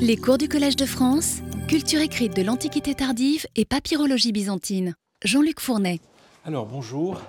Les 0.00 0.16
cours 0.16 0.38
du 0.38 0.48
Collège 0.48 0.76
de 0.76 0.86
France, 0.86 1.38
culture 1.68 2.00
écrite 2.00 2.36
de 2.36 2.42
l'Antiquité 2.42 2.94
tardive 2.94 3.46
et 3.56 3.64
papyrologie 3.64 4.32
byzantine. 4.32 4.94
Jean-Luc 5.24 5.60
Fournet. 5.60 6.00
Alors 6.44 6.66
bonjour. 6.66 7.20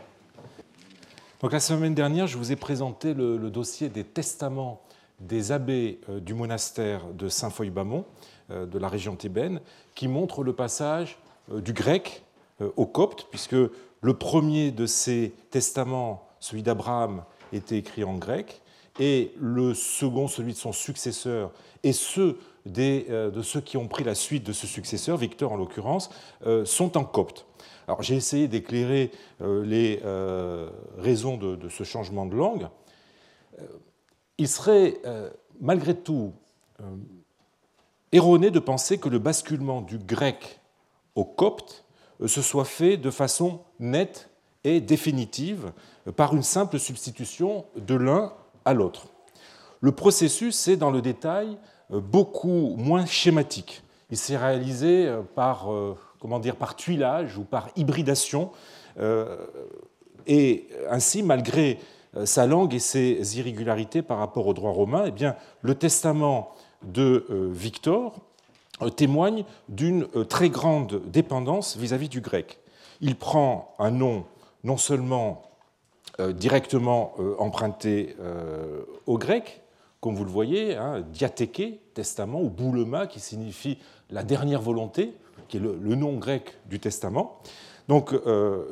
La 1.42 1.60
semaine 1.60 1.94
dernière, 1.94 2.28
je 2.28 2.38
vous 2.38 2.52
ai 2.52 2.55
présenté 2.55 3.13
le, 3.13 3.38
dossier 3.50 3.89
des 3.89 4.04
testaments 4.04 4.81
des 5.20 5.52
abbés 5.52 6.02
euh, 6.10 6.20
du 6.20 6.34
monastère 6.34 7.05
de 7.13 7.29
Saint-Foy-Bamont, 7.29 8.04
euh, 8.52 8.66
de 8.66 8.77
la 8.77 8.89
région 8.89 9.16
thébaine, 9.16 9.62
qui 9.93 10.07
montre 10.07 10.43
le 10.43 10.54
passage 10.54 11.18
euh, 11.52 11.62
du 11.62 11.71
grec 11.71 12.23
au 12.77 12.86
copte, 12.86 13.27
puisque 13.30 13.55
le 14.02 14.14
premier 14.14 14.71
de 14.71 14.86
ces 14.86 15.34
testaments, 15.52 16.27
celui 16.39 16.64
d'Abraham, 16.64 17.23
était 17.54 17.77
écrit 17.77 18.04
en 18.04 18.16
grec, 18.16 18.62
et 19.00 19.34
le 19.39 19.73
second, 19.73 20.27
celui 20.27 20.54
de 20.54 20.57
son 20.57 20.71
successeur, 20.71 21.52
et 21.84 21.94
ceux 21.94 22.38
de 22.66 23.41
ceux 23.44 23.62
qui 23.62 23.77
ont 23.77 23.88
pris 23.88 24.04
la 24.04 24.16
suite 24.16 24.44
de 24.44 24.52
ce 24.52 24.66
successeur, 24.66 25.18
Victor 25.18 25.52
en 25.52 25.55
l'occurrence, 25.55 26.09
sont 26.63 26.98
en 26.98 27.04
copte. 27.04 27.45
Alors 27.88 28.02
j'ai 28.02 28.16
essayé 28.16 28.48
d'éclairer 28.48 29.12
les 29.40 30.02
raisons 30.98 31.38
de, 31.38 31.70
ce 31.70 31.84
changement 31.84 32.26
de 32.26 32.35
langue. 32.35 32.68
Il 34.40 34.48
serait 34.48 34.99
malgré 35.59 35.96
tout 35.96 36.34
erroné 38.16 38.49
de 38.49 38.59
penser 38.59 38.98
que 38.98 39.09
le 39.09 39.20
basculement 39.20 39.82
du 39.82 39.98
grec 39.98 40.62
au 41.16 41.26
copte 41.26 41.85
euh, 42.21 42.27
se 42.27 42.41
soit 42.41 42.66
fait 42.66 42.98
de 42.98 43.12
façon 43.12 43.62
nette 43.80 44.30
et 44.63 44.82
définitive 44.82 45.71
euh, 46.07 46.12
par 46.12 46.35
une 46.35 46.43
simple 46.43 46.80
substitution 46.80 47.66
de 47.76 47.96
l'un 47.96 48.34
à 48.66 48.74
l'autre. 48.74 49.08
Le 49.82 49.92
processus 49.92 50.68
est 50.68 50.78
dans 50.78 50.92
le 50.92 51.02
détail 51.02 51.58
euh, 51.92 52.00
beaucoup 52.00 52.76
moins 52.78 53.05
schématique. 53.05 53.84
Il 54.12 54.18
s'est 54.18 54.38
réalisé 54.38 55.12
par, 55.34 55.68
comment 56.20 56.38
dire, 56.38 56.57
par 56.57 56.76
tuilage 56.76 57.40
ou 57.40 57.44
par 57.44 57.70
hybridation, 57.76 58.52
et 60.27 60.68
ainsi, 60.91 61.24
malgré 61.24 61.80
sa 62.24 62.46
langue 62.46 62.76
et 62.76 62.80
ses 62.80 63.40
irrégularités 63.40 64.03
par 64.03 64.19
rapport 64.19 64.46
au 64.46 64.53
droit 64.53 64.72
romain, 64.72 65.06
eh 65.07 65.12
bien, 65.12 65.35
le 65.63 65.74
testament 65.74 66.53
de 66.85 67.25
euh, 67.29 67.50
Victor 67.52 68.19
euh, 68.81 68.90
témoigne 68.90 69.44
d'une 69.69 70.07
euh, 70.16 70.24
très 70.24 70.50
grande 70.50 71.02
dépendance 71.07 71.78
vis-à-vis 71.78 72.09
du 72.09 72.22
grec. 72.22 72.59
Il 73.02 73.16
prend 73.16 73.74
un 73.79 73.91
nom 73.91 74.25
non 74.63 74.78
seulement 74.78 75.44
directement 76.34 77.13
emprunté 77.40 78.16
au 79.06 79.18
grec, 79.18 79.62
comme 80.00 80.16
vous 80.16 80.25
le 80.25 80.31
voyez, 80.31 80.75
hein, 80.75 81.03
testament, 81.94 82.41
ou 82.41 82.50
boulema, 82.50 83.07
qui 83.07 83.19
signifie 83.19 83.78
la 84.09 84.24
dernière 84.24 84.62
volonté, 84.62 85.13
qui 85.47 85.57
est 85.57 85.59
le, 85.59 85.96
nom 85.96 86.13
grec 86.13 86.57
du 86.68 86.80
testament. 86.80 87.40
Donc, 87.88 88.13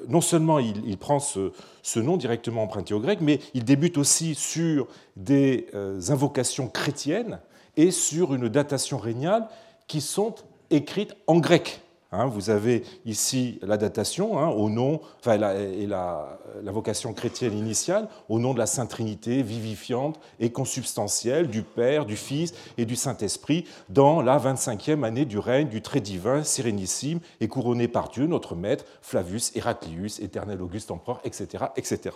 non 0.08 0.22
seulement 0.22 0.60
il, 0.60 0.98
prend 0.98 1.20
ce, 1.20 2.00
nom 2.00 2.18
directement 2.18 2.64
emprunté 2.64 2.94
au 2.94 3.00
grec, 3.00 3.20
mais 3.22 3.40
il 3.54 3.64
débute 3.64 3.98
aussi 3.98 4.36
sur 4.36 4.88
des 5.16 5.68
invocations 6.10 6.68
chrétiennes 6.68 7.40
et 7.78 7.92
sur 7.92 8.34
une 8.34 8.48
datation 8.48 8.98
régnale 8.98 9.48
qui 9.88 10.02
sont 10.02 10.36
écrites 10.70 11.16
en 11.28 11.40
grec. 11.40 11.83
Hein, 12.14 12.28
vous 12.28 12.52
avez 12.52 12.84
ici 13.06 13.58
la 13.64 13.76
datation 13.76 14.38
hein, 14.38 14.48
au 14.50 14.70
nom, 14.70 15.02
et 15.26 15.88
la, 15.88 16.40
vocation 16.66 17.12
chrétienne 17.12 17.58
initiale, 17.58 18.08
au 18.30 18.38
nom 18.38 18.54
de 18.54 18.60
la 18.60 18.68
Sainte 18.68 18.90
Trinité 18.90 19.42
vivifiante 19.42 20.20
et 20.40 20.52
consubstantielle 20.52 21.48
du 21.48 21.64
Père, 21.64 22.06
du 22.06 22.16
Fils 22.16 22.54
et 22.78 22.86
du 22.86 22.96
Saint-Esprit, 22.96 23.66
dans 23.90 24.22
la 24.22 24.38
25e 24.38 25.04
année 25.04 25.26
du 25.26 25.40
règne 25.40 25.70
du 25.70 25.82
très 25.82 26.02
divin, 26.02 26.44
sérénissime 26.44 27.20
et 27.42 27.48
couronné 27.48 27.88
par 27.88 28.10
Dieu, 28.10 28.28
notre 28.28 28.54
Maître, 28.54 28.86
Flavius 29.02 29.56
Heraclius, 29.56 30.20
éternel 30.20 30.62
Auguste 30.62 30.92
Empereur, 30.92 31.20
etc. 31.24 31.66
etc. 31.76 32.16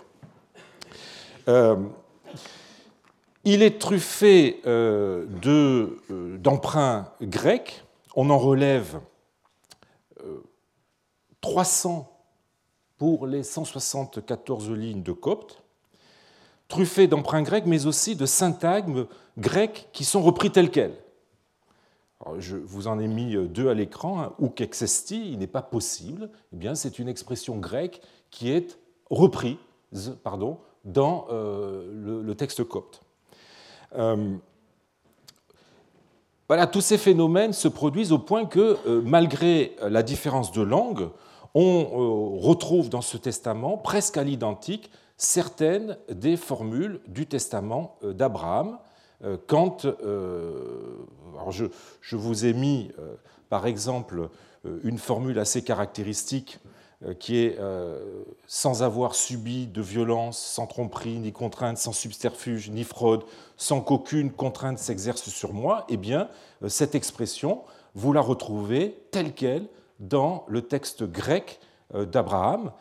Euh, 1.48 1.74
il 3.44 3.62
est 3.62 3.80
truffé 3.80 4.60
euh, 4.66 5.26
euh, 5.46 6.36
d'emprunts 6.38 7.06
grecs. 7.20 7.84
On 8.14 8.30
en 8.30 8.38
relève 8.38 9.00
300 11.40 11.98
euh, 11.98 12.14
pour 12.98 13.26
les 13.26 13.42
174 13.42 14.70
lignes 14.70 15.02
de 15.02 15.12
copte, 15.12 15.62
truffé 16.66 17.06
d'emprunts 17.06 17.42
grecs, 17.42 17.66
mais 17.66 17.86
aussi 17.86 18.16
de 18.16 18.26
syntagmes 18.26 19.06
grecs 19.38 19.88
qui 19.92 20.04
sont 20.04 20.20
repris 20.20 20.50
tels 20.50 20.70
quels. 20.70 20.96
je 22.38 22.56
vous 22.56 22.88
en 22.88 22.98
ai 22.98 23.06
mis 23.06 23.36
deux 23.48 23.68
à 23.68 23.74
l'écran. 23.74 24.20
Hein. 24.20 24.32
Ou 24.40 24.52
il 25.10 25.38
n'est 25.38 25.46
pas 25.46 25.62
possible. 25.62 26.28
Eh 26.52 26.56
bien, 26.56 26.74
c'est 26.74 26.98
une 26.98 27.08
expression 27.08 27.56
grecque 27.56 28.00
qui 28.30 28.50
est 28.50 28.78
reprise 29.10 30.18
pardon, 30.24 30.58
dans 30.84 31.28
le 31.30 32.34
texte 32.34 32.64
copte. 32.64 33.00
Euh, 33.96 34.36
voilà, 36.48 36.66
tous 36.66 36.80
ces 36.80 36.98
phénomènes 36.98 37.52
se 37.52 37.68
produisent 37.68 38.12
au 38.12 38.18
point 38.18 38.46
que, 38.46 38.78
euh, 38.86 39.02
malgré 39.04 39.76
la 39.82 40.02
différence 40.02 40.50
de 40.52 40.62
langue, 40.62 41.10
on 41.54 41.82
euh, 41.82 42.40
retrouve 42.40 42.88
dans 42.88 43.00
ce 43.00 43.16
testament, 43.16 43.76
presque 43.76 44.16
à 44.16 44.24
l'identique, 44.24 44.90
certaines 45.16 45.96
des 46.10 46.36
formules 46.36 47.00
du 47.08 47.26
testament 47.26 47.96
d'Abraham. 48.02 48.78
Quand, 49.48 49.84
je, 51.50 52.16
vous 52.16 52.46
ai 52.46 52.52
mis, 52.52 52.92
par 53.48 53.66
exemple, 53.66 54.28
une 54.84 54.98
formule 54.98 55.40
assez 55.40 55.64
caractéristique 55.64 56.60
euh, 57.06 57.14
qui 57.14 57.36
est 57.36 57.56
euh, 57.60 58.24
sans 58.48 58.82
avoir 58.82 59.14
subi 59.14 59.68
de 59.68 59.80
violence, 59.80 60.36
sans 60.36 60.66
tromperie, 60.66 61.20
ni 61.20 61.30
contrainte, 61.30 61.78
sans 61.78 61.92
subterfuge, 61.92 62.70
ni 62.70 62.82
fraude, 62.82 63.22
sans 63.56 63.80
qu'aucune 63.80 64.32
contrainte 64.32 64.80
s'exerce 64.80 65.28
sur 65.28 65.52
moi, 65.52 65.86
eh 65.88 65.96
bien, 65.96 66.28
euh, 66.64 66.68
cette 66.68 66.96
expression, 66.96 67.62
vous 67.94 68.12
la 68.12 68.20
retrouvez 68.20 68.98
telle 69.12 69.32
qu'elle 69.32 69.68
dans 69.98 70.44
le 70.48 70.62
texte 70.62 71.04
grec 71.04 71.60
d'Abraham. 71.94 72.72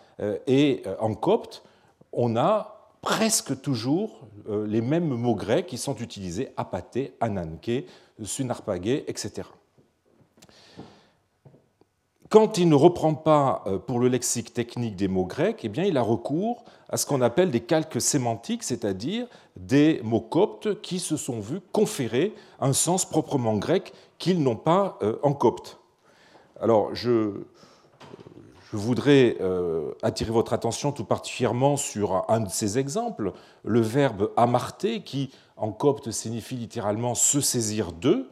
Et 0.47 0.83
en 0.99 1.13
copte, 1.13 1.63
on 2.11 2.35
a 2.35 2.91
presque 3.01 3.61
toujours 3.61 4.21
les 4.47 4.81
mêmes 4.81 5.07
mots 5.07 5.35
grecs 5.35 5.67
qui 5.67 5.77
sont 5.77 5.95
utilisés 5.95 6.49
apaté, 6.57 7.13
ananke, 7.21 7.85
sunarpagé, 8.23 9.05
etc. 9.07 9.47
Quand 12.29 12.57
il 12.57 12.67
ne 12.67 12.75
reprend 12.75 13.13
pas 13.13 13.63
euh, 13.67 13.77
pour 13.77 13.99
le 13.99 14.09
lexique 14.09 14.53
technique 14.53 14.97
des 14.97 15.07
mots 15.07 15.25
grecs, 15.25 15.63
eh 15.63 15.87
il 15.87 15.97
a 15.97 16.01
recours 16.01 16.65
à 16.89 16.97
ce 16.97 17.05
qu'on 17.05 17.21
appelle 17.21 17.51
des 17.51 17.61
calques 17.61 18.01
sémantiques, 18.01 18.63
c'est-à-dire 18.63 19.27
des 19.55 20.01
mots 20.03 20.19
coptes 20.19 20.81
qui 20.81 20.99
se 20.99 21.15
sont 21.15 21.39
vus 21.39 21.61
conférer 21.71 22.33
un 22.59 22.73
sens 22.73 23.05
proprement 23.05 23.55
grec 23.55 23.93
qu'ils 24.17 24.43
n'ont 24.43 24.57
pas 24.57 24.97
euh, 25.03 25.17
en 25.23 25.31
copte. 25.33 25.79
Alors, 26.61 26.93
je, 26.93 27.31
je 28.71 28.77
voudrais 28.77 29.37
euh, 29.41 29.91
attirer 30.01 30.31
votre 30.31 30.53
attention 30.53 30.91
tout 30.91 31.05
particulièrement 31.05 31.77
sur 31.77 32.25
un 32.29 32.39
de 32.39 32.49
ces 32.49 32.77
exemples, 32.77 33.33
le 33.63 33.81
verbe 33.81 34.31
amarter, 34.37 35.01
qui 35.01 35.31
en 35.55 35.71
copte 35.71 36.11
signifie 36.11 36.55
littéralement 36.55 37.15
se 37.15 37.41
saisir 37.41 37.91
d'eux, 37.91 38.29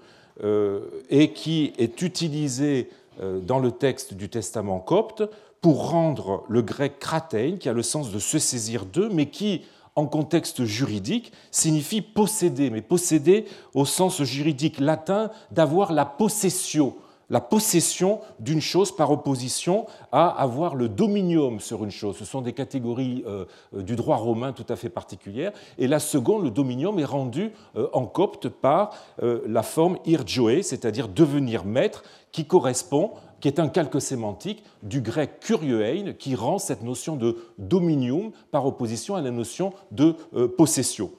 et 1.10 1.32
qui 1.32 1.72
est 1.78 2.02
utilisé 2.02 2.90
euh, 3.22 3.40
dans 3.40 3.60
le 3.60 3.72
texte 3.72 4.14
du 4.14 4.28
testament 4.28 4.80
copte 4.80 5.24
pour 5.62 5.90
rendre 5.90 6.44
le 6.50 6.62
grec 6.62 7.00
kratein, 7.00 7.56
qui 7.58 7.70
a 7.70 7.74
le 7.74 7.82
sens 7.82 8.12
de 8.12 8.20
se 8.20 8.40
saisir 8.40 8.86
d'eux, 8.86 9.10
mais 9.10 9.30
qui, 9.30 9.62
en 9.96 10.06
contexte 10.06 10.66
juridique, 10.66 11.32
signifie 11.50 12.02
posséder, 12.02 12.70
mais 12.70 12.82
posséder 12.82 13.46
au 13.74 13.86
sens 13.86 14.22
juridique 14.24 14.82
latin 14.82 15.32
d'avoir 15.50 15.94
la 15.94 16.04
possession, 16.04 16.94
la 17.30 17.42
possession 17.42 18.20
d'une 18.40 18.62
chose 18.62 18.96
par 18.96 19.12
opposition 19.12 19.86
à 20.12 20.28
avoir 20.28 20.76
le 20.76 20.90
dominium 20.90 21.60
sur 21.60 21.84
une 21.84 21.92
chose. 21.92 22.18
Ce 22.18 22.26
sont 22.26 22.42
des 22.42 22.54
catégories 22.54 23.24
euh, 23.28 23.46
du 23.74 23.96
droit 23.96 24.18
romain 24.18 24.54
tout 24.54 24.66
à 24.70 24.76
fait 24.76 24.90
particulières. 24.90 25.52
Et 25.78 25.88
la 25.88 26.00
seconde, 26.00 26.44
le 26.44 26.52
dominium, 26.52 27.00
est 27.00 27.06
rendu 27.06 27.52
euh, 27.76 27.88
en 27.94 28.06
copte 28.06 28.50
par 28.50 28.92
la 29.22 29.64
forme 29.64 29.98
irjoé, 30.06 30.62
c'est-à-dire 30.62 31.08
devenir 31.08 31.66
maître, 31.66 32.04
qui 32.32 32.46
correspond, 32.46 33.12
qui 33.40 33.48
est 33.48 33.60
un 33.60 33.70
calque 33.70 34.02
sémantique 34.02 34.64
du 34.84 35.02
grec 35.02 35.40
kurioein, 35.40 36.14
qui 36.14 36.36
rend 36.36 36.58
cette 36.58 36.84
notion 36.84 37.16
de 37.16 37.38
dominium 37.58 38.32
par 38.52 38.66
opposition 38.66 39.16
à 39.16 39.22
la 39.22 39.32
notion 39.32 39.72
de 39.92 40.16
euh, 40.36 40.48
possession. 40.48 41.12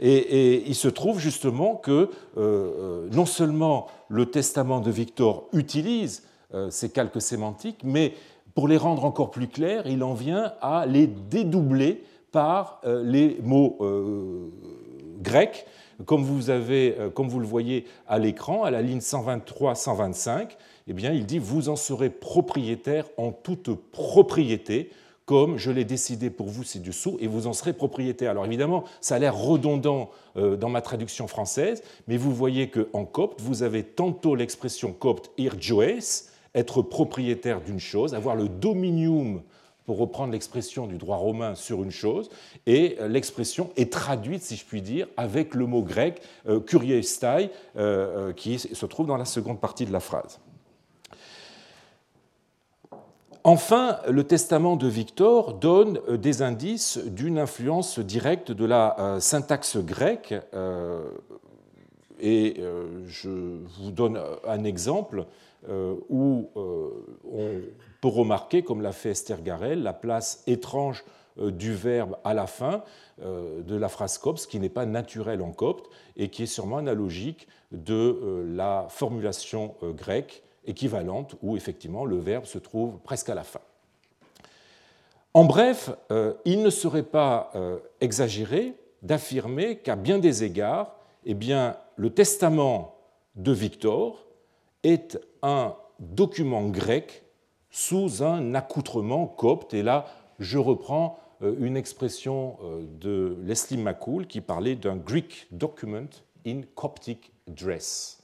Et, 0.00 0.64
il 0.66 0.74
se 0.74 0.88
trouve 0.88 1.18
justement 1.18 1.76
que 1.76 1.90
euh, 1.90 2.08
euh, 2.36 3.08
non 3.12 3.26
seulement 3.26 3.86
le 4.08 4.26
testament 4.26 4.80
de 4.80 4.90
Victor 4.90 5.48
utilise 5.52 6.24
ces 6.70 6.88
calques 6.88 7.20
sémantiques, 7.20 7.80
mais 7.82 8.12
pour 8.54 8.68
les 8.68 8.76
rendre 8.76 9.04
encore 9.04 9.32
plus 9.32 9.48
clairs, 9.48 9.88
il 9.88 10.04
en 10.04 10.14
vient 10.14 10.52
à 10.60 10.86
les 10.86 11.08
dédoubler 11.08 12.04
par 12.30 12.80
les 12.84 13.38
mots 13.42 13.76
grecs 15.20 15.66
comme 16.06 16.22
vous, 16.22 16.50
avez, 16.50 16.96
comme 17.14 17.28
vous 17.28 17.40
le 17.40 17.46
voyez 17.46 17.86
à 18.06 18.20
l'écran, 18.20 18.62
à 18.62 18.70
la 18.70 18.82
ligne 18.82 19.00
123-125, 19.00 20.50
eh 20.86 20.92
bien, 20.92 21.12
il 21.12 21.26
dit 21.26 21.38
Vous 21.38 21.68
en 21.68 21.76
serez 21.76 22.10
propriétaire 22.10 23.06
en 23.16 23.32
toute 23.32 23.74
propriété 23.90 24.90
comme 25.26 25.56
je 25.56 25.70
l'ai 25.70 25.84
décidé 25.84 26.30
pour 26.30 26.48
vous 26.48 26.64
ci-dessous, 26.64 27.16
et 27.20 27.26
vous 27.26 27.46
en 27.46 27.52
serez 27.52 27.72
propriétaire. 27.72 28.30
Alors 28.30 28.44
évidemment, 28.44 28.84
ça 29.00 29.16
a 29.16 29.18
l'air 29.18 29.36
redondant 29.36 30.10
euh, 30.36 30.56
dans 30.56 30.68
ma 30.68 30.82
traduction 30.82 31.26
française, 31.26 31.82
mais 32.08 32.16
vous 32.16 32.34
voyez 32.34 32.68
qu'en 32.68 33.04
copte, 33.04 33.40
vous 33.40 33.62
avez 33.62 33.82
tantôt 33.82 34.34
l'expression 34.34 34.92
copte 34.92 35.30
irjoes, 35.38 36.28
être 36.54 36.82
propriétaire 36.82 37.60
d'une 37.60 37.80
chose, 37.80 38.14
avoir 38.14 38.36
le 38.36 38.48
dominium, 38.48 39.42
pour 39.86 39.98
reprendre 39.98 40.32
l'expression 40.32 40.86
du 40.86 40.96
droit 40.96 41.18
romain 41.18 41.54
sur 41.54 41.82
une 41.82 41.90
chose, 41.90 42.30
et 42.66 42.96
euh, 43.00 43.08
l'expression 43.08 43.70
est 43.76 43.92
traduite, 43.92 44.42
si 44.42 44.56
je 44.56 44.64
puis 44.64 44.82
dire, 44.82 45.06
avec 45.16 45.54
le 45.54 45.66
mot 45.66 45.82
grec 45.82 46.22
euh, 46.48 46.60
kuriestai, 46.60 47.50
qui 48.36 48.58
se 48.58 48.86
trouve 48.86 49.06
dans 49.06 49.16
la 49.16 49.24
seconde 49.24 49.60
partie 49.60 49.86
de 49.86 49.92
la 49.92 50.00
phrase. 50.00 50.38
Enfin, 53.46 53.98
le 54.08 54.24
testament 54.24 54.74
de 54.76 54.88
Victor 54.88 55.52
donne 55.52 56.00
euh, 56.08 56.16
des 56.16 56.40
indices 56.40 56.96
d'une 56.96 57.38
influence 57.38 57.98
directe 57.98 58.50
de 58.50 58.64
la 58.64 58.98
euh, 58.98 59.20
syntaxe 59.20 59.76
grecque. 59.76 60.34
Euh, 60.54 61.04
et 62.18 62.62
je 63.06 63.28
vous 63.28 63.90
donne 63.90 64.20
un 64.46 64.62
exemple 64.62 65.26
où 65.68 66.48
on 66.54 67.60
peut 68.00 68.08
remarquer, 68.08 68.62
comme 68.62 68.80
l'a 68.80 68.92
fait 68.92 69.10
Esther 69.10 69.42
Garel, 69.42 69.82
la 69.82 69.92
place 69.92 70.42
étrange 70.46 71.04
du 71.36 71.74
verbe 71.74 72.16
à 72.22 72.32
la 72.32 72.46
fin 72.46 72.84
de 73.18 73.76
la 73.76 73.88
phrase 73.88 74.16
copte, 74.16 74.46
qui 74.46 74.60
n'est 74.60 74.68
pas 74.68 74.86
naturel 74.86 75.42
en 75.42 75.50
copte 75.50 75.90
et 76.16 76.28
qui 76.28 76.44
est 76.44 76.46
sûrement 76.46 76.78
analogique 76.78 77.48
de 77.72 78.46
la 78.46 78.86
formulation 78.88 79.74
grecque 79.82 80.44
équivalente 80.66 81.36
où 81.42 81.56
effectivement 81.56 82.04
le 82.04 82.18
verbe 82.18 82.44
se 82.44 82.58
trouve 82.58 82.98
presque 82.98 83.28
à 83.28 83.34
la 83.34 83.44
fin. 83.44 83.60
En 85.34 85.44
bref, 85.44 85.90
euh, 86.12 86.34
il 86.44 86.62
ne 86.62 86.70
serait 86.70 87.02
pas 87.02 87.50
euh, 87.56 87.78
exagéré 88.00 88.74
d'affirmer 89.02 89.78
qu'à 89.78 89.96
bien 89.96 90.18
des 90.18 90.44
égards, 90.44 90.94
eh 91.26 91.36
le 91.96 92.10
testament 92.10 92.96
de 93.34 93.50
Victor 93.50 94.24
est 94.84 95.18
un 95.42 95.74
document 95.98 96.68
grec 96.68 97.24
sous 97.70 98.22
un 98.22 98.54
accoutrement 98.54 99.26
copte. 99.26 99.74
Et 99.74 99.82
là, 99.82 100.06
je 100.38 100.58
reprends 100.58 101.18
euh, 101.42 101.56
une 101.58 101.76
expression 101.76 102.56
de 103.00 103.36
Leslie 103.42 103.78
McCool 103.78 104.26
qui 104.26 104.40
parlait 104.40 104.76
d'un 104.76 104.96
Greek 104.96 105.48
document 105.50 106.10
in 106.46 106.60
Coptic 106.76 107.32
dress 107.48 108.23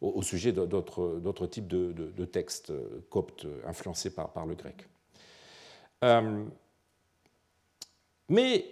au, 0.00 0.22
sujet 0.22 0.52
d'autres 0.52 1.46
types 1.46 1.68
de, 1.68 2.24
textes 2.24 2.70
euh, 2.70 3.04
coptes 3.10 3.46
influencés 3.66 4.14
par, 4.14 4.46
le 4.46 4.54
grec. 4.54 4.88
Euh, 6.04 6.44
mais 8.28 8.64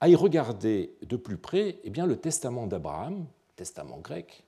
à 0.00 0.08
y 0.08 0.14
regarder 0.14 0.96
de 1.02 1.16
plus 1.16 1.36
près, 1.36 1.78
eh 1.84 1.90
bien, 1.90 2.06
le 2.06 2.16
testament 2.16 2.66
d'Abraham, 2.66 3.26
testament 3.56 3.98
grec, 3.98 4.44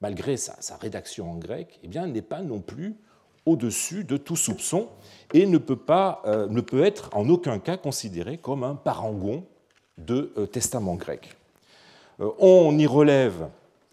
malgré 0.00 0.36
sa, 0.36 0.76
rédaction 0.76 1.30
en 1.30 1.36
grec, 1.36 1.80
eh 1.82 1.88
n'est 1.88 2.22
pas 2.22 2.42
non 2.42 2.60
plus 2.60 2.96
au-dessus 3.46 4.04
de 4.04 4.16
tout 4.16 4.36
soupçon 4.36 4.88
et 5.32 5.46
ne 5.46 5.58
peut, 5.58 5.76
pas, 5.76 6.22
euh, 6.26 6.46
ne 6.48 6.60
peut 6.60 6.84
être 6.84 7.08
en 7.16 7.28
aucun 7.30 7.58
cas 7.58 7.78
considéré 7.78 8.36
comme 8.36 8.64
un 8.64 8.74
parangon 8.74 9.46
de 9.96 10.32
testament 10.52 10.94
grec. 10.94 11.34
on 12.20 12.78
y 12.78 12.86
relève 12.86 13.48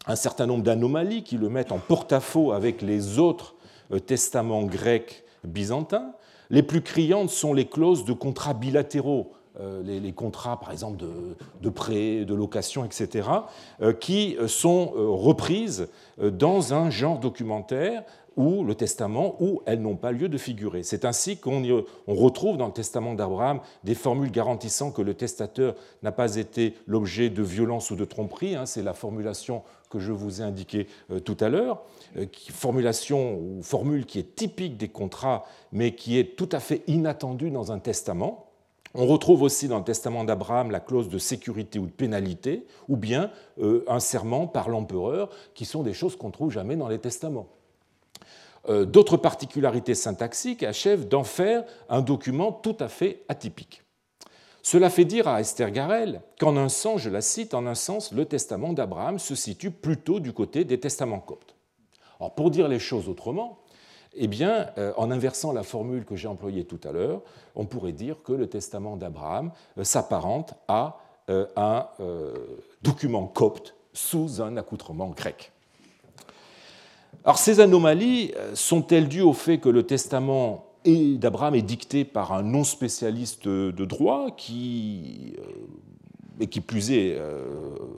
un 0.08 0.16
certain 0.16 0.46
nombre 0.46 0.64
d'anomalies 0.64 1.24
qui 1.24 1.38
le 1.38 1.50
mettent 1.50 1.72
en 1.72 1.80
porte-à-faux 1.80 2.52
avec 2.52 2.82
les 2.82 3.20
autres 3.20 3.56
euh, 3.92 4.00
testaments 4.00 4.64
grecs 4.64 5.24
byzantins. 5.44 6.14
Les 6.50 6.64
plus 6.64 6.82
criantes 6.82 7.30
sont 7.30 7.54
les 7.54 7.66
clauses 7.66 8.06
de 8.06 8.14
contrats 8.14 8.54
bilatéraux, 8.54 9.32
euh, 9.60 9.82
les, 9.84 10.12
contrats 10.12 10.60
par 10.60 10.72
exemple 10.72 11.04
de, 11.62 11.70
prêt, 11.70 12.26
de 12.26 12.34
location, 12.36 12.86
etc., 12.86 13.30
euh, 13.82 13.94
qui 13.94 14.38
sont 14.48 14.92
reprises 14.96 15.88
dans 16.20 16.74
un 16.74 16.90
genre 16.90 17.20
documentaire 17.20 18.04
ou 18.38 18.64
le 18.64 18.76
testament 18.76 19.36
où 19.40 19.62
elles 19.66 19.82
n'ont 19.82 19.96
pas 19.96 20.12
lieu 20.12 20.30
de 20.30 20.38
figurer. 20.38 20.84
C'est 20.84 21.06
ainsi 21.06 21.38
qu'on 21.38 21.64
retrouve 22.08 22.58
dans 22.58 22.68
le 22.68 22.74
testament 22.74 23.14
d'Abraham 23.14 23.60
des 23.84 23.96
formules 23.96 24.32
garantissant 24.32 24.92
que 24.92 25.02
le 25.02 25.14
testateur 25.14 25.76
n'a 26.04 26.12
pas 26.12 26.36
été 26.36 26.76
l'objet 26.88 27.30
de 27.30 27.44
violence 27.44 27.92
ou 27.92 27.96
de 27.96 28.06
tromperie. 28.06 28.56
Hein. 28.56 28.66
C'est 28.66 28.84
la 28.84 28.94
formulation 28.94 29.64
que 29.90 30.00
je 30.00 30.12
vous 30.12 30.42
ai 30.42 30.44
indiquée 30.44 30.88
euh, 31.12 31.20
tout 31.20 31.38
à 31.40 31.50
l'heure, 31.50 31.84
euh, 32.18 32.26
formulation 32.52 33.40
ou 33.40 33.62
formule 33.62 34.06
qui 34.06 34.20
est 34.20 34.36
typique 34.36 34.78
des 34.78 34.90
contrats, 34.90 35.46
mais 35.72 35.96
qui 35.96 36.20
est 36.20 36.36
tout 36.36 36.50
à 36.52 36.60
fait 36.60 36.84
inattendue 36.88 37.52
dans 37.52 37.72
un 37.72 37.80
testament. 37.80 38.46
On 38.98 39.08
retrouve 39.08 39.42
aussi 39.42 39.68
dans 39.68 39.80
le 39.80 39.84
testament 39.84 40.24
d'Abraham 40.24 40.72
la 40.72 40.80
clause 40.80 41.10
de 41.10 41.18
sécurité 41.18 41.80
ou 41.80 41.86
de 41.86 41.92
pénalité, 41.92 42.66
ou 42.88 42.96
bien 42.96 43.30
euh, 43.60 43.84
un 43.88 44.00
serment 44.00 44.48
par 44.48 44.70
l'empereur, 44.70 45.30
qui 45.54 45.66
sont 45.66 45.84
des 45.84 45.94
choses 45.94 46.16
qu'on 46.16 46.28
ne 46.28 46.34
trouve 46.34 46.52
jamais 46.52 46.78
dans 46.78 46.88
les 46.88 47.00
testaments. 47.00 47.48
Euh, 48.68 48.86
d'autres 48.86 49.18
particularités 49.18 49.96
syntaxiques 49.96 50.64
achèvent 50.64 51.08
d'en 51.08 51.24
faire 51.24 51.64
un 51.90 52.02
document 52.02 52.52
tout 52.52 52.76
à 52.80 52.88
fait 52.88 53.24
atypique. 53.28 53.84
Cela 54.64 54.90
fait 54.90 55.06
dire 55.06 55.28
à 55.28 55.42
Esther 55.42 55.70
Garel 55.70 56.22
qu'en 56.40 56.58
un 56.58 56.70
sens, 56.70 57.02
je 57.02 57.12
la 57.12 57.22
cite, 57.22 57.54
en 57.54 57.68
un 57.68 57.76
sens, 57.76 58.12
le 58.12 58.26
testament 58.26 58.74
d'Abraham 58.74 59.20
se 59.20 59.36
situe 59.36 59.70
plutôt 59.70 60.20
du 60.20 60.34
côté 60.34 60.64
des 60.64 60.80
testaments 60.80 61.20
coptes. 61.20 61.56
Alors, 62.20 62.34
pour 62.34 62.50
dire 62.50 62.68
les 62.68 62.80
choses 62.80 63.08
autrement, 63.08 63.60
eh 64.16 64.28
bien, 64.28 64.72
euh, 64.80 64.94
en 64.98 65.12
inversant 65.12 65.52
la 65.52 65.62
formule 65.62 66.04
que 66.06 66.16
j'ai 66.16 66.28
employée 66.28 66.64
tout 66.64 66.80
à 66.84 66.92
l'heure, 66.92 67.22
on 67.54 67.66
pourrait 67.66 67.92
dire 67.92 68.24
que 68.24 68.34
le 68.34 68.48
testament 68.48 68.98
d'Abraham 68.98 69.52
euh, 69.78 69.84
s'apparente 69.84 70.56
à 70.68 71.00
un 71.28 71.88
document 72.84 73.26
copte 73.26 73.74
sous 73.94 74.44
un 74.44 74.58
accoutrement 74.58 75.10
grec. 75.10 75.52
Alors 77.26 77.40
ces 77.40 77.60
anomalies 77.60 78.32
euh, 78.38 78.52
sont-elles 78.54 79.08
dues 79.08 79.22
au 79.22 79.34
fait 79.34 79.58
que 79.58 79.70
le 79.70 79.84
testament 79.84 80.66
d'Abraham 80.86 81.56
est 81.56 81.64
dicté 81.64 82.06
par 82.06 82.32
un 82.32 82.44
non 82.44 82.64
spécialiste 82.64 83.48
de 83.48 83.86
droit 83.86 84.28
qui, 84.38 85.34
euh, 85.40 86.40
et 86.40 86.46
qui 86.46 86.62
plus 86.62 86.92
est 86.92 87.16
euh, 87.18 87.44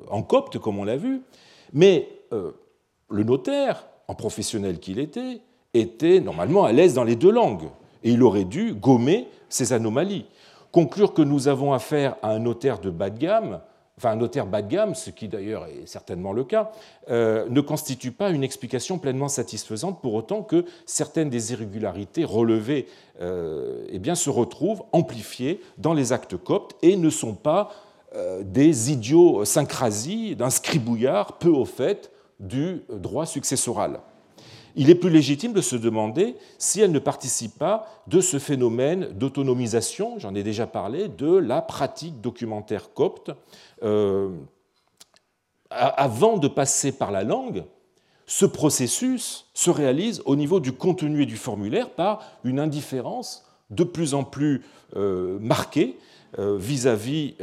en 0.10 0.24
copte, 0.24 0.58
comme 0.58 0.80
on 0.80 0.86
l'a 0.86 0.96
vu, 0.96 1.22
mais 1.74 2.08
le 2.32 3.24
notaire, 3.24 3.86
en 4.08 4.16
professionnel 4.16 4.80
qu'il 4.80 5.00
était, 5.00 5.42
était 5.74 6.22
normalement 6.22 6.64
à 6.64 6.72
l'aise 6.72 6.94
dans 6.94 7.04
les 7.04 7.18
deux 7.18 7.32
langues, 7.32 7.70
et 8.06 8.12
il 8.12 8.24
aurait 8.24 8.46
dû 8.46 8.74
gommer 8.74 9.28
ces 9.50 9.74
anomalies. 9.74 10.26
Conclure 10.72 11.14
que 11.14 11.22
nous 11.22 11.50
avons 11.50 11.74
affaire 11.74 12.16
à 12.22 12.32
un 12.32 12.40
notaire 12.40 12.80
de 12.80 12.90
bas 12.90 13.10
de 13.10 13.20
gamme 13.20 13.60
enfin 13.98 14.12
un 14.12 14.16
notaire 14.16 14.46
bas 14.46 14.62
de 14.62 14.70
gamme, 14.70 14.96
ce 14.96 15.10
qui 15.10 15.28
d'ailleurs 15.28 15.66
est 15.66 15.88
certainement 15.88 16.32
le 16.32 16.44
cas, 16.44 16.72
euh, 17.10 17.48
ne 17.50 17.62
constitue 17.62 18.12
pas 18.12 18.30
une 18.30 18.44
explication 18.44 19.00
pleinement 19.00 19.28
satisfaisante 19.28 20.02
pour 20.02 20.14
autant 20.14 20.44
que 20.44 20.66
certaines 20.86 21.30
des 21.30 21.52
irrégularités 21.52 22.24
relevées 22.24 22.88
euh, 23.22 23.86
eh 23.90 24.16
se 24.16 24.30
retrouvent 24.30 24.84
amplifiées 24.92 25.62
dans 25.78 25.94
les 25.94 26.14
actes 26.14 26.38
coptes 26.38 26.76
et 26.84 26.96
ne 26.96 27.10
sont 27.10 27.34
pas 27.34 27.72
euh, 28.16 28.42
des 28.44 28.92
idiosyncrasies 28.92 30.36
d'un 30.36 30.50
scribouillard 30.50 31.40
peu 31.40 31.50
au 31.50 31.66
fait 31.66 32.12
du 32.40 32.84
droit 32.90 33.26
successoral 33.26 34.00
il 34.78 34.92
est 34.92 34.96
plus 34.96 35.10
légitime 35.10 35.54
de 35.54 35.62
se 35.62 35.76
demander 35.76 36.36
si 36.60 36.82
elle 36.82 36.92
ne 36.92 37.00
participe 37.00 37.58
pas 37.58 37.88
de 38.06 38.22
ce 38.22 38.38
phénomène 38.38 39.10
d'autonomisation, 39.12 40.20
j'en 40.20 40.36
ai 40.36 40.44
déjà 40.44 40.68
parlé, 40.68 41.08
de 41.08 41.36
la 41.36 41.64
pratique 41.64 42.22
documentaire 42.22 42.94
copte. 42.94 43.32
Euh, 43.84 44.30
avant 45.72 46.38
de 46.38 46.48
passer 46.48 46.92
par 46.92 47.12
la 47.12 47.24
langue, 47.24 47.66
ce 48.28 48.46
processus 48.46 49.48
se 49.56 49.72
réalise 49.72 50.22
au 50.26 50.36
niveau 50.36 50.60
du 50.60 50.72
contenu 50.72 51.24
et 51.24 51.26
du 51.26 51.38
formulaire 51.38 51.90
par 51.90 52.22
une 52.44 52.60
indifférence 52.60 53.46
de 53.72 53.84
plus 53.84 54.14
en 54.14 54.24
plus 54.24 54.64
euh, 54.96 55.40
marquée 55.40 55.98
euh, 56.38 56.56
vis-à-vis 56.56 57.36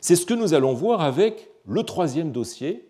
C'est 0.00 0.16
ce 0.16 0.26
que 0.26 0.34
nous 0.34 0.54
allons 0.54 0.74
voir 0.74 1.00
avec 1.00 1.48
le 1.66 1.82
troisième 1.84 2.32
dossier, 2.32 2.88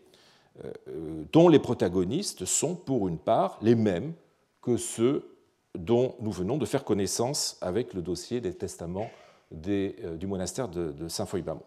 euh, 0.65 1.25
dont 1.33 1.49
les 1.49 1.59
protagonistes 1.59 2.45
sont 2.45 2.75
pour 2.75 3.09
une 3.09 3.19
part 3.19 3.59
les 3.63 3.75
mêmes 3.75 4.13
que 4.61 4.77
ceux 4.77 5.37
dont 5.79 6.15
nous 6.21 6.33
venons 6.33 6.59
de 6.59 6.67
faire 6.67 6.85
connaissance 6.85 7.57
avec 7.61 7.95
le 7.95 8.03
dossier 8.03 8.41
des 8.41 8.55
testaments 8.55 9.11
du 9.51 10.27
monastère 10.27 10.69
de, 10.69 11.09
Saint-Foy-Bamont. 11.09 11.63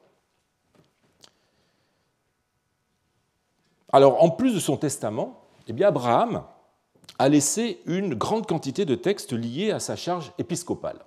Alors, 3.91 4.23
en 4.23 4.29
plus 4.29 4.53
de 4.53 4.59
son 4.59 4.77
testament, 4.77 5.41
eh 5.67 5.83
Abraham 5.83 6.43
a 7.19 7.29
laissé 7.29 7.79
une 7.85 8.15
grande 8.15 8.45
quantité 8.45 8.85
de 8.85 8.95
textes 8.95 9.33
liés 9.33 9.71
à 9.71 9.79
sa 9.79 9.95
charge 9.95 10.33
épiscopale. 10.37 10.99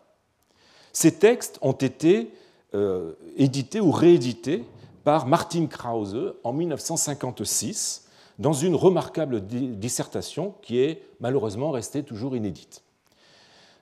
Ces 0.93 1.19
textes 1.19 1.59
ont 1.61 1.73
été 1.73 2.33
euh, 2.75 3.13
édités 3.37 3.81
ou 3.81 3.91
réédités 3.91 4.65
par 5.05 5.27
Martin 5.27 5.67
Krause 5.67 6.35
en 6.45 6.53
1956 6.53 8.09
dans 8.39 8.53
une 8.53 8.75
remarquable 8.75 9.47
dissertation 9.47 10.55
qui 10.63 10.79
est 10.79 11.03
malheureusement 11.21 11.71
restée 11.71 12.03
toujours 12.03 12.37
inédite. 12.37 12.83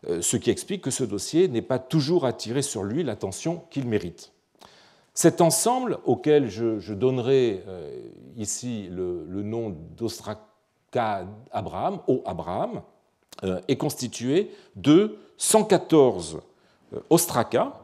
Euh, 0.08 0.22
ce 0.22 0.36
qui 0.36 0.50
explique 0.50 0.82
que 0.82 0.90
ce 0.90 1.04
dossier 1.04 1.48
n'est 1.48 1.62
pas 1.62 1.78
toujours 1.78 2.26
attiré 2.26 2.62
sur 2.62 2.84
lui 2.84 3.02
l'attention 3.02 3.62
qu'il 3.70 3.86
mérite. 3.86 4.32
Cet 5.16 5.40
ensemble, 5.40 5.98
auquel 6.04 6.50
je, 6.50 6.92
donnerai 6.92 7.64
euh, 7.66 7.90
ici 8.36 8.90
le, 8.92 9.24
nom 9.42 9.74
d'Ostraka 9.96 11.26
Abraham, 11.50 12.00
O 12.06 12.22
Abraham, 12.26 12.82
euh, 13.42 13.58
est 13.66 13.78
constitué 13.78 14.50
de 14.76 15.16
114 15.38 16.40
ostraka, 17.08 17.80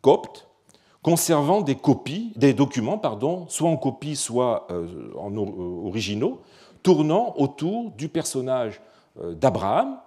coptes, 0.00 0.46
conservant 1.02 1.60
des 1.60 1.74
copies, 1.74 2.32
des 2.36 2.54
documents, 2.54 2.98
pardon, 2.98 3.46
soit 3.48 3.68
en 3.68 3.76
copie, 3.76 4.14
soit 4.14 4.68
en 5.18 5.36
originaux, 5.36 6.40
tournant 6.84 7.34
autour 7.36 7.90
du 7.90 8.08
personnage 8.08 8.80
d'Abraham, 9.20 9.98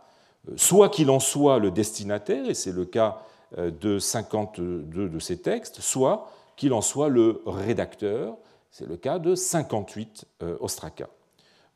soit 0.55 0.89
qu'il 0.89 1.09
en 1.09 1.19
soit 1.19 1.59
le 1.59 1.71
destinataire, 1.71 2.49
et 2.49 2.53
c'est 2.53 2.71
le 2.71 2.85
cas 2.85 3.19
euh, 3.57 3.71
de 3.71 3.97
52 3.97 5.09
de 5.09 5.19
ces 5.19 5.37
textes, 5.37 5.81
soit 5.81 6.29
qu'il 6.59 6.73
en 6.73 6.81
soit 6.81 7.07
le 7.07 7.41
rédacteur, 7.45 8.35
c'est 8.69 8.85
le 8.85 8.97
cas 8.97 9.17
de 9.17 9.33
58 9.33 10.25
euh, 10.43 10.57
ostraka, 10.59 11.07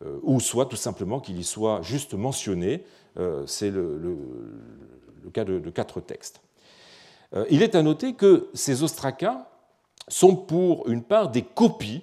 euh, 0.03 0.19
ou 0.23 0.41
soit 0.41 0.65
tout 0.65 0.75
simplement 0.75 1.21
qu'il 1.21 1.39
y 1.39 1.43
soit 1.45 1.81
juste 1.81 2.13
mentionné, 2.13 2.83
c'est 3.45 3.69
le, 3.69 4.17
cas 5.33 5.45
de, 5.45 5.69
quatre 5.69 6.01
textes. 6.01 6.41
Il 7.51 7.61
est 7.61 7.75
à 7.75 7.83
noter 7.83 8.15
que 8.15 8.49
ces 8.55 8.81
ostrakas 8.81 9.47
sont 10.07 10.35
pour 10.35 10.89
une 10.89 11.03
part 11.03 11.29
des 11.29 11.43
copies 11.43 12.01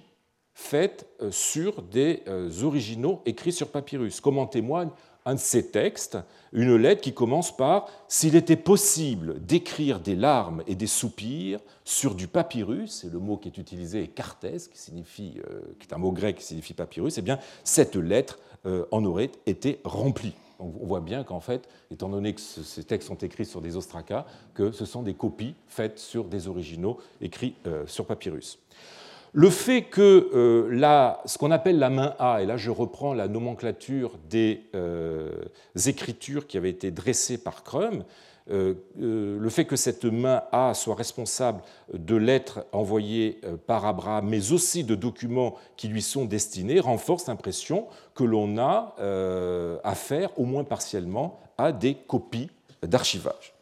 faites 0.54 1.08
sur 1.32 1.82
des 1.82 2.22
originaux 2.62 3.22
écrits 3.26 3.50
sur 3.50 3.70
papyrus, 3.70 4.20
comme 4.20 4.38
en 4.38 4.46
témoigne 4.46 4.90
un 5.26 5.34
de 5.34 5.40
ces 5.40 5.70
textes, 5.70 6.18
une 6.52 6.76
lettre 6.76 7.00
qui 7.00 7.14
commence 7.14 7.56
par 7.56 7.88
S'il 8.08 8.36
était 8.36 8.56
possible 8.56 9.44
d'écrire 9.44 10.00
des 10.00 10.16
larmes 10.16 10.62
et 10.66 10.74
des 10.74 10.86
soupirs 10.86 11.60
sur 11.84 12.14
du 12.14 12.26
papyrus, 12.26 13.04
et 13.04 13.10
le 13.10 13.18
mot 13.18 13.36
qui 13.36 13.48
est 13.48 13.58
utilisé 13.58 14.02
est 14.02 14.08
cartes, 14.08 14.46
qui, 14.72 14.78
signifie, 14.78 15.40
euh, 15.50 15.60
qui 15.78 15.86
est 15.88 15.94
un 15.94 15.98
mot 15.98 16.12
grec 16.12 16.36
qui 16.38 16.44
signifie 16.44 16.74
papyrus, 16.74 17.18
eh 17.18 17.22
bien, 17.22 17.38
cette 17.64 17.96
lettre 17.96 18.38
euh, 18.66 18.84
en 18.90 19.04
aurait 19.04 19.30
été 19.46 19.80
remplie. 19.84 20.34
On 20.58 20.86
voit 20.86 21.00
bien 21.00 21.24
qu'en 21.24 21.40
fait, 21.40 21.68
étant 21.90 22.10
donné 22.10 22.34
que 22.34 22.40
ces 22.40 22.84
textes 22.84 23.08
sont 23.08 23.16
écrits 23.16 23.46
sur 23.46 23.62
des 23.62 23.76
ostracas, 23.76 24.26
que 24.52 24.72
ce 24.72 24.84
sont 24.84 25.02
des 25.02 25.14
copies 25.14 25.54
faites 25.66 25.98
sur 25.98 26.24
des 26.24 26.48
originaux 26.48 26.98
écrits 27.22 27.54
euh, 27.66 27.86
sur 27.86 28.04
papyrus. 28.04 28.58
Le 29.32 29.48
fait 29.48 29.82
que 29.82 30.28
euh, 30.34 31.18
ce 31.24 31.38
qu'on 31.38 31.52
appelle 31.52 31.78
la 31.78 31.90
main 31.90 32.14
A, 32.18 32.42
et 32.42 32.46
là 32.46 32.56
je 32.56 32.70
reprends 32.70 33.14
la 33.14 33.28
nomenclature 33.28 34.18
des 34.28 34.64
euh, 34.74 35.30
écritures 35.86 36.48
qui 36.48 36.56
avaient 36.56 36.70
été 36.70 36.90
dressées 36.90 37.38
par 37.38 37.62
Crum, 37.62 38.02
euh, 38.50 38.74
le 38.98 39.48
fait 39.48 39.66
que 39.66 39.76
cette 39.76 40.04
main 40.04 40.42
A 40.50 40.74
soit 40.74 40.96
responsable 40.96 41.62
de 41.94 42.16
lettres 42.16 42.66
envoyées 42.72 43.40
par 43.68 43.86
Abraham, 43.86 44.28
mais 44.28 44.50
aussi 44.50 44.82
de 44.82 44.96
documents 44.96 45.54
qui 45.76 45.86
lui 45.86 46.02
sont 46.02 46.24
destinés, 46.24 46.80
renforce 46.80 47.28
l'impression 47.28 47.86
que 48.16 48.24
l'on 48.24 48.58
a 48.58 48.96
affaire, 49.84 50.36
au 50.36 50.44
moins 50.44 50.64
partiellement, 50.64 51.38
à 51.56 51.70
des 51.70 51.94
copies 51.94 52.50
d'archivage. 52.82 53.54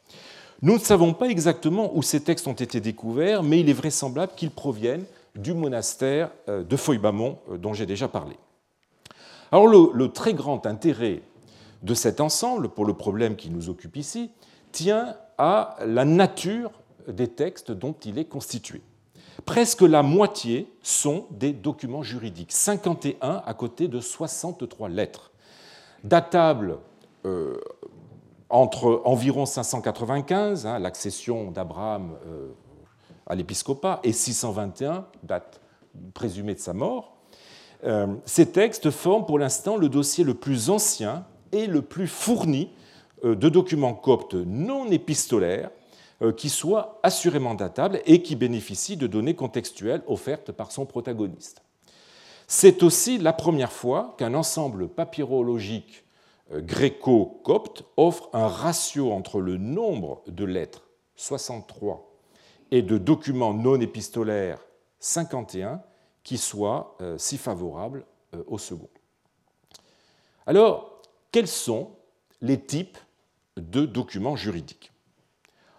Nous 0.62 0.74
ne 0.74 0.78
savons 0.78 1.12
pas 1.12 1.26
exactement 1.26 1.94
où 1.94 2.02
ces 2.02 2.20
textes 2.20 2.48
ont 2.48 2.52
été 2.52 2.80
découverts, 2.80 3.42
mais 3.42 3.60
il 3.60 3.68
est 3.68 3.74
vraisemblable 3.74 4.32
qu'ils 4.34 4.50
proviennent 4.50 5.04
du 5.34 5.54
monastère 5.54 6.30
euh, 6.48 6.62
de 6.62 6.76
Foy-Bamont 6.76 7.38
euh, 7.50 7.58
dont 7.58 7.72
j'ai 7.72 7.86
déjà 7.86 8.08
parlé. 8.08 8.36
Alors 9.50 9.66
le, 9.66 10.08
très 10.08 10.34
grand 10.34 10.66
intérêt 10.66 11.22
de 11.82 11.94
cet 11.94 12.20
ensemble 12.20 12.68
pour 12.68 12.84
le 12.84 12.94
problème 12.94 13.36
qui 13.36 13.50
nous 13.50 13.70
occupe 13.70 13.96
ici 13.96 14.30
tient 14.72 15.16
à 15.38 15.76
la 15.86 16.04
nature 16.04 16.70
des 17.06 17.28
textes 17.28 17.70
dont 17.70 17.94
il 18.04 18.18
est 18.18 18.26
constitué. 18.26 18.82
Presque 19.46 19.82
la 19.82 20.02
moitié 20.02 20.70
sont 20.82 21.26
des 21.30 21.52
documents 21.52 22.02
juridiques, 22.02 22.52
51 22.52 23.42
à 23.46 23.54
côté 23.54 23.88
de 23.88 24.00
63 24.00 24.90
lettres, 24.90 25.30
datables 26.04 26.78
euh, 27.24 27.56
entre 28.50 29.00
environ 29.04 29.46
595, 29.46 30.66
hein, 30.66 30.78
l'accession 30.78 31.50
d'Abraham 31.50 32.16
à 33.28 33.34
l'épiscopat, 33.34 34.00
et 34.02 34.12
621, 34.12 35.06
date 35.22 35.60
présumée 36.14 36.54
de 36.54 36.60
sa 36.60 36.72
mort. 36.72 37.16
Euh, 37.84 38.06
ces 38.24 38.50
textes 38.50 38.90
forment 38.90 39.26
pour 39.26 39.38
l'instant 39.38 39.76
le 39.76 39.88
dossier 39.88 40.24
le 40.24 40.34
plus 40.34 40.70
ancien 40.70 41.24
et 41.52 41.66
le 41.66 41.82
plus 41.82 42.08
fourni 42.08 42.70
euh, 43.24 43.36
de 43.36 43.48
documents 43.48 43.94
coptes 43.94 44.34
non 44.34 44.90
épistolaires 44.90 45.70
euh, 46.22 46.32
qui 46.32 46.48
soient 46.48 46.98
assurément 47.04 47.54
datables 47.54 48.00
et 48.06 48.22
qui 48.22 48.34
bénéficient 48.34 48.96
de 48.96 49.06
données 49.06 49.36
contextuelles 49.36 50.02
offertes 50.08 50.50
par 50.50 50.72
son 50.72 50.86
protagoniste. 50.86 51.62
C'est 52.48 52.82
aussi 52.82 53.18
la 53.18 53.32
première 53.32 53.72
fois 53.72 54.14
qu'un 54.18 54.34
ensemble 54.34 54.88
papyrologique 54.88 56.04
gréco-copte 56.50 57.84
offre 57.98 58.30
un 58.32 58.48
ratio 58.48 59.12
entre 59.12 59.38
le 59.38 59.58
nombre 59.58 60.22
de 60.26 60.46
lettres, 60.46 60.88
63, 61.16 62.07
et 62.70 62.82
de 62.82 62.98
documents 62.98 63.54
non 63.54 63.80
épistolaires 63.80 64.60
51 65.00 65.82
qui 66.22 66.38
soient 66.38 66.96
euh, 67.00 67.16
si 67.18 67.38
favorables 67.38 68.04
euh, 68.34 68.42
au 68.46 68.58
second. 68.58 68.88
Alors, 70.46 71.02
quels 71.32 71.48
sont 71.48 71.90
les 72.40 72.60
types 72.60 72.98
de 73.56 73.86
documents 73.86 74.36
juridiques? 74.36 74.92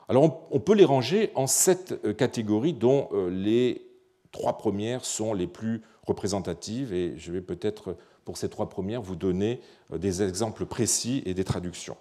Alors, 0.07 0.47
on 0.49 0.59
peut 0.59 0.73
les 0.73 0.85
ranger 0.85 1.31
en 1.35 1.45
sept 1.47 1.99
euh, 2.03 2.13
catégories 2.13 2.73
dont 2.73 3.09
les 3.29 3.85
trois 4.31 4.57
premières 4.57 5.05
sont 5.05 5.33
les 5.33 5.47
plus 5.47 5.81
représentatives 6.05 6.93
et 6.93 7.17
je 7.17 7.31
vais 7.31 7.41
peut-être 7.41 7.95
pour 8.25 8.37
ces 8.37 8.49
trois 8.49 8.69
premières 8.69 9.01
vous 9.01 9.15
donner 9.15 9.61
des 9.91 10.21
exemples 10.21 10.65
précis 10.65 11.23
et 11.25 11.33
des 11.33 11.43
traductions. 11.43 11.97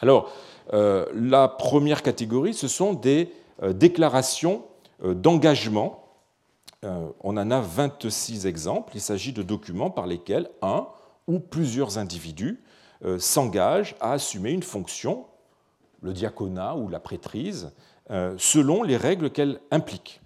Alors, 0.00 0.32
la 0.72 1.46
première 1.46 2.02
catégorie, 2.02 2.54
ce 2.54 2.66
sont 2.66 2.94
des 2.94 3.30
euh, 3.62 3.72
déclaration 3.72 4.64
euh, 5.04 5.14
d'engagement. 5.14 6.04
Euh, 6.84 7.06
on 7.20 7.36
en 7.36 7.50
a 7.50 7.60
26 7.60 8.46
exemples. 8.46 8.92
Il 8.96 9.00
s'agit 9.00 9.32
de 9.32 9.42
documents 9.42 9.90
par 9.90 10.06
lesquels 10.06 10.48
un 10.62 10.88
ou 11.28 11.38
plusieurs 11.38 11.98
individus 11.98 12.60
s'engagent 13.18 13.96
à 14.00 14.12
assumer 14.12 14.52
une 14.52 14.62
fonction, 14.62 15.24
le 16.02 16.12
diaconat 16.12 16.76
ou 16.76 16.88
la 16.88 17.00
prêtrise, 17.00 17.72
selon 18.38 18.84
les 18.84 18.96
règles 18.96 19.30
qu'elle 19.30 19.58
implique, 19.72 20.20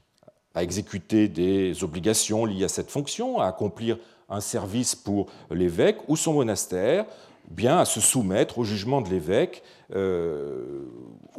à 0.54 0.62
exécuter 0.62 1.28
des 1.28 1.82
obligations 1.84 2.44
liées 2.44 2.64
à 2.64 2.68
cette 2.68 2.90
fonction, 2.90 3.40
à 3.40 3.46
accomplir 3.46 3.98
un 4.28 4.40
service 4.40 4.94
pour 4.94 5.26
l'évêque 5.50 6.00
ou 6.08 6.16
son 6.16 6.34
monastère, 6.34 7.06
bien 7.50 7.78
à 7.78 7.86
se 7.86 8.00
soumettre 8.00 8.58
au 8.58 8.64
jugement 8.64 9.00
de 9.00 9.08
l'évêque 9.08 9.62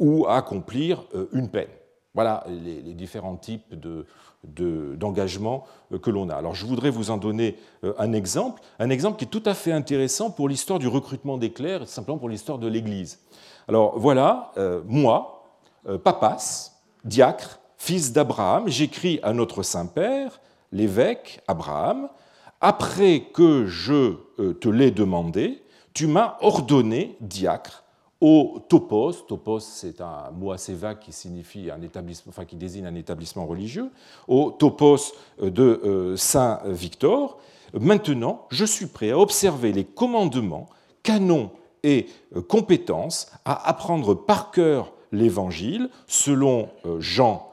ou 0.00 0.26
à 0.26 0.36
accomplir 0.36 1.04
une 1.32 1.48
peine. 1.48 1.68
Voilà 2.14 2.44
les, 2.48 2.94
différents 2.94 3.36
types 3.36 3.74
d'engagement 4.44 5.64
que 6.02 6.10
l'on 6.10 6.28
a. 6.30 6.34
Alors 6.34 6.54
je 6.54 6.66
voudrais 6.66 6.90
vous 6.90 7.10
en 7.10 7.16
donner 7.16 7.56
un 7.98 8.12
exemple, 8.12 8.62
un 8.78 8.90
exemple 8.90 9.18
qui 9.18 9.24
est 9.24 9.28
tout 9.28 9.42
à 9.44 9.54
fait 9.54 9.72
intéressant 9.72 10.30
pour 10.30 10.48
l'histoire 10.48 10.78
du 10.78 10.88
recrutement 10.88 11.38
des 11.38 11.52
clercs, 11.52 11.86
simplement 11.86 12.18
pour 12.18 12.28
l'histoire 12.28 12.58
de 12.58 12.66
l'Église. 12.66 13.20
Alors 13.68 13.98
voilà, 13.98 14.52
moi, 14.86 15.44
Papas, 16.02 16.72
diacre, 17.04 17.60
fils 17.76 18.12
d'Abraham, 18.12 18.68
j'écris 18.68 19.20
à 19.22 19.32
notre 19.32 19.62
Saint-Père, 19.62 20.40
l'évêque 20.72 21.40
Abraham, 21.46 22.08
après 22.60 23.20
que 23.32 23.66
je 23.66 24.16
euh, 24.40 24.52
te 24.54 24.68
l'ai 24.68 24.90
demandé, 24.90 25.62
tu 25.94 26.06
m'as 26.06 26.36
ordonné 26.40 27.16
diacre 27.20 27.84
au 28.20 28.58
topos. 28.68 29.12
Topos, 29.26 29.60
c'est 29.60 30.00
un 30.00 30.30
mot 30.32 30.52
assez 30.52 30.74
vague 30.74 30.98
qui 30.98 31.12
signifie 31.12 31.70
un 31.70 31.82
établissement, 31.82 32.30
enfin 32.30 32.44
qui 32.44 32.56
désigne 32.56 32.86
un 32.86 32.94
établissement 32.94 33.46
religieux. 33.46 33.90
Au 34.26 34.50
topos 34.50 35.14
de 35.40 35.80
euh, 35.84 36.16
Saint 36.16 36.60
Victor. 36.66 37.38
Maintenant, 37.78 38.46
je 38.50 38.64
suis 38.64 38.86
prêt 38.86 39.10
à 39.10 39.18
observer 39.18 39.72
les 39.72 39.84
commandements, 39.84 40.68
canons 41.02 41.50
et 41.82 42.06
euh, 42.34 42.40
compétences, 42.40 43.30
à 43.44 43.68
apprendre 43.68 44.14
par 44.14 44.50
cœur 44.50 44.92
l'Évangile, 45.12 45.88
selon 46.06 46.68
Jean, 46.98 47.50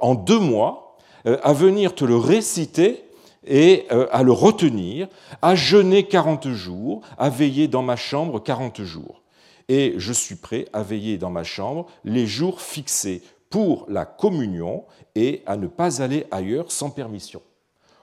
en 0.00 0.14
deux 0.14 0.38
mois, 0.38 0.98
à 1.24 1.54
venir 1.54 1.94
te 1.94 2.04
le 2.04 2.18
réciter 2.18 3.08
et 3.48 3.86
euh, 3.90 4.06
à 4.12 4.22
le 4.22 4.32
retenir, 4.32 5.08
à 5.42 5.54
jeûner 5.54 6.04
40 6.04 6.48
jours, 6.50 7.00
à 7.16 7.30
veiller 7.30 7.66
dans 7.66 7.82
ma 7.82 7.96
chambre 7.96 8.40
40 8.40 8.82
jours. 8.82 9.22
Et 9.68 9.94
je 9.98 10.12
suis 10.12 10.36
prêt 10.36 10.66
à 10.72 10.82
veiller 10.82 11.18
dans 11.18 11.30
ma 11.30 11.44
chambre 11.44 11.86
les 12.04 12.26
jours 12.26 12.60
fixés 12.60 13.22
pour 13.50 13.86
la 13.88 14.06
communion 14.06 14.84
et 15.14 15.42
à 15.46 15.56
ne 15.56 15.66
pas 15.66 16.02
aller 16.02 16.26
ailleurs 16.30 16.72
sans 16.72 16.90
permission. 16.90 17.42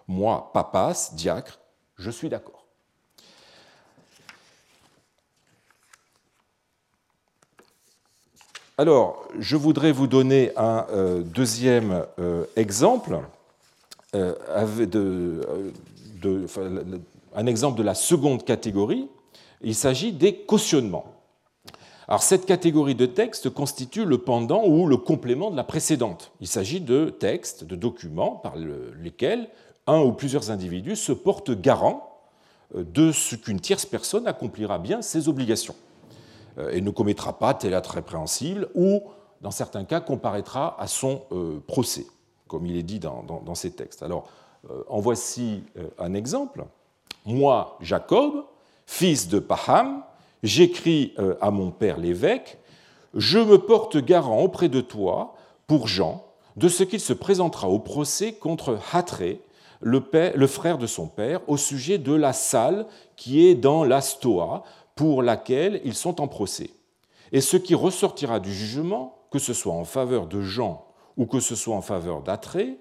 Moi, 0.08 0.52
papas, 0.54 1.12
diacre, 1.14 1.60
je 1.98 2.12
suis 2.12 2.30
d'accord. 2.30 2.66
Alors, 8.78 9.26
je 9.40 9.56
voudrais 9.56 9.92
vous 9.92 10.08
donner 10.08 10.52
un 10.58 10.86
deuxième 11.24 12.06
exemple 12.56 13.20
un 17.36 17.46
exemple 17.46 17.78
de 17.78 17.84
la 17.84 17.96
seconde 17.96 18.44
catégorie, 18.46 19.10
il 19.62 19.76
s'agit 19.76 20.12
des 20.12 20.36
cautionnements. 20.36 21.15
Alors 22.08 22.22
cette 22.22 22.46
catégorie 22.46 22.96
de 22.96 23.06
textes 23.06 23.50
constitue 23.50 24.06
le 24.06 24.20
pendant 24.20 24.66
ou 24.66 24.86
le 24.88 24.98
complément 24.98 25.50
de 25.50 25.56
la 25.56 25.64
précédente. 25.64 26.32
Il 26.40 26.48
s'agit 26.48 26.82
de 26.82 27.10
textes, 27.10 27.64
de 27.64 27.76
documents 27.76 28.32
par 28.32 28.56
lesquels 28.56 29.50
un 29.88 30.02
ou 30.02 30.12
plusieurs 30.12 30.52
individus 30.52 30.96
se 30.96 31.12
portent 31.12 31.52
garant 31.52 32.22
euh, 32.76 32.84
de 32.84 33.12
ce 33.12 33.36
qu'une 33.36 33.60
tierce 33.60 33.86
personne 33.86 34.28
accomplira 34.28 34.80
bien 34.80 35.02
ses 35.02 35.28
obligations 35.28 35.76
euh, 36.58 36.72
et 36.72 36.82
ne 36.82 36.90
commettra 36.90 37.38
pas 37.40 37.54
tel 37.54 37.74
acte 37.74 37.88
répréhensible 37.88 38.70
ou, 38.76 39.02
dans 39.42 39.52
certains 39.52 39.84
cas, 39.84 40.00
comparaîtra 40.00 40.80
à 40.80 40.88
son 40.88 41.24
procès 41.68 42.06
comme 42.48 42.66
il 42.66 42.78
est 42.78 42.84
dit 42.84 43.00
dans, 43.00 43.56
ces 43.56 43.72
textes. 43.72 44.04
Alors, 44.04 44.28
euh, 44.70 44.84
en 44.88 45.00
voici 45.00 45.64
euh, 45.78 45.88
un 46.00 46.14
exemple. 46.14 46.66
Moi, 47.26 47.78
Jacob, 47.82 48.46
fils 48.86 49.28
de 49.28 49.40
Paham, 49.40 50.04
j'écris 50.44 51.14
euh, 51.20 51.36
à 51.42 51.52
mon 51.52 51.72
père 51.72 51.98
l'évêque, 51.98 52.60
je 53.14 53.40
me 53.40 53.58
porte 53.58 53.98
garant 53.98 54.42
auprès 54.42 54.70
de 54.70 54.82
toi 54.82 55.36
pour 55.68 55.88
Jean 55.88 56.26
de 56.56 56.70
ce 56.70 56.84
qu'il 56.84 57.00
se 57.00 57.14
présentera 57.14 57.70
au 57.70 57.80
procès 57.80 58.34
contre 58.34 58.80
Hatré, 58.94 59.42
le, 59.82 60.48
frère 60.48 60.78
de 60.78 60.88
son 60.88 61.08
père, 61.08 61.42
au 61.48 61.58
sujet 61.58 61.98
de 61.98 62.14
la 62.14 62.34
salle 62.34 62.88
qui 63.16 63.46
est 63.46 63.56
dans 63.56 63.84
la 63.84 64.02
Stoa, 64.02 64.64
pour 64.96 65.22
laquelle 65.22 65.82
ils 65.84 65.94
sont 65.94 66.22
en 66.22 66.28
procès. 66.28 66.70
Et 67.34 67.42
ce 67.42 67.58
qui 67.58 67.76
ressortira 67.76 68.40
du 68.40 68.54
jugement, 68.54 69.18
que 69.32 69.40
ce 69.40 69.54
soit 69.54 69.74
en 69.74 69.84
faveur 69.84 70.28
de 70.28 70.42
Jean 70.42 70.86
ou 71.18 71.26
que 71.26 71.42
ce 71.42 71.56
soit 71.56 71.76
en 71.76 71.82
faveur 71.82 72.22
d'Atrée, 72.22 72.78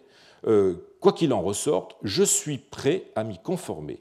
euh, 0.46 0.96
quoi 1.00 1.12
qu'il 1.12 1.32
en 1.32 1.42
ressorte, 1.42 1.96
je 2.02 2.22
suis 2.22 2.58
prêt 2.58 3.04
à 3.16 3.24
m'y 3.24 3.38
conformer. 3.38 4.00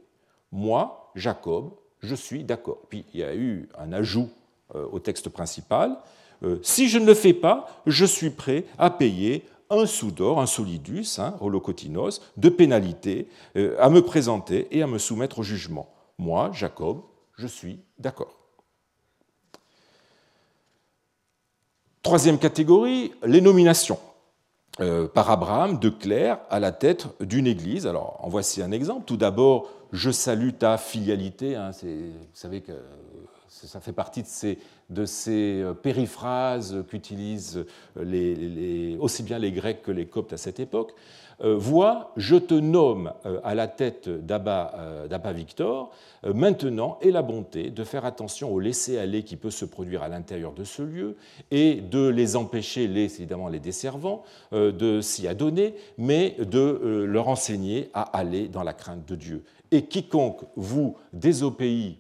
Moi, 0.51 1.12
Jacob, 1.15 1.71
je 2.04 2.16
suis 2.16 2.44
d'accord. 2.44 2.80
Puis 2.89 3.06
il 3.13 3.22
y 3.22 3.24
a 3.24 3.34
eu 3.36 3.68
un 3.78 3.92
ajout 3.94 4.30
euh, 4.76 4.86
au 4.92 5.00
texte 5.00 5.30
principal. 5.30 5.98
Euh, 6.44 6.60
si 6.62 6.89
je 6.89 7.00
ne 7.00 7.06
le 7.06 7.13
fais 7.13 7.34
pas, 7.34 7.68
je 7.88 8.06
suis 8.06 8.30
prêt 8.30 8.66
à 8.78 8.89
payer 8.89 9.46
un 9.70 9.88
sou 9.88 10.12
d'or, 10.12 10.39
un 10.39 10.46
solidus, 10.46 11.18
hein, 11.18 11.36
holocotinos, 11.42 12.22
de 12.38 12.50
pénalité, 12.50 13.28
à 13.80 13.89
me 13.89 14.04
présenter 14.04 14.68
et 14.70 14.84
à 14.84 14.88
me 14.88 15.00
soumettre 15.00 15.39
au 15.39 15.44
jugement. 15.44 15.92
Moi, 16.20 16.52
Jacob, 16.54 17.02
je 17.38 17.48
suis 17.48 17.80
d'accord. 17.98 18.38
Troisième 22.04 22.38
catégorie, 22.38 23.13
les 23.24 23.42
nominations. 23.42 23.98
Euh, 24.82 25.08
par 25.08 25.30
Abraham 25.30 25.78
de 25.78 25.89
clerc 25.89 26.39
à 26.50 26.60
la 26.60 26.72
tête 26.72 27.06
d'une 27.20 27.46
église. 27.46 27.86
Alors, 27.86 28.18
en 28.24 28.30
voici 28.30 28.60
un 28.60 28.72
exemple. 28.72 29.04
Tout 29.06 29.18
d'abord, 29.18 29.70
je 29.93 30.10
salue 30.10 30.49
ta 30.58 30.77
filialité. 30.77 31.56
Hein, 31.56 31.71
vous 31.82 32.12
savez 32.34 32.62
que 32.62 32.73
ça 33.47 33.79
fait 33.79 33.93
partie 33.93 34.23
de 34.23 34.27
ces, 34.27 34.58
de 34.89 35.06
euh, 35.29 35.73
périphrases 35.73 36.84
qu'utilisent 36.89 37.63
aussi 38.99 39.23
bien 39.23 39.38
les 39.38 39.51
Grecs 39.51 39.84
que 39.84 39.91
les 39.91 40.08
Coptes 40.08 40.34
à 40.34 40.38
cette 40.38 40.60
époque. 40.60 40.93
Euh, 41.41 41.56
vois, 41.56 42.12
je 42.15 42.36
te 42.36 42.53
nomme 42.53 43.12
euh, 43.25 43.39
à 43.43 43.56
la 43.56 43.67
tête 43.67 44.08
d'Abba 44.08 45.03
Victor, 45.34 45.91
maintenant 46.23 46.97
et 47.01 47.12
la 47.12 47.21
bonté 47.21 47.69
de 47.69 47.84
faire 47.84 48.06
attention 48.06 48.51
au 48.51 48.60
laisser-aller 48.60 49.23
qui 49.23 49.36
peut 49.36 49.51
se 49.51 49.65
produire 49.65 50.03
à 50.03 50.08
l'intérieur 50.08 50.53
de 50.53 50.63
ce 50.63 50.82
lieu 50.82 51.17
et 51.51 51.75
de 51.75 52.08
les 52.08 52.36
empêcher, 52.36 52.88
les, 52.88 53.15
évidemment 53.15 53.49
les 53.49 53.60
desservants, 53.60 54.23
de 54.51 55.01
s'y 55.01 55.27
adonner, 55.27 55.75
mais 55.97 56.38
de 56.39 57.06
leur 57.06 57.27
enseigner 57.27 57.89
à 57.93 58.03
aller 58.17 58.47
dans 58.47 58.63
la 58.63 58.73
crainte 58.73 59.06
de 59.06 59.15
Dieu. 59.15 59.43
Et 59.73 59.86
quiconque 59.86 60.43
vous 60.55 60.95
désobéit 61.12 61.97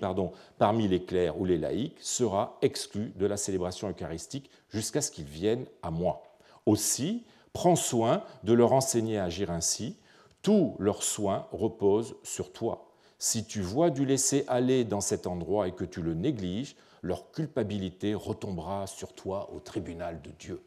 pardon, 0.00 0.32
parmi 0.58 0.86
les 0.86 1.04
clercs 1.04 1.38
ou 1.38 1.44
les 1.44 1.58
laïcs 1.58 1.96
sera 2.00 2.56
exclu 2.62 3.12
de 3.16 3.26
la 3.26 3.36
célébration 3.36 3.90
eucharistique 3.90 4.48
jusqu'à 4.68 5.02
ce 5.02 5.10
qu'il 5.10 5.24
vienne 5.24 5.66
à 5.82 5.90
moi. 5.90 6.22
Aussi, 6.66 7.24
Prends 7.52 7.76
soin 7.76 8.22
de 8.44 8.52
leur 8.52 8.72
enseigner 8.72 9.18
à 9.18 9.24
agir 9.24 9.50
ainsi. 9.50 9.96
Tous 10.42 10.76
leurs 10.78 11.02
soins 11.02 11.46
reposent 11.52 12.16
sur 12.22 12.52
toi. 12.52 12.92
Si 13.18 13.44
tu 13.44 13.60
vois 13.60 13.90
du 13.90 14.06
laisser 14.06 14.44
aller 14.48 14.84
dans 14.84 15.00
cet 15.00 15.26
endroit 15.26 15.68
et 15.68 15.72
que 15.72 15.84
tu 15.84 16.00
le 16.00 16.14
négliges, 16.14 16.76
leur 17.02 17.30
culpabilité 17.32 18.14
retombera 18.14 18.86
sur 18.86 19.12
toi 19.12 19.50
au 19.52 19.60
tribunal 19.60 20.22
de 20.22 20.30
Dieu. 20.30 20.62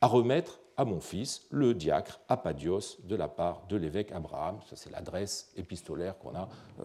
À 0.00 0.06
remettre 0.06 0.60
à 0.76 0.84
mon 0.84 1.00
fils, 1.00 1.42
le 1.50 1.74
diacre 1.74 2.20
Apadios, 2.28 2.98
de 3.04 3.16
la 3.16 3.28
part 3.28 3.62
de 3.68 3.76
l'évêque 3.76 4.12
Abraham. 4.12 4.58
Ça, 4.68 4.76
c'est 4.76 4.90
l'adresse 4.90 5.50
épistolaire 5.56 6.18
qu'on 6.18 6.34
a. 6.34 6.48
Euh, 6.80 6.84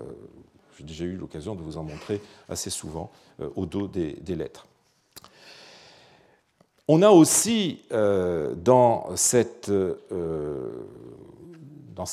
j'ai 0.78 0.84
déjà 0.86 1.04
eu 1.04 1.16
l'occasion 1.16 1.56
de 1.56 1.62
vous 1.62 1.78
en 1.78 1.84
montrer 1.84 2.22
assez 2.48 2.70
souvent 2.70 3.12
euh, 3.42 3.50
au 3.56 3.66
dos 3.66 3.88
des 3.88 4.36
lettres. 4.36 4.66
On 6.88 7.02
a 7.04 7.10
aussi 7.10 7.84
euh, 7.92 8.54
dans, 8.56 9.14
dans, 11.96 12.06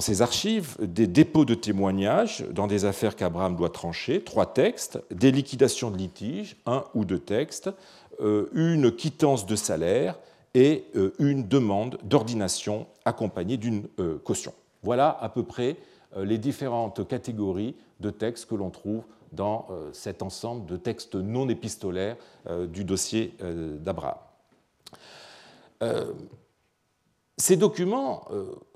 ces 0.00 0.22
archives 0.22 0.76
des 0.80 1.06
dépôts 1.06 1.44
de 1.44 1.54
témoignages 1.54 2.44
dans 2.50 2.66
des 2.66 2.84
affaires 2.84 3.16
qu'Abraham 3.16 3.56
doit 3.56 3.70
trancher, 3.70 4.22
trois 4.22 4.46
textes, 4.46 4.98
des 5.10 5.30
liquidations 5.30 5.90
de 5.90 5.96
litiges, 5.98 6.56
un 6.64 6.84
ou 6.94 7.04
deux 7.04 7.18
textes, 7.18 7.70
une 8.20 8.92
quittance 8.92 9.44
de 9.44 9.56
salaire 9.56 10.16
et 10.54 10.84
une 11.18 11.48
demande 11.48 11.98
d'ordination 12.04 12.86
accompagnée 13.04 13.56
d'une 13.56 13.88
caution. 14.22 14.52
Voilà 14.82 15.10
à 15.20 15.28
peu 15.28 15.42
près 15.42 15.76
les 16.16 16.38
différentes 16.38 17.08
catégories 17.08 17.74
de 17.98 18.10
textes 18.10 18.46
que 18.46 18.54
l'on 18.54 18.70
trouve 18.70 19.02
dans 19.34 19.66
euh, 19.70 19.90
cet 19.92 20.22
ensemble 20.22 20.66
de 20.66 20.76
textes 20.76 21.16
non 21.16 21.48
épistolaires 21.48 22.16
euh, 22.46 22.66
du 22.66 22.84
dossier 22.84 23.34
euh, 23.42 23.76
d'Abraham. 23.78 24.18
Ces 27.36 27.56
documents 27.56 28.26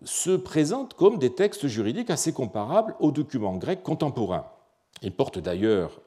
se 0.05 0.37
présentent 0.37 0.93
comme 0.93 1.17
des 1.17 1.33
textes 1.33 1.69
juridiques 1.69 2.11
assez 2.11 2.35
comparables 2.35 2.95
aux 3.01 3.12
documents 3.12 3.57
grecs 3.57 3.83
contemporains. 3.83 4.45
Ils 5.01 5.14
portent 5.14 5.38
d'ailleurs 5.38 6.03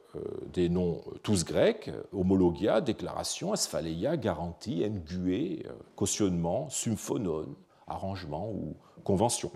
des 0.52 0.70
noms 0.70 1.02
tous 1.24 1.46
grecs, 1.46 1.90
homologia, 2.14 2.82
déclaration, 2.82 3.54
asphaléia, 3.54 4.18
garantie, 4.18 4.84
engue, 4.86 5.64
cautionnement, 5.96 6.70
symphonon, 6.70 7.56
arrangement 7.88 8.50
ou 8.50 8.76
convention. 9.04 9.52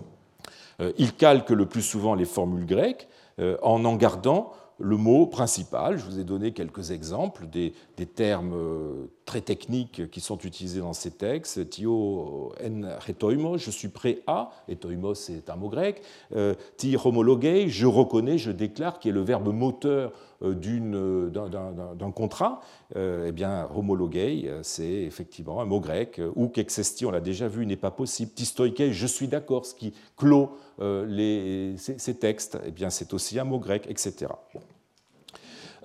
Ils 0.98 1.14
calquent 1.14 1.50
le 1.50 1.66
plus 1.66 1.82
souvent 1.82 2.14
les 2.14 2.24
formules 2.24 2.66
grecques 2.66 3.08
en 3.38 3.84
en 3.84 3.96
gardant 3.96 4.52
le 4.78 4.96
mot 4.96 5.26
principal. 5.26 5.96
Je 5.96 6.04
vous 6.04 6.18
ai 6.18 6.24
donné 6.24 6.52
quelques 6.52 6.90
exemples 6.90 7.46
des, 7.46 7.72
termes 8.14 8.54
euh, 8.54 9.06
très 9.24 9.40
techniques 9.40 10.10
qui 10.10 10.20
sont 10.20 10.38
utilisés 10.38 10.80
dans 10.80 10.92
ces 10.92 11.10
textes. 11.10 11.68
Tio 11.70 12.52
en 12.62 12.98
retoimos, 13.06 13.58
je 13.58 13.70
suis 13.70 13.88
prêt 13.88 14.20
à, 14.26 14.50
etoimos 14.68 15.14
c'est 15.14 15.48
un 15.50 15.56
mot 15.56 15.68
grec. 15.68 16.02
Euh, 16.34 16.54
ti 16.76 16.96
homologei, 17.02 17.68
je 17.68 17.86
reconnais, 17.86 18.38
je 18.38 18.50
déclare, 18.50 18.98
qui 18.98 19.08
est 19.08 19.12
le 19.12 19.22
verbe 19.22 19.52
moteur 19.52 20.12
euh, 20.12 20.35
d'un 20.40 22.10
contrat. 22.14 22.60
eh 22.94 23.32
bien, 23.32 23.68
homologei, 23.74 24.50
c'est 24.62 24.84
effectivement 24.84 25.60
un 25.60 25.64
mot 25.64 25.80
grec. 25.80 26.20
Ou 26.34 26.48
kexesti, 26.48 27.06
on 27.06 27.10
l'a 27.10 27.20
déjà 27.20 27.48
vu, 27.48 27.66
n'est 27.66 27.76
pas 27.76 27.90
possible. 27.90 28.32
Tistoikei, 28.32 28.92
je 28.92 29.06
suis 29.06 29.28
d'accord, 29.28 29.66
ce 29.66 29.74
qui 29.74 29.94
clôt 30.16 30.50
les, 30.80 31.74
ces, 31.78 32.14
textes, 32.14 32.58
eh 32.66 32.70
bien, 32.70 32.90
c'est 32.90 33.14
aussi 33.14 33.38
un 33.38 33.44
mot 33.44 33.58
grec, 33.58 33.86
etc. 33.88 34.26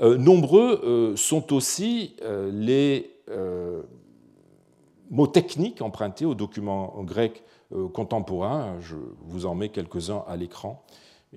Euh, 0.01 0.17
nombreux 0.17 0.81
euh, 0.83 1.15
sont 1.15 1.53
aussi 1.53 2.15
euh, 2.21 2.49
les 2.51 3.09
mots 5.09 5.27
techniques 5.27 5.81
empruntés 5.81 6.25
aux 6.25 6.35
documents 6.35 7.01
grecs 7.03 7.43
contemporains. 7.93 8.77
Je 8.81 8.95
vous 9.21 9.45
en 9.45 9.55
mets 9.55 9.69
quelques-uns 9.69 10.25
à 10.27 10.35
l'écran. 10.35 10.83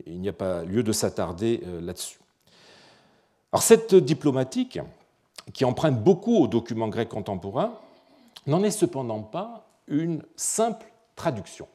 Il 0.07 0.21
n'y 0.21 0.29
a 0.29 0.33
pas 0.33 0.65
lieu 0.65 0.83
de 0.83 0.91
s'attarder 0.91 1.61
là-dessus. 1.81 2.19
Cette 3.61 3.95
diplomatique, 3.95 4.79
qui 5.53 5.65
emprunte 5.65 6.03
beaucoup 6.03 6.37
aux 6.37 6.49
documents 6.49 6.89
grecs 6.89 7.09
contemporains, 7.09 7.79
n'en 8.47 8.63
est 8.63 8.71
cependant 8.71 9.23
pas 9.23 9.67
une 9.89 10.23
simple 10.37 10.87
traduction. 11.17 11.69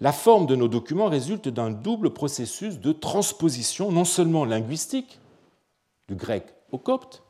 La 0.00 0.12
forme 0.12 0.46
de 0.46 0.54
nos 0.54 0.68
documents 0.68 1.08
résulte 1.08 1.48
d'un 1.48 1.70
double 1.70 2.10
processus 2.10 2.78
de 2.78 2.92
transposition, 2.92 3.90
non 3.90 4.04
seulement 4.04 4.44
linguistique, 4.44 5.18
du 6.08 6.14
grec 6.14 6.44
au 6.70 6.78
copte, 6.78 7.22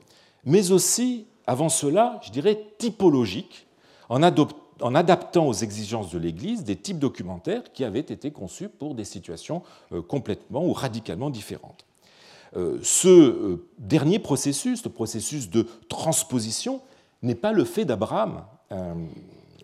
mais 0.45 0.71
aussi, 0.71 1.27
avant 1.47 1.69
cela, 1.69 2.21
je 2.23 2.31
dirais, 2.31 2.67
typologique, 2.79 3.67
en, 4.11 4.23
adaptant 4.23 5.47
aux 5.47 5.53
exigences 5.53 6.11
de 6.11 6.19
l'Église 6.19 6.65
des 6.65 6.77
types 6.77 6.99
documentaires 6.99 7.73
qui 7.73 7.85
avaient 7.85 8.01
été 8.01 8.31
conçus 8.31 8.69
pour 8.69 8.95
des 8.95 9.05
situations 9.05 9.63
euh, 9.93 10.01
complètement 10.01 10.65
ou 10.65 10.73
radicalement 10.73 11.31
différentes. 11.31 11.88
Euh, 12.57 12.79
ce 12.83 13.09
euh, 13.09 13.67
dernier 13.79 14.19
processus, 14.19 14.85
le 14.85 14.91
processus 14.91 15.51
de 15.51 15.67
transposition, 15.89 16.81
n'est 17.23 17.35
pas 17.35 17.53
le 17.53 17.65
fait 17.65 17.85
d'Abraham 17.85 18.45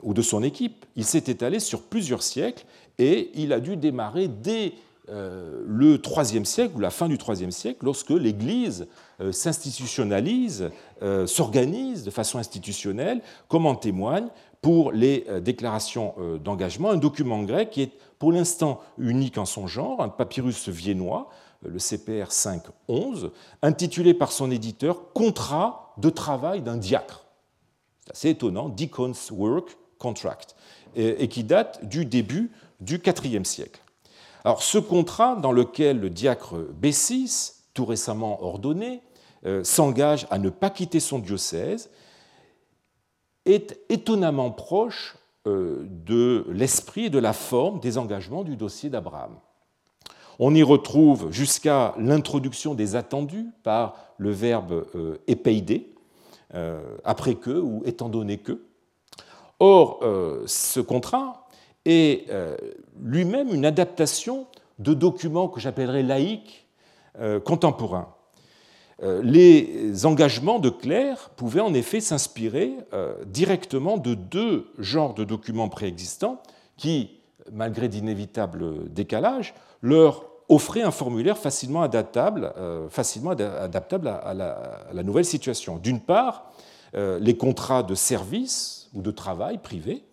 ou 0.02 0.12
de 0.12 0.22
son 0.22 0.42
équipe. 0.42 0.86
Il 0.96 1.04
s'est 1.04 1.24
étalé 1.28 1.60
sur 1.60 1.82
plusieurs 1.82 2.22
siècles 2.22 2.64
et 2.98 3.30
il 3.34 3.52
a 3.52 3.60
dû 3.60 3.76
démarrer 3.76 4.28
dès 4.28 4.72
euh, 5.10 5.62
le 5.66 6.00
IIIe 6.00 6.46
siècle 6.46 6.76
ou 6.76 6.80
la 6.80 6.88
fin 6.88 7.08
du 7.08 7.18
IIIe 7.18 7.52
siècle, 7.52 7.80
lorsque 7.82 8.08
l'Église 8.08 8.86
euh, 9.20 9.32
s'institutionnalise, 9.32 10.70
euh, 11.02 11.26
s'organise 11.26 12.04
de 12.04 12.10
façon 12.10 12.38
institutionnelle, 12.38 13.20
comme 13.48 13.66
en 13.66 13.74
témoigne 13.74 14.28
pour 14.62 14.92
les 14.92 15.26
déclarations 15.42 16.14
d'engagement, 16.42 16.88
un 16.88 16.96
document 16.96 17.42
grec 17.42 17.68
qui 17.68 17.82
est 17.82 17.90
pour 18.18 18.32
l'instant 18.32 18.80
unique 18.96 19.36
en 19.36 19.44
son 19.44 19.66
genre, 19.66 20.00
un 20.00 20.08
papyrus 20.08 20.70
viennois, 20.70 21.28
le 21.64 21.78
CPR 21.78 22.30
511, 22.30 23.30
intitulé 23.62 24.14
par 24.14 24.32
son 24.32 24.50
éditeur 24.50 25.12
Contrat 25.12 25.94
de 25.98 26.10
travail 26.10 26.62
d'un 26.62 26.76
diacre. 26.76 27.24
C'est 28.06 28.12
assez 28.12 28.28
étonnant, 28.30 28.68
Deacon's 28.68 29.30
Work 29.30 29.76
Contract, 29.98 30.56
et 30.96 31.28
qui 31.28 31.44
date 31.44 31.88
du 31.88 32.04
début 32.04 32.52
du 32.80 33.00
IVe 33.24 33.44
siècle. 33.44 33.80
Alors, 34.44 34.62
ce 34.62 34.76
contrat, 34.76 35.36
dans 35.36 35.52
lequel 35.52 36.00
le 36.00 36.10
diacre 36.10 36.56
Bessis, 36.56 37.54
tout 37.72 37.86
récemment 37.86 38.42
ordonné, 38.44 39.00
euh, 39.46 39.64
s'engage 39.64 40.26
à 40.30 40.38
ne 40.38 40.50
pas 40.50 40.70
quitter 40.70 41.00
son 41.00 41.18
diocèse, 41.18 41.90
est 43.46 43.78
étonnamment 43.88 44.50
proche 44.50 45.16
euh, 45.46 45.86
de 45.88 46.46
l'esprit 46.50 47.06
et 47.06 47.10
de 47.10 47.18
la 47.18 47.32
forme 47.32 47.80
des 47.80 47.96
engagements 47.98 48.44
du 48.44 48.56
dossier 48.56 48.90
d'Abraham. 48.90 49.38
On 50.38 50.54
y 50.54 50.62
retrouve 50.62 51.30
jusqu'à 51.30 51.94
l'introduction 51.98 52.74
des 52.74 52.96
attendus 52.96 53.46
par 53.62 53.96
le 54.18 54.30
verbe 54.30 54.86
euh, 54.94 55.18
épeidé, 55.26 55.90
après 57.04 57.34
que 57.34 57.50
ou 57.50 57.82
étant 57.84 58.08
donné 58.08 58.38
que. 58.38 58.62
Or, 59.58 59.98
ce 60.46 60.78
contrat 60.78 61.44
est 61.84 62.30
euh, 62.30 62.56
lui-même 63.00 63.52
une 63.54 63.66
adaptation 63.66 64.46
de 64.78 64.94
documents 64.94 65.48
que 65.48 65.60
j'appellerais 65.60 66.02
laïques 66.02 66.66
euh, 67.20 67.40
contemporains. 67.40 68.08
Euh, 69.02 69.22
les 69.22 70.06
engagements 70.06 70.58
de 70.58 70.70
Claire 70.70 71.30
pouvaient 71.36 71.60
en 71.60 71.74
effet 71.74 72.00
s'inspirer 72.00 72.72
directement 73.26 73.98
de 73.98 74.14
deux 74.14 74.68
genres 74.78 75.14
de 75.14 75.24
documents 75.24 75.68
préexistants 75.68 76.40
qui, 76.76 77.20
malgré 77.52 77.88
d'inévitables 77.88 78.92
décalages, 78.92 79.54
leur 79.84 80.24
offraient 80.48 80.82
un 80.82 80.90
formulaire 80.90 81.38
facilement 81.38 81.82
adaptable, 81.82 82.52
facilement 82.90 83.30
adaptable 83.30 84.08
à 84.08 84.34
la 84.34 85.02
nouvelle 85.02 85.24
situation. 85.24 85.78
D'une 85.78 86.00
part, 86.00 86.52
les 86.94 87.36
contrats 87.36 87.82
de 87.82 87.94
service 87.94 88.90
ou 88.94 89.02
de 89.02 89.10
travail 89.10 89.58
privé, 89.58 90.04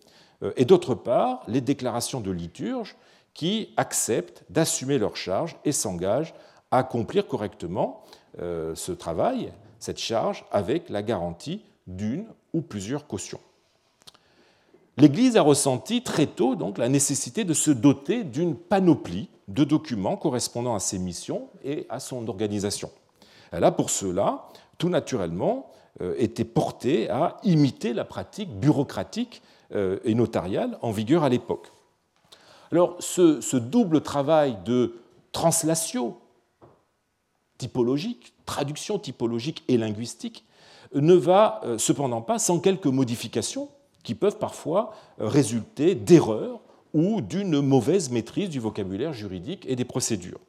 euh, 0.42 0.52
et 0.56 0.64
d'autre 0.64 0.94
part 0.94 1.42
les 1.48 1.60
déclarations 1.60 2.20
de 2.20 2.30
liturge 2.30 2.96
qui 3.34 3.70
acceptent 3.76 4.44
d'assumer 4.50 4.98
leurs 4.98 5.16
charges 5.16 5.56
et 5.64 5.72
s'engagent 5.72 6.34
à 6.70 6.78
accomplir 6.78 7.26
correctement 7.26 8.02
euh, 8.40 8.74
ce 8.74 8.92
travail, 8.92 9.52
cette 9.78 9.98
charge, 9.98 10.44
avec 10.50 10.90
la 10.90 11.02
garantie 11.02 11.62
d'une 11.86 12.26
ou 12.52 12.60
plusieurs 12.60 13.06
cautions. 13.06 13.40
L'Église 14.98 15.36
a 15.36 15.42
ressenti 15.42 16.02
très 16.02 16.26
tôt 16.26 16.54
donc 16.54 16.76
la 16.76 16.88
nécessité 16.88 17.44
de 17.44 17.54
se 17.54 17.70
doter 17.70 18.24
d'une 18.24 18.54
panoplie 18.54 19.30
de 19.52 19.64
documents 19.64 20.16
correspondant 20.16 20.74
à 20.74 20.80
ses 20.80 20.98
missions 20.98 21.48
et 21.64 21.86
à 21.88 22.00
son 22.00 22.26
organisation. 22.28 22.90
Elle 23.50 23.64
a 23.64 23.72
pour 23.72 23.90
cela, 23.90 24.48
tout 24.78 24.88
naturellement, 24.88 25.70
euh, 26.00 26.14
été 26.16 26.44
portée 26.44 27.10
à 27.10 27.36
imiter 27.44 27.92
la 27.92 28.04
pratique 28.04 28.48
bureaucratique 28.58 29.42
euh, 29.74 29.98
et 30.04 30.14
notariale 30.14 30.78
en 30.80 30.90
vigueur 30.90 31.22
à 31.22 31.28
l'époque. 31.28 31.70
Alors 32.70 32.96
ce, 33.00 33.56
double 33.56 34.00
travail 34.00 34.56
de 34.64 34.96
translation 35.32 36.16
typologique, 37.58 38.32
traduction 38.46 38.98
typologique 38.98 39.62
et 39.68 39.76
linguistique, 39.76 40.46
ne 40.94 41.14
va 41.14 41.60
euh, 41.64 41.76
cependant 41.76 42.22
pas 42.22 42.38
sans 42.38 42.58
quelques 42.58 42.86
modifications 42.86 43.68
qui 44.02 44.14
peuvent 44.14 44.38
parfois 44.38 44.94
résulter 45.18 45.94
d'erreurs 45.94 46.60
ou 46.94 47.20
d'une 47.20 47.60
mauvaise 47.60 48.10
maîtrise 48.10 48.50
du 48.50 48.60
vocabulaire 48.60 49.12
juridique 49.12 49.64
et 49.68 49.76
des 49.76 49.84
procédures. 49.84 50.40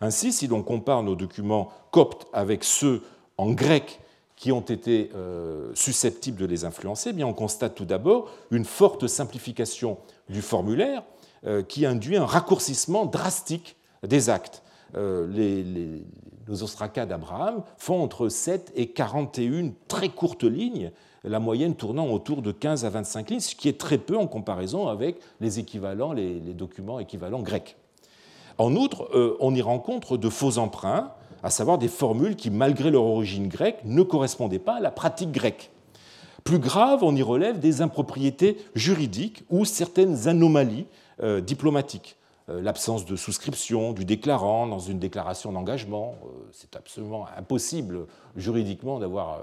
Ainsi, 0.00 0.32
si 0.32 0.48
l'on 0.48 0.62
compare 0.62 1.02
nos 1.02 1.14
documents 1.14 1.70
coptes 1.92 2.26
avec 2.32 2.64
ceux 2.64 3.02
en 3.38 3.52
grec 3.52 4.00
qui 4.36 4.50
ont 4.50 4.60
été 4.60 5.10
euh, 5.14 5.70
susceptibles 5.74 6.38
de 6.38 6.46
les 6.46 6.64
influencer, 6.64 7.10
eh 7.10 7.12
bien 7.12 7.26
on 7.26 7.32
constate 7.32 7.76
tout 7.76 7.84
d'abord 7.84 8.28
une 8.50 8.64
forte 8.64 9.06
simplification 9.06 9.98
du 10.28 10.42
formulaire 10.42 11.04
euh, 11.46 11.62
qui 11.62 11.86
induit 11.86 12.16
un 12.16 12.26
raccourcissement 12.26 13.06
drastique 13.06 13.76
des 14.02 14.30
actes. 14.30 14.62
Euh, 14.96 15.28
les, 15.28 16.04
nos 16.48 16.62
ostracas 16.64 17.06
d'Abraham 17.06 17.62
font 17.78 18.02
entre 18.02 18.28
7 18.28 18.72
et 18.74 18.88
41 18.88 19.72
très 19.86 20.08
courtes 20.08 20.44
lignes, 20.44 20.90
la 21.24 21.38
moyenne 21.38 21.74
tournant 21.74 22.08
autour 22.08 22.42
de 22.42 22.52
15 22.52 22.84
à 22.84 22.90
25 22.90 23.30
lignes, 23.30 23.40
ce 23.40 23.54
qui 23.54 23.68
est 23.68 23.78
très 23.78 23.98
peu 23.98 24.16
en 24.16 24.26
comparaison 24.26 24.88
avec 24.88 25.16
les 25.40 26.54
documents 26.54 26.98
équivalents 26.98 27.42
grecs. 27.42 27.76
En 28.58 28.74
outre, 28.76 29.08
on 29.40 29.54
y 29.54 29.62
rencontre 29.62 30.16
de 30.16 30.28
faux 30.28 30.58
emprunts, 30.58 31.12
à 31.42 31.50
savoir 31.50 31.78
des 31.78 31.88
formules 31.88 32.36
qui, 32.36 32.50
malgré 32.50 32.90
leur 32.90 33.04
origine 33.04 33.48
grecque, 33.48 33.80
ne 33.84 34.02
correspondaient 34.02 34.58
pas 34.58 34.76
à 34.76 34.80
la 34.80 34.90
pratique 34.90 35.32
grecque. 35.32 35.70
Plus 36.44 36.58
grave, 36.58 37.02
on 37.02 37.14
y 37.14 37.22
relève 37.22 37.60
des 37.60 37.82
impropriétés 37.82 38.56
juridiques 38.74 39.44
ou 39.48 39.64
certaines 39.64 40.28
anomalies 40.28 40.86
euh, 41.22 41.40
diplomatiques. 41.40 42.16
Euh, 42.48 42.60
l'absence 42.60 43.04
de 43.04 43.16
souscription 43.16 43.92
du 43.92 44.04
déclarant 44.04 44.66
dans 44.66 44.78
une 44.78 44.98
déclaration 44.98 45.52
d'engagement, 45.52 46.14
euh, 46.24 46.28
c'est 46.52 46.74
absolument 46.76 47.26
impossible 47.36 48.06
juridiquement 48.36 48.98
d'avoir 48.98 49.42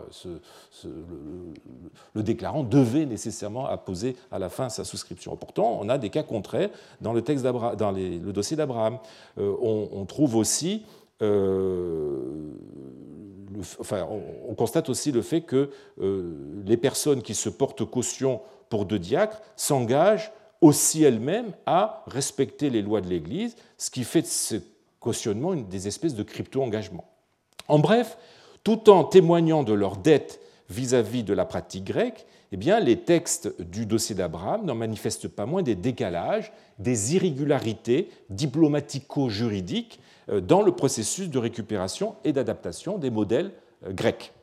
le, 0.83 2.23
déclarant 2.23 2.63
devait 2.63 3.05
nécessairement 3.05 3.67
apposer 3.67 4.15
à 4.31 4.39
la 4.39 4.49
fin 4.49 4.69
sa 4.69 4.83
souscription. 4.83 5.35
Pourtant, 5.35 5.77
on 5.79 5.89
a 5.89 5.97
des 5.97 6.09
cas 6.09 6.23
contraires 6.23 6.69
dans 7.01 7.13
le 7.13 7.21
texte 7.21 7.45
dans 7.45 7.91
le 7.91 8.31
dossier 8.31 8.57
d'Abraham. 8.57 8.97
on, 9.37 10.05
trouve 10.05 10.35
aussi 10.35 10.83
euh, 11.21 12.53
enfin, 13.79 14.07
on, 14.47 14.53
constate 14.53 14.89
aussi 14.89 15.11
le 15.11 15.21
fait 15.21 15.41
que 15.41 15.69
euh, 16.01 16.33
les 16.65 16.77
personnes 16.77 17.21
qui 17.21 17.35
se 17.35 17.49
portent 17.49 17.85
caution 17.85 18.41
pour 18.69 18.85
deux 18.85 18.99
diacres 18.99 19.41
s'engagent 19.55 20.31
aussi 20.61 21.03
elles-mêmes 21.03 21.53
à 21.65 22.03
respecter 22.07 22.69
les 22.69 22.81
lois 22.81 23.01
de 23.01 23.07
l'Église, 23.07 23.55
ce 23.77 23.89
qui 23.89 24.03
fait 24.03 24.21
de 24.21 24.27
ce 24.27 24.55
cautionnement 24.99 25.53
une 25.53 25.67
des 25.67 25.87
espèces 25.87 26.15
de 26.15 26.23
crypto-engagement. 26.23 27.05
En 27.67 27.79
bref, 27.79 28.17
tout 28.63 28.89
en 28.89 29.03
témoignant 29.03 29.63
de 29.63 29.73
leur 29.73 29.97
dette 29.97 30.41
vis-à-vis 30.69 31.23
de 31.23 31.33
la 31.33 31.45
pratique 31.45 31.85
grecque, 31.85 32.25
eh 32.51 32.57
bien, 32.57 32.79
les 32.79 32.97
textes 33.01 33.61
du 33.61 33.85
dossier 33.85 34.15
d'Abraham 34.15 34.65
n'en 34.65 34.75
manifestent 34.75 35.27
pas 35.27 35.45
moins 35.45 35.61
des 35.61 35.75
décalages, 35.75 36.51
des 36.79 37.15
irrégularités 37.15 38.09
diplomatico-juridiques 38.29 39.99
euh, 40.29 40.41
dans 40.41 40.63
le 40.63 40.71
processus 40.71 41.29
de 41.29 41.37
récupération 41.37 42.15
et 42.23 42.33
d'adaptation 42.33 42.97
des 42.97 43.11
modèles 43.11 43.51
euh, 43.85 43.93
grecs. 43.93 44.33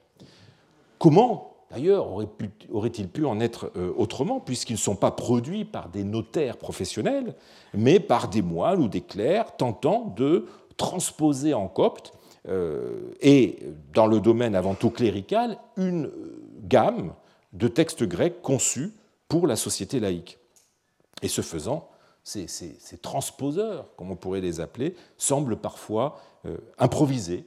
Comment, 0.99 1.56
d'ailleurs, 1.71 2.09
aurait-il 2.11 3.09
pu 3.09 3.25
en 3.25 3.41
être 3.41 3.71
euh, 3.77 3.93
autrement, 3.97 4.41
puisqu'ils 4.41 4.75
ne 4.75 4.79
sont 4.79 4.97
pas 4.97 5.11
produits 5.11 5.65
par 5.65 5.89
des 5.89 6.05
notaires 6.05 6.57
professionnels, 6.57 7.35
mais 7.75 8.01
par 8.01 8.29
des 8.29 8.43
moines 8.43 8.83
ou 8.83 8.89
des 8.89 9.01
clercs 9.01 9.57
tentant 9.57 10.13
de 10.17 10.47
transposer 10.77 11.55
en 11.55 11.69
copte, 11.69 12.13
et 13.23 13.59
dans 13.93 14.07
le 14.07 14.21
domaine 14.21 14.55
avant 14.55 14.75
tout 14.75 14.91
clérical, 14.91 15.59
une 15.77 16.13
gamme 16.63 17.13
de 17.53 17.67
textes 17.67 18.05
grecs 18.05 18.41
conçus 18.41 18.93
pour 19.29 19.49
la 19.49 19.57
société 19.57 19.99
laïque. 19.99 20.39
Et 21.23 21.29
ce 21.29 21.41
faisant, 21.41 21.89
ces, 22.23 22.99
transposeurs, 23.01 23.87
comme 23.97 24.11
on 24.11 24.17
pourrait 24.17 24.41
les 24.41 24.61
appeler, 24.61 24.95
semblent 25.17 25.57
parfois 25.57 26.21
euh, 26.45 26.57
improviser, 26.79 27.47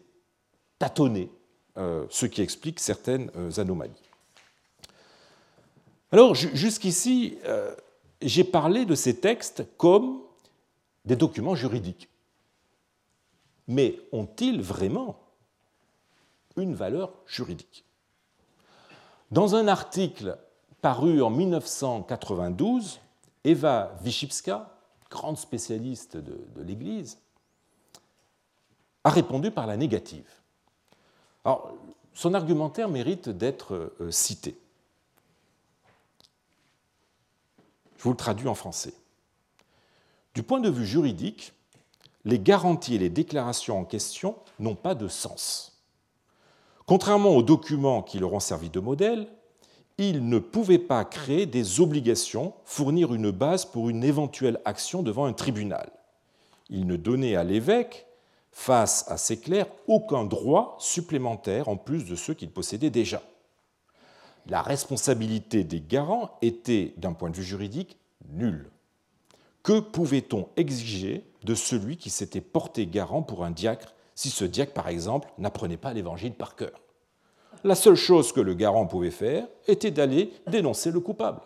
tâtonner, 0.80 1.30
euh, 1.78 2.06
ce 2.10 2.26
qui 2.26 2.42
explique 2.42 2.80
certaines 2.80 3.30
euh, 3.36 3.52
anomalies. 3.58 4.09
Alors, 6.12 6.34
jusqu'ici, 6.36 7.38
j'ai 8.22 8.44
parlé 8.44 8.86
de 8.86 8.96
ces 8.96 9.20
textes 9.20 9.66
comme 9.78 10.22
des 11.06 11.16
documents 11.16 11.56
juridiques. 11.56 12.10
Mais 13.68 14.00
ont-ils 14.12 14.62
vraiment 14.62 15.20
une 16.58 16.74
valeur 16.74 17.14
juridique? 17.28 17.86
Dans 19.32 19.56
un 19.56 19.68
article 19.68 20.38
paru 20.82 21.22
en 21.22 21.30
1992, 21.30 23.00
Eva 23.44 23.96
Wyszybska, 24.04 24.76
grande 25.10 25.38
spécialiste 25.38 26.18
de, 26.18 26.62
l'Église, 26.62 27.20
a 29.04 29.10
répondu 29.10 29.52
par 29.52 29.68
la 29.68 29.78
négative. 29.78 30.28
Alors, 31.46 31.74
son 32.14 32.34
argumentaire 32.34 32.90
mérite 32.90 33.30
d'être 33.30 33.94
euh, 34.02 34.12
cité. 34.12 34.58
Je 38.00 38.04
vous 38.06 38.12
le 38.12 38.16
traduis 38.18 38.48
en 38.48 38.56
français. 38.56 38.94
Du 40.34 40.42
point 40.42 40.62
de 40.62 40.70
vue 40.70 40.86
juridique, 40.86 41.52
les 42.24 42.40
garanties 42.40 42.96
et 42.96 42.98
les 42.98 43.10
déclarations 43.10 43.78
en 43.78 43.84
question 43.84 44.38
n'ont 44.58 44.76
pas 44.76 44.96
de 44.96 45.10
sens. 45.10 45.84
Contrairement 46.86 47.36
aux 47.36 47.44
documents 47.44 48.02
qui 48.02 48.20
leur 48.20 48.32
ont 48.32 48.40
servi 48.40 48.70
de 48.70 48.80
modèle, 48.80 49.28
ils 49.98 50.30
ne 50.30 50.40
pouvaient 50.40 50.80
pas 50.80 51.04
créer 51.04 51.46
des 51.46 51.82
obligations, 51.82 52.54
fournir 52.64 53.14
une 53.14 53.32
base 53.32 53.66
pour 53.66 53.90
une 53.90 54.06
éventuelle 54.06 54.62
action 54.64 55.04
devant 55.04 55.26
un 55.26 55.34
tribunal. 55.34 55.92
Ils 56.70 56.88
ne 56.88 56.96
donnaient 56.96 57.36
à 57.36 57.44
l'évêque, 57.44 58.08
face 58.54 59.04
à 59.10 59.18
ces 59.18 59.42
clercs, 59.42 59.68
aucun 59.88 60.24
droit 60.24 60.78
supplémentaire 60.80 61.68
en 61.68 61.76
plus 61.76 62.06
de 62.06 62.16
ceux 62.16 62.34
qu'il 62.34 62.50
possédait 62.50 62.90
déjà. 62.90 63.22
La 64.50 64.64
responsabilité 64.64 65.64
des 65.64 65.80
garants 65.80 66.32
était, 66.42 66.94
d'un 66.98 67.14
point 67.14 67.30
de 67.30 67.36
vue 67.36 67.44
juridique, 67.44 67.98
nulle. 68.30 68.72
Que 69.62 69.80
pouvait-on 69.80 70.50
exiger 70.58 71.24
de 71.44 71.54
celui 71.54 71.98
qui 71.98 72.10
s'était 72.10 72.42
porté 72.42 72.88
garant 72.88 73.22
pour 73.22 73.46
un 73.46 73.52
diacre 73.52 73.94
si 74.16 74.30
ce 74.30 74.44
diacre, 74.46 74.74
par 74.74 74.88
exemple, 74.88 75.30
n'apprenait 75.38 75.78
pas 75.78 75.94
l'évangile 75.94 76.34
par 76.34 76.56
cœur? 76.56 76.82
La 77.64 77.76
seule 77.76 77.96
chose 77.96 78.32
que 78.32 78.42
le 78.42 78.54
garant 78.56 78.88
pouvait 78.88 79.12
faire 79.12 79.48
était 79.68 79.92
d'aller 79.92 80.34
dénoncer 80.48 80.92
le 80.92 81.00
coupable. 81.00 81.42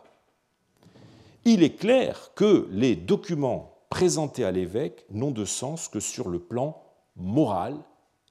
Il 1.44 1.62
est 1.62 1.76
clair 1.76 2.32
que 2.36 2.68
les 2.72 2.96
documents 2.96 3.76
présentés 3.90 4.46
à 4.46 4.52
l'évêque 4.52 5.06
n'ont 5.12 5.32
de 5.32 5.46
sens 5.46 5.90
que 5.90 6.00
sur 6.00 6.30
le 6.30 6.40
plan 6.40 6.82
moral 7.18 7.78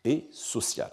et 0.05 0.29
social. 0.33 0.91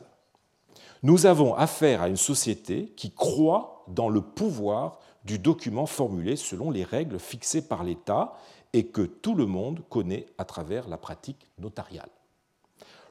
Nous 1.04 1.26
avons 1.26 1.56
affaire 1.56 2.02
à 2.02 2.10
une 2.10 2.18
société 2.18 2.94
qui 2.96 3.12
croit 3.12 3.86
dans 3.88 4.10
le 4.10 4.22
pouvoir 4.22 5.00
du 5.26 5.40
document 5.40 5.86
formulé 5.86 6.36
selon 6.36 6.72
les 6.72 6.84
règles 6.84 7.20
fixées 7.20 7.68
par 7.68 7.84
l'État 7.84 8.34
et 8.74 8.88
que 8.88 9.02
tout 9.02 9.36
le 9.36 9.46
monde 9.46 9.82
connaît 9.90 10.28
à 10.38 10.46
travers 10.46 10.88
la 10.88 10.98
pratique 10.98 11.48
notariale 11.58 12.10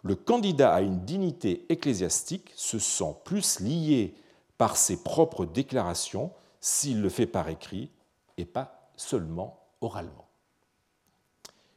le 0.03 0.15
candidat 0.15 0.75
à 0.75 0.81
une 0.81 1.01
dignité 1.05 1.67
ecclésiastique 1.69 2.53
se 2.57 2.79
sent 2.79 3.17
plus 3.25 3.61
lié 3.61 4.15
par 4.57 4.77
ses 4.77 5.03
propres 5.03 5.45
déclarations 5.45 6.33
s'il 6.61 7.01
le 7.01 7.09
fait 7.09 7.27
par 7.27 7.49
écrit 7.49 7.91
et 8.37 8.45
pas 8.45 8.91
seulement 8.97 9.61
oralement. 9.81 10.27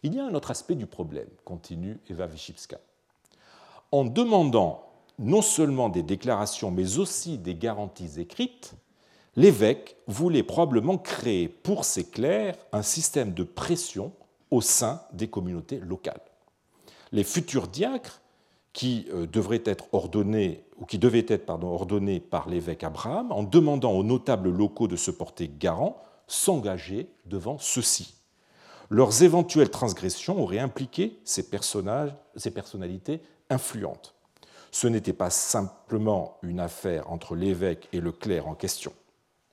Il 0.04 0.16
y 0.16 0.20
a 0.20 0.26
un 0.26 0.34
autre 0.34 0.52
aspect 0.52 0.76
du 0.76 0.88
problème, 0.88 1.28
continue 1.46 2.00
Eva 2.10 2.26
Wyszybska. 2.26 2.80
En 3.92 4.06
demandant 4.06 4.91
non 5.22 5.42
seulement 5.42 5.90
des 5.90 6.04
déclarations, 6.04 6.72
mais 6.72 6.98
aussi 6.98 7.38
des 7.38 7.56
garanties 7.56 8.20
écrites, 8.20 8.74
l'évêque 9.36 9.96
voulait 10.08 10.44
probablement 10.44 10.98
créer 10.98 11.48
pour 11.48 11.86
ses 11.86 12.04
clercs 12.04 12.58
un 12.74 12.82
système 12.82 13.34
de 13.34 13.44
pression 13.44 14.12
au 14.50 14.62
sein 14.62 15.02
des 15.14 15.28
communautés 15.30 15.80
locales 15.80 16.22
les 17.12 17.24
futurs 17.24 17.68
diacres 17.68 18.22
qui 18.74 19.08
euh, 19.14 19.28
devraient 19.28 19.64
être 19.66 19.86
ordonnés 19.92 20.64
ou 20.78 20.86
qui 20.86 20.98
devaient 20.98 21.26
être 21.28 21.50
ordonnés 21.50 22.20
par 22.20 22.50
l'évêque 22.50 22.84
Abraham, 22.84 23.32
en 23.32 23.44
demandant 23.44 23.92
aux 23.92 24.04
notables 24.04 24.50
locaux 24.50 24.88
de 24.88 24.96
se 24.96 25.12
porter 25.12 25.52
garant, 25.60 26.02
s'engager 26.28 27.10
devant 27.26 27.58
ceux-ci. 27.60 28.16
Leurs 28.90 29.24
éventuelles 29.24 29.70
transgressions 29.70 30.42
auraient 30.42 30.60
impliqué 30.60 31.20
ces, 31.24 31.50
personnages, 31.50 32.16
ces 32.36 32.52
personnalités 32.52 33.22
influentes. 33.50 34.16
Ce 34.72 34.88
n'était 34.88 35.14
pas 35.14 35.30
simplement 35.30 36.38
une 36.42 36.60
affaire 36.60 37.12
entre 37.12 37.36
l'évêque 37.36 37.90
et 37.92 38.00
le 38.00 38.12
clerc 38.12 38.48
en 38.48 38.56
question. 38.56 38.94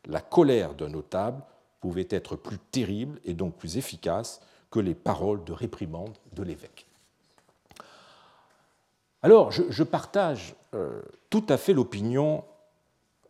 La 0.07 0.20
colère 0.20 0.74
d'un 0.74 0.88
notable 0.88 1.42
pouvait 1.81 2.07
être 2.11 2.37
plus 2.37 2.59
terrible 2.59 3.20
et 3.24 3.35
donc 3.35 3.57
plus 3.57 3.76
efficace 3.76 4.40
que 4.70 4.81
les 4.81 4.94
paroles 4.94 5.44
de 5.44 5.52
réprimande 5.52 6.16
de 6.33 6.42
l'évêque. 6.42 6.87
Alors, 9.22 9.50
je, 9.50 9.83
partage 9.83 10.54
euh, 10.74 11.02
tout 11.28 11.44
à 11.48 11.57
fait 11.57 11.72
l'opinion 11.72 12.44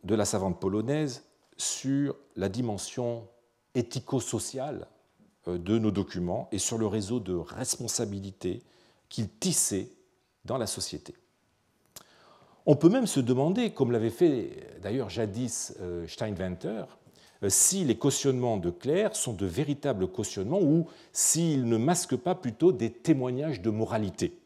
de 0.03 0.13
la 0.13 0.25
savante 0.25 0.59
polonaise 0.59 1.23
sur 1.57 2.15
la 2.35 2.47
dimension 2.47 3.27
éthico-sociale 3.73 4.87
euh, 5.47 5.57
de 5.57 5.79
nos 5.79 5.91
documents 5.91 6.47
et 6.51 6.59
sur 6.59 6.77
le 6.77 6.85
réseau 6.85 7.19
de 7.19 7.33
responsabilité 7.33 8.61
qu'ils 9.09 9.29
tissaient 9.29 9.89
dans 10.45 10.57
la 10.57 10.67
société. 10.67 11.15
On 12.65 12.75
peut 12.75 12.89
même 12.89 13.07
se 13.07 13.19
demander, 13.19 13.71
comme 13.71 13.91
l'avait 13.91 14.09
fait 14.09 14.49
d'ailleurs 14.81 15.09
jadis 15.09 15.75
euh, 15.81 16.07
Steinwenter, 16.07 16.83
si 17.47 17.85
les 17.85 17.95
cautionnements 17.95 18.57
de 18.57 18.69
clercs 18.69 19.15
sont 19.15 19.33
de 19.33 19.45
véritables 19.45 20.07
cautionnements 20.07 20.61
ou 20.61 20.87
s'ils 21.13 21.65
ne 21.65 21.77
masquent 21.77 22.17
pas 22.17 22.35
plutôt 22.35 22.71
des 22.71 22.91
témoignages 22.91 23.61
de 23.61 23.69
moralité 23.69 24.39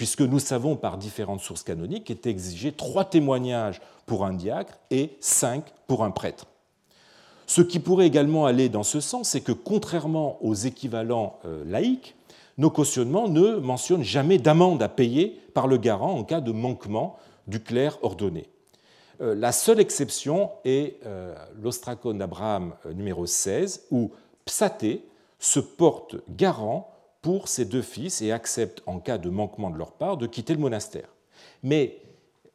puisque 0.00 0.22
nous 0.22 0.38
savons 0.38 0.76
par 0.76 0.96
différentes 0.96 1.42
sources 1.42 1.62
canoniques 1.62 2.04
qu'étaient 2.04 2.30
exigés 2.30 2.72
trois 2.72 3.04
témoignages 3.04 3.82
pour 4.06 4.24
un 4.24 4.32
diacre 4.32 4.78
et 4.90 5.10
cinq 5.20 5.62
pour 5.86 6.04
un 6.04 6.10
prêtre. 6.10 6.46
Ce 7.46 7.60
qui 7.60 7.80
pourrait 7.80 8.06
également 8.06 8.46
aller 8.46 8.70
dans 8.70 8.82
ce 8.82 9.00
sens, 9.00 9.28
c'est 9.28 9.42
que 9.42 9.52
contrairement 9.52 10.42
aux 10.42 10.54
équivalents 10.54 11.38
euh, 11.44 11.64
laïques, 11.66 12.14
nos 12.56 12.70
cautionnements 12.70 13.28
ne 13.28 13.56
mentionnent 13.56 14.02
jamais 14.02 14.38
d'amende 14.38 14.82
à 14.82 14.88
payer 14.88 15.38
par 15.52 15.66
le 15.66 15.76
garant 15.76 16.14
en 16.14 16.24
cas 16.24 16.40
de 16.40 16.52
manquement 16.52 17.18
du 17.50 17.60
clerc 17.60 17.98
ordonné. 18.02 18.48
Euh, 19.20 19.34
la 19.34 19.52
seule 19.52 19.80
exception 19.80 20.50
est 20.64 20.96
euh, 21.04 21.34
l'ostracon 21.60 22.14
d'Abraham 22.14 22.74
numéro 22.94 23.26
16, 23.26 23.88
où 23.90 24.12
Psaté 24.46 25.04
se 25.38 25.60
porte 25.60 26.16
garant 26.28 26.94
pour 27.22 27.48
ses 27.48 27.64
deux 27.64 27.82
fils 27.82 28.22
et 28.22 28.32
acceptent, 28.32 28.82
en 28.86 28.98
cas 28.98 29.18
de 29.18 29.28
manquement 29.28 29.70
de 29.70 29.76
leur 29.76 29.92
part, 29.92 30.16
de 30.16 30.26
quitter 30.26 30.54
le 30.54 30.60
monastère. 30.60 31.08
Mais 31.62 31.98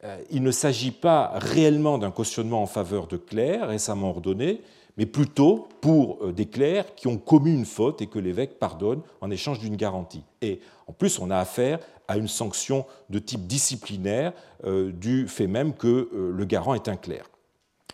euh, 0.04 0.18
il 0.30 0.42
ne 0.42 0.50
s'agit 0.50 0.90
pas 0.90 1.32
réellement 1.34 1.98
d'un 1.98 2.10
cautionnement 2.10 2.62
en 2.62 2.66
faveur 2.66 3.06
de 3.06 3.16
clercs 3.16 3.68
récemment 3.68 4.10
ordonnés, 4.10 4.60
mais 4.96 5.06
plutôt 5.06 5.68
pour 5.80 6.18
euh, 6.22 6.32
des 6.32 6.46
clercs 6.46 6.94
qui 6.94 7.06
ont 7.06 7.18
commis 7.18 7.52
une 7.54 7.64
faute 7.64 8.02
et 8.02 8.06
que 8.06 8.18
l'évêque 8.18 8.58
pardonne 8.58 9.00
en 9.20 9.30
échange 9.30 9.58
d'une 9.58 9.76
garantie. 9.76 10.24
Et 10.42 10.60
en 10.86 10.92
plus, 10.92 11.18
on 11.18 11.30
a 11.30 11.38
affaire 11.38 11.78
à 12.08 12.16
une 12.16 12.28
sanction 12.28 12.86
de 13.10 13.18
type 13.18 13.46
disciplinaire 13.46 14.32
euh, 14.64 14.92
du 14.92 15.28
fait 15.28 15.46
même 15.46 15.74
que 15.74 16.08
le 16.12 16.44
garant 16.44 16.74
est 16.74 16.88
un 16.88 16.96
clerc. 16.96 17.28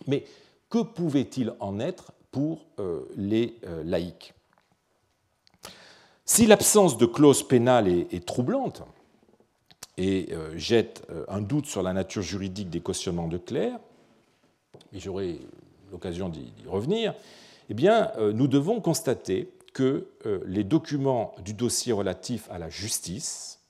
Mais 0.06 0.24
que 0.70 0.82
pouvait-il 0.82 1.52
en 1.60 1.80
être 1.80 2.12
pour 2.30 2.66
les 3.16 3.56
laïcs? 3.84 4.32
Si 6.24 6.46
l'absence 6.46 6.96
de 6.96 7.04
clause 7.04 7.46
pénale 7.46 7.88
est, 7.88 8.24
troublante, 8.24 8.82
et 9.98 10.30
jette 10.56 11.06
un 11.28 11.42
doute 11.42 11.66
sur 11.66 11.82
la 11.82 11.92
nature 11.92 12.22
juridique 12.22 12.70
des 12.70 12.80
cautionnements 12.80 13.28
de 13.28 13.36
clercs, 13.36 13.78
et 14.94 14.98
j'aurai 14.98 15.40
l'occasion 15.90 16.30
d'y 16.30 16.52
revenir, 16.66 17.14
eh 17.68 17.74
bien, 17.74 18.10
nous 18.32 18.48
devons 18.48 18.80
constater 18.80 19.52
que 19.74 20.08
les 20.46 20.64
documents 20.64 21.34
du 21.44 21.54
dossier 21.54 21.92
relatif 21.92 22.48
à 22.50 22.58
la 22.58 22.70
justice 22.70 23.61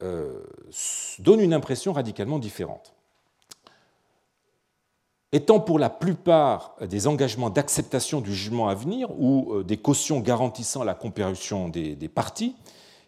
donnent 0.00 1.40
une 1.40 1.54
impression 1.54 1.92
radicalement 1.92 2.38
différente. 2.38 2.94
Étant 5.30 5.60
pour 5.60 5.78
la 5.78 5.90
plupart 5.90 6.74
des 6.80 7.06
engagements 7.06 7.50
d'acceptation 7.50 8.22
du 8.22 8.34
jugement 8.34 8.68
à 8.68 8.74
venir 8.74 9.10
ou 9.18 9.52
euh, 9.52 9.62
des 9.62 9.76
cautions 9.76 10.20
garantissant 10.20 10.84
la 10.84 10.94
comparution 10.94 11.68
des, 11.68 11.96
parties, 12.08 12.56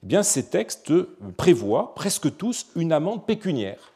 eh 0.09 0.23
ces 0.23 0.47
textes 0.47 0.93
prévoient 1.39 1.95
presque 1.95 2.37
tous 2.37 2.67
une 2.77 2.93
amende 2.93 3.25
pécuniaire 3.25 3.95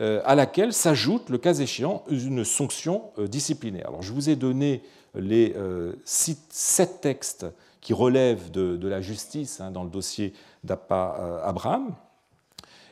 euh, 0.00 0.20
à 0.26 0.34
laquelle 0.34 0.74
s'ajoute, 0.74 1.30
le 1.30 1.38
cas 1.38 1.54
échéant, 1.54 2.04
une 2.10 2.44
sanction 2.44 3.04
euh, 3.18 3.28
disciplinaire. 3.28 3.90
Je 4.00 4.12
vous 4.12 4.28
ai 4.28 4.36
donné 4.36 4.82
les 5.14 5.54
sept 6.04 7.00
textes 7.00 7.46
qui 7.80 7.94
relèvent 7.94 8.50
de, 8.50 8.88
la 8.88 9.00
justice 9.00 9.60
hein, 9.60 9.70
dans 9.70 9.84
le 9.84 9.90
dossier 9.90 10.34
d'Appa 10.64 11.40
Abraham. 11.44 11.94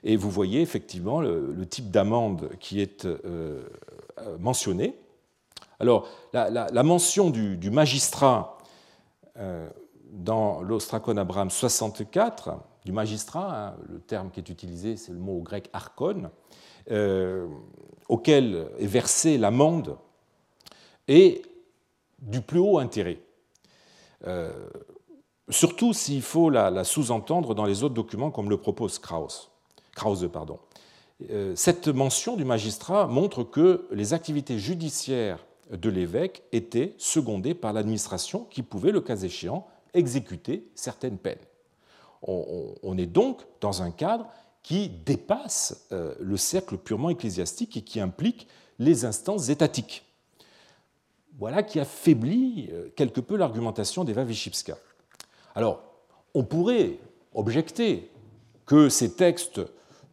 Et 0.05 0.17
vous 0.17 0.31
voyez 0.31 0.61
effectivement 0.61 1.21
le, 1.21 1.67
type 1.67 1.91
d'amende 1.91 2.51
qui 2.59 2.81
est 2.81 3.07
euh, 3.07 4.39
mentionné. 4.39 4.99
Alors, 5.79 6.09
la, 6.33 6.83
mention 6.83 7.31
du, 7.31 7.71
magistrat 7.71 8.59
euh, 9.37 9.69
dans 10.11 10.61
l'Ostracon 10.63 11.17
Abraham 11.17 11.51
64, 11.51 12.59
du 12.85 12.93
magistrat, 12.93 13.69
hein, 13.69 13.77
le 13.89 14.01
terme 14.01 14.31
qui 14.31 14.41
est 14.41 14.49
utilisé, 14.49 14.97
c'est 14.97 15.13
le 15.13 15.19
mot 15.19 15.41
grec 15.41 15.71
archon, 15.73 16.31
euh, 16.91 17.47
auquel 18.09 18.69
est 18.79 18.87
versée 18.87 19.39
l'amende, 19.39 19.97
est 21.07 21.43
du 22.19 22.41
plus 22.41 22.61
haut 22.61 22.79
intérêt. 22.79 23.19
surtout 25.49 25.93
s'il 25.93 26.23
faut 26.23 26.51
la, 26.51 26.85
sous-entendre 26.85 27.55
dans 27.55 27.65
les 27.65 27.83
autres 27.83 27.95
documents, 27.95 28.31
comme 28.31 28.51
le 28.51 28.57
propose 28.57 28.99
Krause. 28.99 29.52
Krause 29.95 30.29
pardon. 30.33 30.59
Euh, 31.31 31.55
cette 31.57 31.89
mention 31.89 32.37
du 32.37 32.45
magistrat 32.45 33.07
montre 33.07 33.45
que 33.45 33.87
les 33.91 34.13
activités 34.13 34.59
judiciaires 34.59 35.45
de 35.71 35.89
l'évêque 35.89 36.43
étaient 36.53 36.95
secondées 36.99 37.55
par 37.55 37.73
l'administration 37.73 38.45
qui 38.51 38.63
pouvait, 38.63 38.93
le 38.93 39.01
cas 39.01 39.17
échéant, 39.17 39.67
exécuter 39.95 40.69
certaines 40.75 41.19
peines. 41.19 41.39
On 42.25 42.97
est 42.99 43.07
donc 43.07 43.43
dans 43.61 43.83
un 43.83 43.91
cadre 43.91 44.29
qui 44.63 44.89
dépasse 44.89 45.87
euh, 45.91 46.15
le 46.21 46.37
cercle 46.37 46.77
purement 46.79 47.11
ecclésiastique 47.11 47.77
et 47.77 47.83
qui 47.83 48.01
implique 48.01 48.47
les 48.79 49.05
instances 49.05 49.49
étatiques. 49.49 50.05
Voilà 51.39 51.63
qui 51.63 51.81
affaiblit 51.81 52.69
euh, 52.73 52.91
quelque 52.95 53.21
peu 53.21 53.37
l'argumentation 53.37 54.05
d'Eva 54.05 54.23
Wyszybska. 54.23 54.79
Alors, 55.55 55.83
on 56.35 56.45
pourrait 56.45 56.99
objecter 57.35 58.11
que 58.67 58.89
ces 58.89 59.15
textes 59.15 59.61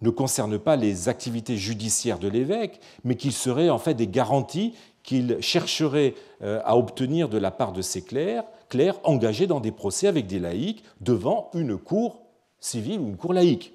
ne 0.02 0.10
concerne 0.10 0.58
pas 0.58 0.76
les 0.76 1.10
activités 1.10 1.58
judiciaires 1.58 2.20
de 2.20 2.28
l'évêque, 2.28 2.80
mais 3.04 3.16
qu'il 3.16 3.34
serait 3.34 3.70
en 3.70 3.80
fait 3.80 3.94
des 3.94 4.08
garanties 4.08 4.74
qu'il 5.04 5.42
chercherait 5.42 6.16
euh, 6.42 6.62
à 6.64 6.78
obtenir 6.78 7.30
de 7.30 7.38
la 7.38 7.52
part 7.52 7.74
de 7.74 7.82
ses 7.82 8.04
clercs, 8.04 8.44
clercs 8.70 9.00
engagés 9.04 9.48
dans 9.48 9.60
des 9.60 9.72
procès 9.72 10.08
avec 10.08 10.28
des 10.28 10.40
laïcs 10.40 10.84
devant 11.02 11.50
une 11.54 11.78
cour 11.78 12.22
civile 12.60 13.00
ou 13.00 13.08
une 13.08 13.18
cour 13.18 13.34
laïque, 13.34 13.74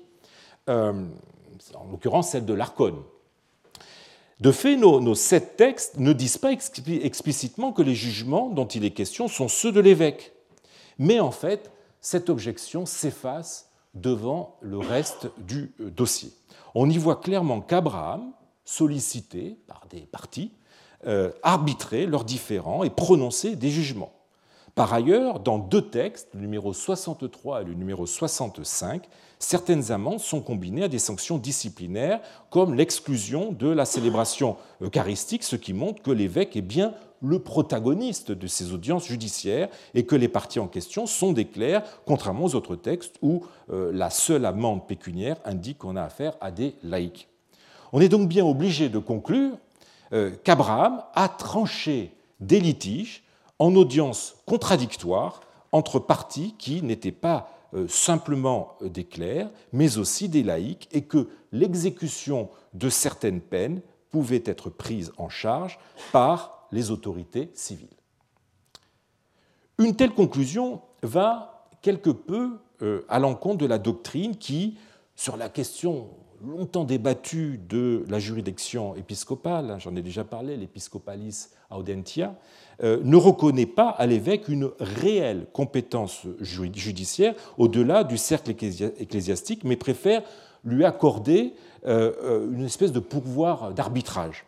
euh, 0.68 0.92
en 1.74 1.90
l'occurrence 1.90 2.30
celle 2.30 2.44
de 2.44 2.54
l'Arconne. 2.54 3.02
De 4.40 4.50
fait, 4.52 4.76
nos, 4.76 5.14
sept 5.14 5.56
textes 5.56 5.98
ne 5.98 6.12
disent 6.12 6.38
pas 6.38 6.52
explicitement 6.52 7.72
que 7.72 7.82
les 7.82 7.94
jugements 7.94 8.50
dont 8.50 8.66
il 8.66 8.84
est 8.84 8.90
question 8.90 9.28
sont 9.28 9.48
ceux 9.48 9.72
de 9.72 9.80
l'évêque. 9.80 10.32
Mais 10.98 11.20
en 11.20 11.30
fait, 11.30 11.70
cette 12.00 12.28
objection 12.28 12.84
s'efface 12.84 13.70
devant 13.94 14.57
le 14.61 14.78
reste 14.78 15.30
du 15.38 15.72
euh, 15.80 15.90
dossier. 15.90 16.30
On 16.74 16.90
y 16.90 16.98
voit 16.98 17.16
clairement 17.16 17.61
qu'Abraham, 17.61 18.33
sollicité 18.64 19.57
par 19.66 19.87
des 19.90 20.00
parties, 20.00 20.52
euh, 21.07 21.30
arbitrait 21.42 22.07
leurs 22.07 22.24
différends 22.24 22.83
et 22.83 22.90
prononçait 22.90 23.57
des 23.57 23.70
jugements. 23.70 24.12
Par 24.74 24.92
ailleurs, 24.92 25.38
dans 25.38 25.59
deux 25.59 25.83
textes, 25.83 26.28
le 26.35 26.40
numéro 26.40 26.72
63 26.72 27.62
et 27.62 27.64
le 27.64 27.74
numéro 27.74 28.07
65, 28.07 29.07
certaines 29.38 29.92
amendes 29.92 30.18
sont 30.18 30.40
combinées 30.40 30.85
à 30.85 30.88
des 30.88 30.98
sanctions 30.98 31.38
disciplinaires, 31.38 32.20
comme 32.50 32.74
l'exclusion 32.74 33.52
de 33.52 33.68
la 33.68 33.85
célébration 33.85 34.57
eucharistique, 34.80 35.44
ce 35.44 35.54
qui 35.54 35.74
montre 35.74 36.02
que 36.02 36.11
l'évêque 36.11 36.57
est 36.57 36.62
bien 36.62 36.92
le 37.24 37.38
protagoniste 37.38 38.32
de 38.32 38.46
ces 38.46 38.72
audiences 38.72 39.06
judiciaires 39.06 39.68
et 39.94 40.04
que 40.04 40.14
les 40.14 40.28
parties 40.28 40.60
en 40.60 40.68
question 40.68 41.06
sont 41.06 41.32
des 41.32 41.46
clercs, 41.46 41.82
contrairement 42.06 42.44
aux 42.44 42.54
autres 42.54 42.76
textes 42.76 43.16
où 43.22 43.44
euh, 43.72 43.90
la 43.92 44.10
seule 44.10 44.44
amende 44.44 44.87
pécuniaire 44.87 45.37
indique 45.44 45.78
qu'on 45.78 45.96
a 45.96 46.02
affaire 46.02 46.34
à 46.40 46.50
des 46.50 46.74
laïcs. 46.82 47.28
On 47.92 48.00
est 48.00 48.08
donc 48.08 48.28
bien 48.28 48.44
obligé 48.44 48.88
de 48.88 48.98
conclure 48.98 49.52
euh, 50.12 50.30
qu'Abraham 50.44 51.02
a 51.14 51.28
tranché 51.28 52.12
des 52.40 52.60
litiges 52.60 53.24
en 53.58 53.74
audience 53.74 54.37
contradictoire 54.46 55.40
entre 55.72 55.98
parties 55.98 56.54
qui 56.58 56.82
n'étaient 56.82 57.12
pas 57.12 57.50
euh, 57.74 57.88
simplement 57.88 58.76
des 58.82 59.04
clercs, 59.04 59.48
mais 59.72 59.98
aussi 59.98 60.28
des 60.28 60.42
laïcs, 60.42 60.88
et 60.92 61.02
que 61.02 61.28
l'exécution 61.50 62.48
de 62.74 62.88
certaines 62.88 63.40
peines 63.40 63.80
pouvait 64.10 64.42
être 64.44 64.70
prise 64.70 65.12
en 65.16 65.28
charge 65.28 65.78
par 66.12 66.54
les 66.74 66.90
autorités 66.90 67.50
civiles. 67.54 67.88
Une 69.78 69.96
telle 69.96 70.10
conclusion 70.10 70.82
va 71.02 71.68
quelque 71.80 72.10
peu 72.10 72.58
euh, 72.82 73.02
à 73.08 73.18
l'encontre 73.18 73.58
de 73.58 73.66
la 73.66 73.78
doctrine 73.78 74.37
qui, 74.37 74.76
sur 75.14 75.37
la 75.37 75.48
question 75.48 76.08
longtemps 76.44 76.84
débattue 76.84 77.58
de 77.68 78.04
la 78.08 78.18
juridiction 78.18 78.94
épiscopale, 78.96 79.70
hein, 79.70 79.78
j'en 79.78 79.96
ai 79.96 80.02
déjà 80.02 80.24
parlé, 80.24 80.56
l'épiscopalis 80.56 81.48
audentia, 81.70 82.34
euh, 82.82 83.00
ne 83.02 83.16
reconnaît 83.16 83.66
pas 83.66 83.88
à 83.88 84.06
l'évêque 84.06 84.48
une 84.48 84.70
réelle 84.78 85.46
compétence 85.52 86.26
judiciaire 86.40 87.34
au-delà 87.56 88.04
du 88.04 88.18
cercle 88.18 88.50
ecclésiastique, 88.50 89.64
mais 89.64 89.76
préfère 89.76 90.22
lui 90.64 90.84
accorder 90.84 91.54
euh, 91.87 92.50
une 92.50 92.64
espèce 92.64 92.92
de 92.92 93.00
pouvoir 93.00 93.72
d'arbitrage. 93.72 94.44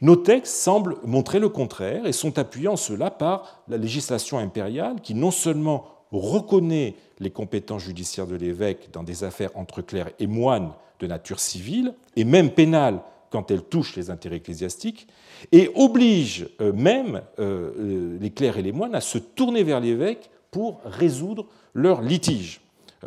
Nos 0.00 0.16
textes 0.16 0.54
semblent 0.54 0.96
montrer 1.04 1.38
le 1.38 1.48
contraire 1.48 2.06
et 2.06 2.12
sont 2.12 2.38
appuyés 2.38 2.68
en 2.68 2.76
cela 2.76 3.10
par 3.10 3.62
la 3.68 3.76
législation 3.76 4.38
impériale 4.38 5.00
qui 5.00 5.14
non 5.14 5.30
seulement 5.30 5.86
reconnaît 6.10 6.94
les 7.20 7.30
compétences 7.30 7.82
judiciaires 7.82 8.26
de 8.26 8.36
l'évêque 8.36 8.90
dans 8.92 9.02
des 9.02 9.24
affaires 9.24 9.50
entre 9.54 9.82
clercs 9.82 10.10
et 10.18 10.26
moines 10.26 10.72
de 11.00 11.06
nature 11.06 11.40
civile 11.40 11.94
et 12.16 12.24
même 12.24 12.50
pénale 12.50 13.00
quand 13.32 13.50
elles 13.50 13.62
touchent 13.62 13.96
les 13.96 14.10
intérêts 14.10 14.36
ecclésiastiques, 14.36 15.08
et 15.50 15.70
oblige 15.74 16.48
euh, 16.60 16.72
même 16.72 17.22
euh, 17.38 17.72
euh, 17.78 18.18
les 18.20 18.30
clercs 18.30 18.58
et 18.58 18.62
les 18.62 18.72
moines 18.72 18.94
à 18.94 19.00
se 19.00 19.18
tourner 19.18 19.64
vers 19.64 19.80
l'évêque 19.80 20.30
pour 20.50 20.80
résoudre 20.84 21.46
leurs 21.74 22.02
litiges. 22.02 22.60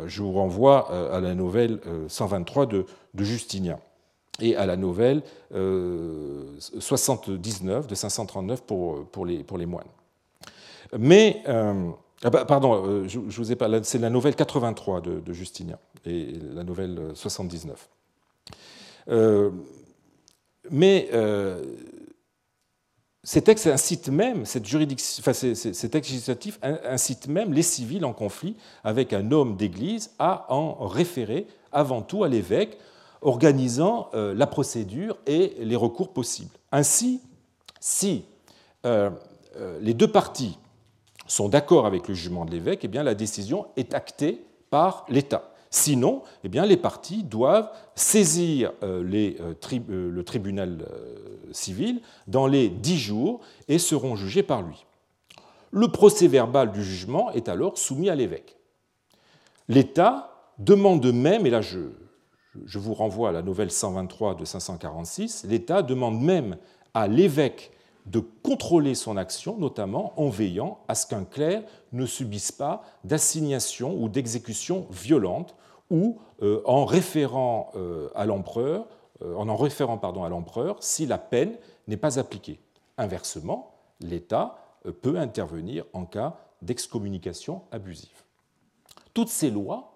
Je 0.04 0.20
vous 0.20 0.32
renvoie 0.32 1.14
à 1.14 1.20
la 1.20 1.34
nouvelle 1.34 1.80
123 2.08 2.66
de 2.66 2.84
Justinien 3.16 3.78
et 4.40 4.56
à 4.56 4.66
la 4.66 4.76
nouvelle 4.76 5.22
79 5.50 7.84
euh, 7.84 7.88
de 7.88 7.94
539 7.94 8.62
pour, 8.62 9.06
pour, 9.06 9.26
les, 9.26 9.42
pour 9.42 9.58
les 9.58 9.66
moines. 9.66 9.86
Mais, 10.98 11.42
euh, 11.48 11.90
ah 12.22 12.30
bah, 12.30 12.44
pardon, 12.44 12.84
euh, 12.86 13.08
je, 13.08 13.18
vous 13.18 13.52
ai 13.52 13.56
pas, 13.56 13.68
c'est 13.82 13.98
la 13.98 14.10
nouvelle 14.10 14.34
83 14.34 15.00
de, 15.00 15.32
Justinien 15.32 15.78
et 16.04 16.34
la 16.54 16.64
nouvelle 16.64 17.10
79. 17.14 17.88
mais 20.70 21.10
ces 23.22 23.42
textes 23.42 23.66
incitent 23.66 24.08
même, 24.08 24.46
cette 24.46 24.66
juridiction, 24.66 25.20
enfin, 25.20 25.32
ces, 25.32 25.56
ces 25.56 25.90
textes 25.90 26.12
législatifs 26.12 26.60
incitent 26.62 27.26
même 27.26 27.52
les 27.52 27.62
civils 27.62 28.04
en 28.04 28.12
conflit 28.12 28.54
avec 28.84 29.12
un 29.12 29.32
homme 29.32 29.56
d'Église 29.56 30.12
à 30.20 30.46
en 30.54 30.86
référer 30.86 31.48
avant 31.72 32.02
tout 32.02 32.22
à 32.22 32.28
l'évêque 32.28 32.78
organisant 33.22 34.08
euh, 34.14 34.34
la 34.34 34.46
procédure 34.46 35.16
et 35.26 35.54
les 35.60 35.76
recours 35.76 36.12
possibles. 36.12 36.50
Ainsi, 36.72 37.20
si 37.80 38.24
euh, 38.84 39.10
euh, 39.56 39.78
les 39.80 39.94
deux 39.94 40.10
parties 40.10 40.58
sont 41.26 41.48
d'accord 41.48 41.86
avec 41.86 42.08
le 42.08 42.14
jugement 42.14 42.44
de 42.44 42.50
l'évêque, 42.50 42.84
eh 42.84 42.88
la 42.88 43.14
décision 43.14 43.66
est 43.76 43.94
actée 43.94 44.44
par 44.70 45.06
l'État. 45.08 45.50
Sinon, 45.70 46.22
eh 46.44 46.48
les 46.48 46.76
parties 46.76 47.24
doivent 47.24 47.70
saisir 47.96 48.72
le 48.82 50.22
tribunal 50.22 50.86
civil 51.50 52.00
dans 52.28 52.46
les 52.46 52.68
dix 52.68 52.96
jours 52.96 53.40
et 53.66 53.78
seront 53.78 54.14
jugées 54.14 54.44
par 54.44 54.62
lui. 54.62 54.86
Le 55.72 55.88
procès 55.88 56.28
verbal 56.28 56.70
du 56.70 56.84
jugement 56.84 57.32
est 57.32 57.48
alors 57.48 57.76
soumis 57.76 58.08
à 58.08 58.14
l'évêque. 58.14 58.56
L'État 59.68 60.32
demande 60.58 61.12
même, 61.12 61.44
et 61.46 61.50
là 61.50 61.60
je, 61.60 61.80
je 62.64 62.78
vous 62.78 62.94
renvoie 62.94 63.28
à 63.28 63.32
la 63.32 63.42
nouvelle 63.42 63.70
123 63.70 64.34
de 64.34 64.44
546, 64.44 65.44
l'État 65.48 65.82
demande 65.82 66.20
même 66.20 66.56
à 66.94 67.08
l'évêque 67.08 67.72
de 68.06 68.20
contrôler 68.20 68.94
son 68.94 69.16
action, 69.16 69.58
notamment 69.58 70.12
en 70.16 70.28
veillant 70.28 70.78
à 70.88 70.94
ce 70.94 71.06
qu'un 71.06 71.24
clerc 71.24 71.62
ne 71.92 72.06
subisse 72.06 72.52
pas 72.52 72.82
d'assignation 73.04 74.00
ou 74.00 74.08
d'exécution 74.08 74.86
violente, 74.90 75.56
ou 75.90 76.18
euh, 76.42 76.62
en 76.64 76.84
référant 76.84 77.70
euh, 77.74 78.08
à 78.14 78.26
l'empereur, 78.26 78.86
euh, 79.22 79.34
en 79.34 79.48
en 79.48 79.56
référant 79.56 79.98
pardon, 79.98 80.24
à 80.24 80.28
l'empereur 80.28 80.76
si 80.80 81.06
la 81.06 81.18
peine 81.18 81.56
n'est 81.88 81.96
pas 81.96 82.18
appliquée. 82.18 82.60
Inversement, 82.98 83.74
l'État 84.00 84.58
peut 85.02 85.18
intervenir 85.18 85.84
en 85.92 86.04
cas 86.04 86.36
d'excommunication 86.62 87.62
abusive. 87.72 88.22
Toutes 89.14 89.28
ces 89.28 89.50
lois 89.50 89.95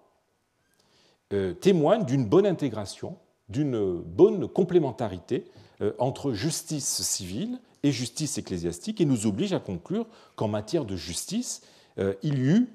témoignent 1.59 2.05
d'une 2.05 2.25
bonne 2.25 2.45
intégration, 2.45 3.17
d'une 3.49 4.01
bonne 4.01 4.47
complémentarité 4.47 5.45
entre 5.97 6.33
justice 6.33 7.01
civile 7.01 7.59
et 7.83 7.91
justice 7.91 8.37
ecclésiastique 8.37 9.01
et 9.01 9.05
nous 9.05 9.25
oblige 9.25 9.53
à 9.53 9.59
conclure 9.59 10.05
qu'en 10.35 10.47
matière 10.47 10.85
de 10.85 10.95
justice, 10.95 11.61
euh, 11.97 12.13
il 12.23 12.39
y 12.39 12.47
eut, 12.47 12.69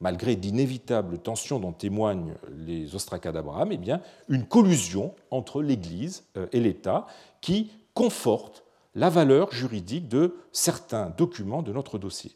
malgré 0.00 0.36
d'inévitables 0.36 1.18
tensions 1.18 1.60
dont 1.60 1.72
témoignent 1.72 2.34
les 2.56 2.94
ostracas 2.94 3.32
d'Abraham, 3.32 3.72
eh 3.72 3.92
une 4.28 4.46
collusion 4.46 5.14
entre 5.30 5.62
l'Église 5.62 6.24
euh, 6.36 6.46
et 6.52 6.60
l'État 6.60 7.06
qui 7.40 7.70
conforte 7.94 8.64
la 8.94 9.10
valeur 9.10 9.52
juridique 9.52 10.08
de 10.08 10.36
certains 10.52 11.10
documents 11.10 11.62
de 11.62 11.72
notre 11.72 11.98
dossier. 11.98 12.32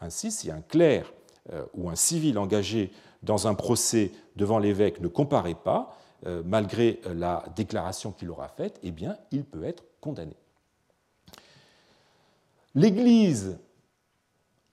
Ainsi, 0.00 0.30
si 0.30 0.50
un 0.50 0.60
clerc 0.60 1.06
euh, 1.06 1.14
ou 1.74 1.90
un 1.90 1.94
civil 1.94 2.38
engagé 2.38 2.90
dans 3.22 3.46
un 3.46 3.54
procès 3.54 4.12
devant 4.36 4.58
l'évêque 4.58 5.00
ne 5.00 5.08
comparaît 5.08 5.56
pas, 5.62 5.96
malgré 6.44 7.00
la 7.14 7.44
déclaration 7.54 8.12
qu'il 8.12 8.30
aura 8.30 8.48
faite, 8.48 8.80
eh 8.82 8.90
bien, 8.90 9.16
il 9.30 9.44
peut 9.44 9.64
être 9.64 9.84
condamné. 10.00 10.36
L'Église 12.74 13.56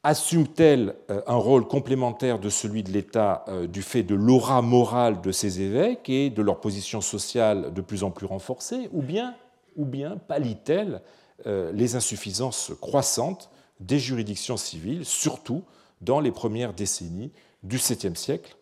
assume-t-elle 0.04 0.96
euh, 1.10 1.22
un 1.28 1.36
rôle 1.36 1.68
complémentaire 1.68 2.40
de 2.40 2.50
celui 2.50 2.84
de 2.84 2.92
l'État 2.92 3.46
euh, 3.48 3.68
du 3.68 3.82
fait 3.82 4.04
de 4.04 4.16
l'aura 4.16 4.62
morale 4.62 5.22
de 5.22 5.32
ses 5.32 5.62
évêques 5.62 6.10
et 6.10 6.30
de 6.30 6.42
leur 6.42 6.60
position 6.60 7.02
sociale 7.02 7.74
de 7.74 7.82
plus 7.82 8.04
en 8.04 8.10
plus 8.10 8.26
renforcée, 8.26 8.90
ou 8.92 9.02
bien, 9.02 9.36
ou 9.76 9.86
bien 9.86 10.18
pallie-t-elle 10.18 11.02
euh, 11.46 11.72
les 11.74 11.96
insuffisances 11.96 12.72
croissantes 12.82 13.50
des 13.80 14.00
juridictions 14.00 14.58
civiles, 14.58 15.06
surtout 15.06 15.64
dans 16.02 16.20
les 16.20 16.32
premières 16.32 16.74
décennies 16.74 17.32
du 17.64 17.78
7e 17.78 18.16
siècle 18.16 18.58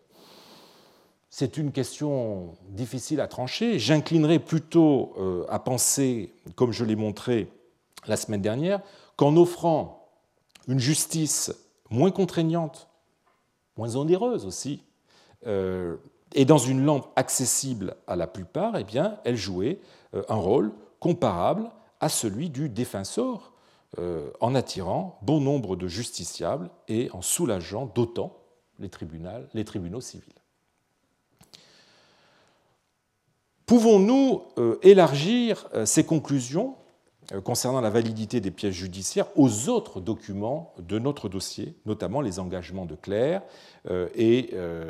C'est 1.29 1.57
une 1.57 1.71
question 1.71 2.55
difficile 2.69 3.21
à 3.21 3.27
trancher. 3.27 3.79
J'inclinerai 3.79 4.39
plutôt 4.39 5.15
à 5.49 5.59
penser, 5.59 6.33
comme 6.55 6.71
je 6.71 6.83
l'ai 6.83 6.95
montré 6.95 7.47
la 8.07 8.17
semaine 8.17 8.41
dernière, 8.41 8.81
qu'en 9.15 9.35
offrant 9.37 10.07
une 10.67 10.79
justice 10.79 11.51
moins 11.89 12.11
contraignante, 12.11 12.87
moins 13.77 13.95
onéreuse 13.95 14.45
aussi, 14.45 14.83
euh, 15.47 15.97
et 16.35 16.45
dans 16.45 16.57
une 16.57 16.85
langue 16.85 17.03
accessible 17.15 17.95
à 18.05 18.15
la 18.15 18.27
plupart, 18.27 18.75
eh 18.77 18.85
elle 19.23 19.35
jouait 19.35 19.79
euh, 20.13 20.21
un 20.29 20.35
rôle 20.35 20.71
comparable 20.99 21.71
à 21.99 22.09
celui 22.09 22.49
du 22.49 22.69
défenseur, 22.69 23.53
euh, 23.97 24.29
en 24.39 24.55
attirant 24.55 25.19
bon 25.21 25.39
nombre 25.39 25.75
de 25.75 25.87
justiciables 25.87 26.69
et 26.87 27.09
en 27.11 27.21
soulageant 27.21 27.85
d'autant 27.87 28.37
les, 28.79 28.89
tribunaux 28.89 30.01
civils. 30.01 30.33
Pouvons-nous 33.65 34.43
élargir 34.81 35.67
ces 35.85 36.05
conclusions 36.05 36.75
euh, 37.33 37.41
concernant 37.41 37.81
la 37.81 37.89
validité 37.89 38.41
des 38.41 38.51
pièces 38.51 38.73
judiciaires 38.73 39.27
aux 39.35 39.69
autres 39.69 39.99
documents 39.99 40.73
de 40.79 40.97
notre 40.97 41.29
dossier, 41.29 41.75
notamment 41.85 42.21
les 42.21 42.39
engagements 42.39 42.85
de 42.85 42.97
euh, 43.89 44.09
et 44.15 44.49
euh, 44.53 44.89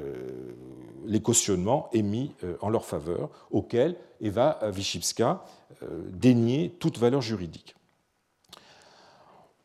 les 1.06 1.22
cautionnements 1.22 1.90
émis 1.92 2.32
en 2.62 2.70
leur 2.70 2.86
faveur, 2.86 3.30
auxquels 3.52 3.96
Eva 4.22 4.60
Wyszybska 4.74 5.44
déniait 6.12 6.74
toute 6.80 6.98
valeur 6.98 7.22
juridique? 7.22 7.76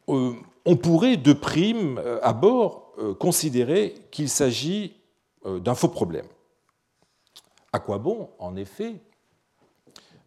On 0.07 0.77
pourrait, 0.77 1.17
de 1.17 1.33
prime 1.33 2.01
abord, 2.23 2.93
considérer 3.19 3.95
qu'il 4.11 4.29
s'agit 4.29 4.95
d'un 5.45 5.75
faux 5.75 5.89
problème. 5.89 6.27
À 7.73 7.81
quoi 7.81 7.99
bon, 7.99 8.29
en 8.39 8.55
effet, 8.57 9.01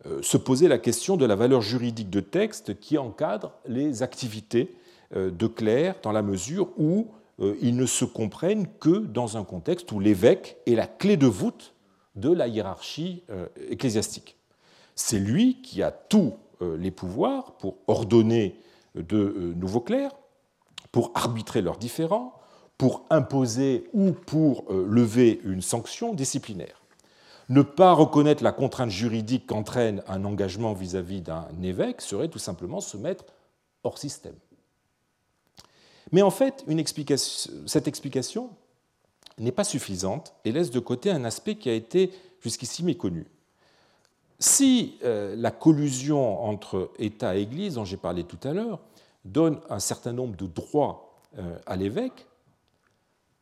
euh, 0.06 0.22
se 0.22 0.38
poser 0.38 0.68
la 0.68 0.78
question 0.78 1.18
de 1.18 1.26
la 1.26 1.36
valeur 1.36 1.62
juridique 1.62 2.10
de 2.10 2.20
texte 2.20 2.80
qui 2.80 2.98
encadre 2.98 3.54
les 3.68 4.04
activités 4.04 4.76
euh, 5.16 5.32
de 5.32 5.48
clerc 5.48 5.96
dans 6.04 6.12
la 6.12 6.22
mesure 6.22 6.70
où 6.78 7.08
euh, 7.40 7.56
ils 7.62 7.76
ne 7.76 7.86
se 7.86 8.06
comprennent 8.06 8.68
que 8.80 9.00
dans 9.00 9.38
un 9.38 9.44
contexte 9.44 9.92
où 9.92 10.00
l'évêque 10.00 10.58
est 10.66 10.76
la 10.76 10.88
clé 10.88 11.18
de 11.18 11.28
voûte 11.28 11.74
de 12.16 12.32
la 12.32 12.48
hiérarchie 12.48 13.24
ecclésiastique. 13.70 14.38
C'est 14.96 15.20
lui 15.20 15.62
qui 15.62 15.84
a 15.84 15.92
tous 15.92 16.34
les 16.62 16.90
pouvoirs 16.90 17.52
pour 17.60 17.78
ordonner 17.86 18.56
de 18.98 19.54
nouveaux 19.56 19.82
clercs, 19.82 20.16
pour 20.92 21.12
arbitrer 21.16 21.62
leurs 21.62 21.78
différends, 21.78 22.34
pour 22.78 23.06
imposer 23.10 23.90
ou 23.94 24.12
pour 24.12 24.66
lever 24.72 25.42
une 25.44 25.62
sanction 25.62 26.14
disciplinaire. 26.14 26.82
Ne 27.50 27.62
pas 27.62 27.94
reconnaître 27.94 28.44
la 28.44 28.52
contrainte 28.52 28.90
juridique 28.90 29.48
qu'entraîne 29.48 30.04
un 30.08 30.26
engagement 30.26 30.74
vis-à-vis 30.74 31.22
d'un 31.22 31.48
évêque 31.64 32.02
serait 32.02 32.28
tout 32.28 32.40
simplement 32.40 32.82
se 32.82 32.98
mettre 32.98 33.26
hors 33.84 33.98
système. 33.98 34.36
Mais 36.12 36.22
en 36.22 36.30
fait, 36.30 36.66
cette 37.66 37.88
explication 37.88 38.50
n'est 39.40 39.52
pas 39.52 39.64
suffisante 39.64 40.34
et 40.46 40.52
laisse 40.52 40.72
de 40.72 40.80
côté 40.80 41.10
un 41.10 41.26
aspect 41.26 41.56
qui 41.56 41.70
a 41.70 41.74
été 41.74 42.12
jusqu'ici 42.42 42.84
méconnu. 42.84 43.28
Si 44.40 44.98
euh, 45.04 45.36
la 45.36 45.52
collusion 45.52 46.44
entre 46.44 46.92
État 47.00 47.38
et 47.38 47.42
Église, 47.42 47.76
dont 47.76 47.86
j'ai 47.86 47.98
parlé 47.98 48.24
tout 48.24 48.40
à 48.48 48.54
l'heure, 48.54 48.80
donne 49.26 49.60
un 49.70 49.80
certain 49.80 50.14
nombre 50.14 50.36
de 50.36 50.46
droits 50.46 51.14
euh, 51.38 51.58
à 51.66 51.76
l'évêque, 51.76 52.28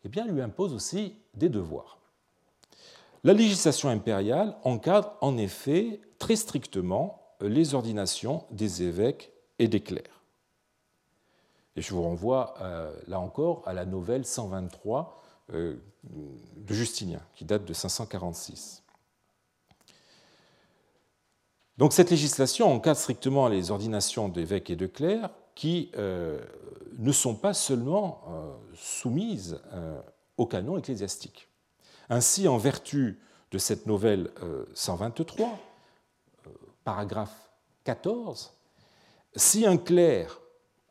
eh 0.03 0.09
bien, 0.09 0.25
lui 0.25 0.41
impose 0.41 0.73
aussi 0.73 1.15
des 1.33 1.49
devoirs. 1.49 1.97
La 3.23 3.33
législation 3.33 3.89
impériale 3.89 4.55
encadre 4.63 5.13
en 5.21 5.37
effet 5.37 5.99
très 6.19 6.35
strictement 6.35 7.21
les 7.41 7.73
ordinations 7.73 8.45
des 8.51 8.83
évêques 8.83 9.31
et 9.59 9.67
des 9.67 9.81
clercs. 9.81 10.21
Et 11.75 11.81
je 11.81 11.93
vous 11.93 12.03
renvoie 12.03 12.53
euh, 12.61 12.93
là 13.07 13.19
encore 13.19 13.63
à 13.65 13.73
la 13.73 13.85
nouvelle 13.85 14.25
123 14.25 15.21
euh, 15.53 15.75
de 16.03 16.73
Justinien, 16.73 17.19
qui 17.33 17.45
date 17.45 17.65
de 17.65 17.73
546. 17.73 18.84
Donc 21.77 21.93
cette 21.93 22.09
législation 22.09 22.71
encadre 22.71 22.99
strictement 22.99 23.47
les 23.47 23.71
ordinations 23.71 24.29
d'évêques 24.29 24.69
et 24.69 24.75
de 24.75 24.87
clercs 24.87 25.29
qui 25.55 25.91
euh, 25.97 26.39
ne 26.97 27.11
sont 27.11 27.35
pas 27.35 27.53
seulement 27.53 28.21
soumises 28.73 29.59
au 30.37 30.45
canon 30.45 30.77
ecclésiastique. 30.77 31.49
Ainsi, 32.09 32.47
en 32.47 32.57
vertu 32.57 33.19
de 33.51 33.57
cette 33.57 33.85
nouvelle 33.85 34.31
123, 34.73 35.47
euh, 35.47 35.51
euh, 36.47 36.51
paragraphe 36.83 37.51
14, 37.83 38.53
si 39.35 39.65
un 39.65 39.77
clerc, 39.77 40.41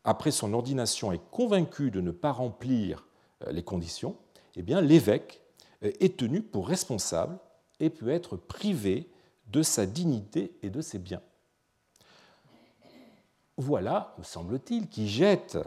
après 0.05 0.31
son 0.31 0.53
ordination, 0.53 1.13
est 1.13 1.21
convaincu 1.31 1.91
de 1.91 2.01
ne 2.01 2.11
pas 2.11 2.33
remplir 2.33 3.07
euh, 3.47 3.53
les 3.53 3.63
conditions, 3.63 4.17
eh 4.57 4.63
l'évêque 4.63 5.41
est 5.83 6.17
tenu 6.17 6.41
pour 6.41 6.69
responsable 6.69 7.39
et 7.81 7.91
peut 7.91 8.09
être 8.09 8.37
privé 8.37 9.11
de 9.55 9.63
sa 9.63 9.87
dignité 9.87 10.53
et 10.63 10.69
de 10.69 10.81
ses 10.81 10.99
biens. 10.99 11.23
Voilà, 13.57 14.15
me 14.19 14.25
semble-t-il, 14.25 14.89
qui 14.89 15.09
jette 15.09 15.59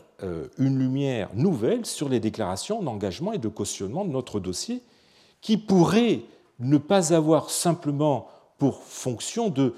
une 0.58 0.78
lumière 0.78 1.34
nouvelle 1.34 1.86
sur 1.86 2.10
les 2.10 2.20
déclarations 2.20 2.84
d'engagement 2.84 3.32
et 3.32 3.38
de 3.38 3.48
cautionnement 3.48 4.04
de 4.04 4.12
notre 4.12 4.42
dossier 4.42 4.84
qui 5.40 5.58
pourrait 5.58 6.24
ne 6.60 6.78
pas 6.78 7.14
avoir 7.14 7.50
simplement 7.50 8.28
pour 8.58 8.84
fonction 8.84 9.50
de 9.50 9.76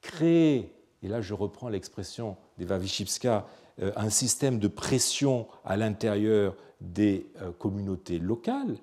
créer, 0.00 0.72
et 1.02 1.08
là 1.08 1.20
je 1.20 1.34
reprends 1.34 1.68
l'expression 1.68 2.36
d'Eva 2.58 2.78
Wyszybska, 2.78 3.46
euh, 3.80 3.92
un 3.96 4.10
système 4.10 4.58
de 4.58 4.68
pression 4.68 5.46
à 5.64 5.76
l'intérieur 5.76 6.56
des 6.80 7.30
euh, 7.40 7.52
communautés 7.52 8.18
locales, 8.18 8.76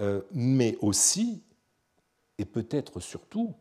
euh, 0.00 0.22
mais 0.32 0.78
aussi, 0.80 1.42
et 2.38 2.44
peut-être 2.44 3.00
surtout, 3.00 3.54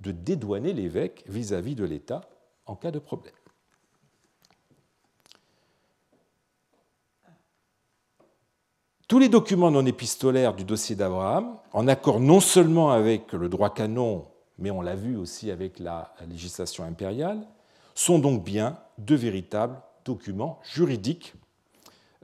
de 0.00 0.12
dédouaner 0.12 0.72
l'évêque 0.72 1.24
vis-à-vis 1.26 1.74
de 1.74 1.84
l'État 1.84 2.22
en 2.66 2.76
cas 2.76 2.90
de 2.90 2.98
problème. 2.98 3.34
Tous 9.06 9.18
les 9.18 9.28
documents 9.28 9.70
non 9.70 9.84
épistolaires 9.84 10.54
du 10.54 10.64
dossier 10.64 10.96
d'Abraham, 10.96 11.58
en 11.72 11.86
accord 11.88 12.20
non 12.20 12.40
seulement 12.40 12.90
avec 12.90 13.32
le 13.32 13.48
droit 13.48 13.72
canon, 13.72 14.26
mais 14.58 14.70
on 14.70 14.80
l'a 14.80 14.96
vu 14.96 15.16
aussi 15.16 15.50
avec 15.50 15.78
la 15.78 16.14
législation 16.28 16.84
impériale, 16.84 17.46
sont 17.94 18.18
donc 18.18 18.42
bien 18.42 18.78
de 18.98 19.14
véritables 19.14 19.80
documents 20.04 20.58
juridiques 20.62 21.34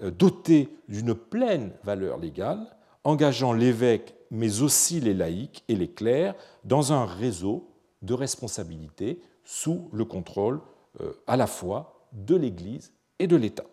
euh, 0.02 0.10
dotés 0.10 0.68
d'une 0.88 1.14
pleine 1.14 1.72
valeur 1.84 2.18
légale, 2.18 2.66
engageant 3.04 3.52
l'évêque, 3.52 4.14
mais 4.30 4.62
aussi 4.62 5.00
les 5.00 5.14
laïcs 5.14 5.64
et 5.68 5.76
les 5.76 5.90
clercs, 5.90 6.34
dans 6.64 6.92
un 6.92 7.04
réseau 7.04 7.68
de 8.02 8.14
responsabilité 8.14 9.20
sous 9.44 9.88
le 9.92 10.04
contrôle 10.04 10.60
euh, 11.00 11.12
à 11.26 11.36
la 11.36 11.46
fois 11.46 12.06
de 12.12 12.36
l'Église 12.36 12.92
et 13.18 13.26
de 13.26 13.36
l'État. 13.36 13.66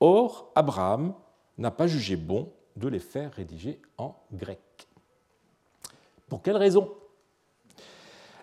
Or, 0.00 0.52
Abraham 0.54 1.14
n'a 1.58 1.70
pas 1.70 1.86
jugé 1.86 2.16
bon 2.16 2.52
de 2.76 2.88
les 2.88 2.98
faire 2.98 3.32
rédiger 3.32 3.80
en 3.96 4.16
grec. 4.32 4.60
Pour 6.28 6.42
quelle 6.42 6.56
raison? 6.56 6.90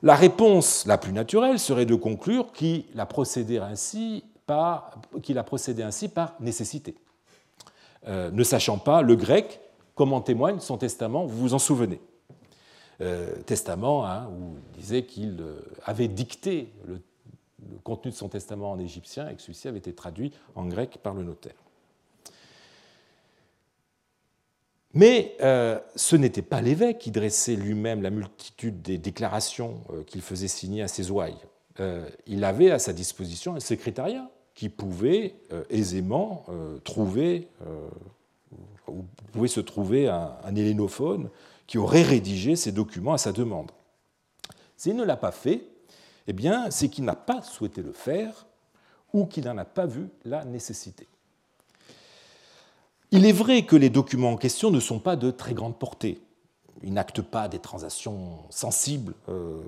La 0.01 0.15
réponse 0.15 0.85
la 0.87 0.97
plus 0.97 1.13
naturelle 1.13 1.59
serait 1.59 1.85
de 1.85 1.95
conclure 1.95 2.51
qu'il 2.53 2.85
a 2.97 3.05
procédé 3.05 3.59
ainsi 3.59 4.23
par, 4.47 4.99
qu'il 5.21 5.37
a 5.37 5.43
procédé 5.43 5.83
ainsi 5.83 6.09
par 6.09 6.35
nécessité. 6.39 6.95
Euh, 8.07 8.31
ne 8.31 8.43
sachant 8.43 8.79
pas 8.79 9.03
le 9.03 9.15
grec, 9.15 9.61
comme 10.01 10.13
en 10.13 10.21
témoigne 10.21 10.59
son 10.59 10.79
testament, 10.79 11.27
vous 11.27 11.37
vous 11.37 11.53
en 11.53 11.59
souvenez. 11.59 12.01
Euh, 13.01 13.35
testament 13.43 14.03
hein, 14.03 14.31
où 14.31 14.55
il 14.57 14.81
disait 14.81 15.03
qu'il 15.03 15.37
euh, 15.39 15.61
avait 15.85 16.07
dicté 16.07 16.73
le, 16.87 16.99
contenu 17.83 18.09
de 18.09 18.15
son 18.15 18.27
testament 18.27 18.71
en 18.71 18.79
égyptien 18.79 19.29
et 19.29 19.35
que 19.35 19.43
celui-ci 19.43 19.67
avait 19.67 19.77
été 19.77 19.93
traduit 19.93 20.33
en 20.55 20.65
grec 20.65 20.97
par 21.03 21.13
le 21.13 21.21
notaire. 21.21 21.53
Mais 24.95 25.35
euh, 25.41 25.79
ce 25.95 26.15
n'était 26.15 26.41
pas 26.41 26.61
l'évêque 26.61 26.97
qui 26.97 27.11
dressait 27.11 27.55
lui-même 27.55 28.01
la 28.01 28.09
multitude 28.09 28.81
des 28.81 28.97
déclarations 28.97 29.81
qu'il 30.07 30.23
faisait 30.23 30.47
signer 30.47 30.81
à 30.81 30.87
ses 30.87 31.11
ouailles. 31.11 31.37
Il 32.25 32.43
avait 32.43 32.71
à 32.71 32.79
sa 32.79 32.91
disposition 32.91 33.53
un 33.53 33.59
secrétariat 33.59 34.31
qui 34.55 34.67
pouvait 34.69 35.35
aisément 35.69 36.45
trouver, 36.83 37.47
ou 38.87 39.05
pouvait 39.31 39.47
se 39.47 39.59
trouver 39.59 40.07
un, 40.07 40.35
un 40.43 40.55
hélénophone 40.55 41.29
qui 41.67 41.77
aurait 41.77 42.03
rédigé 42.03 42.55
ces 42.55 42.71
documents 42.71 43.13
à 43.13 43.17
sa 43.17 43.31
demande. 43.31 43.71
S'il 44.77 44.95
ne 44.95 45.03
l'a 45.03 45.17
pas 45.17 45.31
fait, 45.31 45.63
eh 46.27 46.33
bien, 46.33 46.71
c'est 46.71 46.89
qu'il 46.89 47.05
n'a 47.05 47.15
pas 47.15 47.41
souhaité 47.41 47.81
le 47.81 47.93
faire 47.93 48.47
ou 49.13 49.25
qu'il 49.25 49.45
n'en 49.45 49.57
a 49.57 49.65
pas 49.65 49.85
vu 49.85 50.09
la 50.25 50.45
nécessité. 50.45 51.07
Il 53.11 53.25
est 53.25 53.33
vrai 53.33 53.65
que 53.65 53.75
les 53.75 53.89
documents 53.89 54.31
en 54.31 54.37
question 54.37 54.71
ne 54.71 54.79
sont 54.79 54.99
pas 54.99 55.17
de 55.17 55.31
très 55.31 55.53
grande 55.53 55.77
portée. 55.77 56.21
Ils 56.83 56.93
n'actent 56.93 57.21
pas 57.21 57.47
des 57.47 57.59
transactions 57.59 58.39
sensibles 58.49 59.13
euh, 59.29 59.61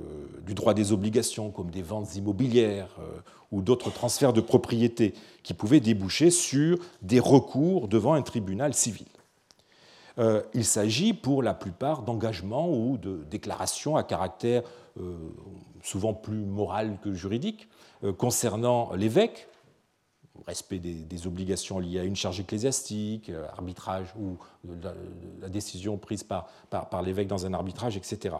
du 0.45 0.53
droit 0.53 0.73
des 0.73 0.91
obligations, 0.91 1.51
comme 1.51 1.69
des 1.69 1.81
ventes 1.81 2.15
immobilières 2.15 2.89
euh, 2.99 3.19
ou 3.51 3.61
d'autres 3.61 3.91
transferts 3.91 4.33
de 4.33 4.41
propriété, 4.41 5.13
qui 5.43 5.53
pouvaient 5.53 5.79
déboucher 5.79 6.31
sur 6.31 6.79
des 7.01 7.19
recours 7.19 7.87
devant 7.87 8.13
un 8.13 8.21
tribunal 8.23 8.73
civil. 8.73 9.07
Euh, 10.19 10.41
il 10.53 10.65
s'agit 10.65 11.13
pour 11.13 11.43
la 11.43 11.53
plupart 11.53 12.03
d'engagements 12.03 12.69
ou 12.69 12.97
de 12.97 13.23
déclarations 13.29 13.95
à 13.95 14.03
caractère 14.03 14.63
souvent 15.81 16.13
plus 16.13 16.45
moral 16.45 16.99
que 17.03 17.13
juridique 17.13 17.67
concernant 18.19 18.93
l'évêque, 18.93 19.47
respect 20.47 20.79
des, 20.79 21.27
obligations 21.27 21.79
liées 21.79 21.99
à 21.99 22.03
une 22.03 22.15
charge 22.15 22.39
ecclésiastique, 22.39 23.29
euh, 23.29 23.47
arbitrage 23.53 24.07
ou 24.19 24.37
la, 25.41 25.49
décision 25.49 25.97
prise 25.97 26.23
par, 26.23 26.47
par, 26.69 27.01
l'évêque 27.01 27.27
dans 27.27 27.45
un 27.45 27.53
arbitrage, 27.53 27.95
etc. 27.95 28.35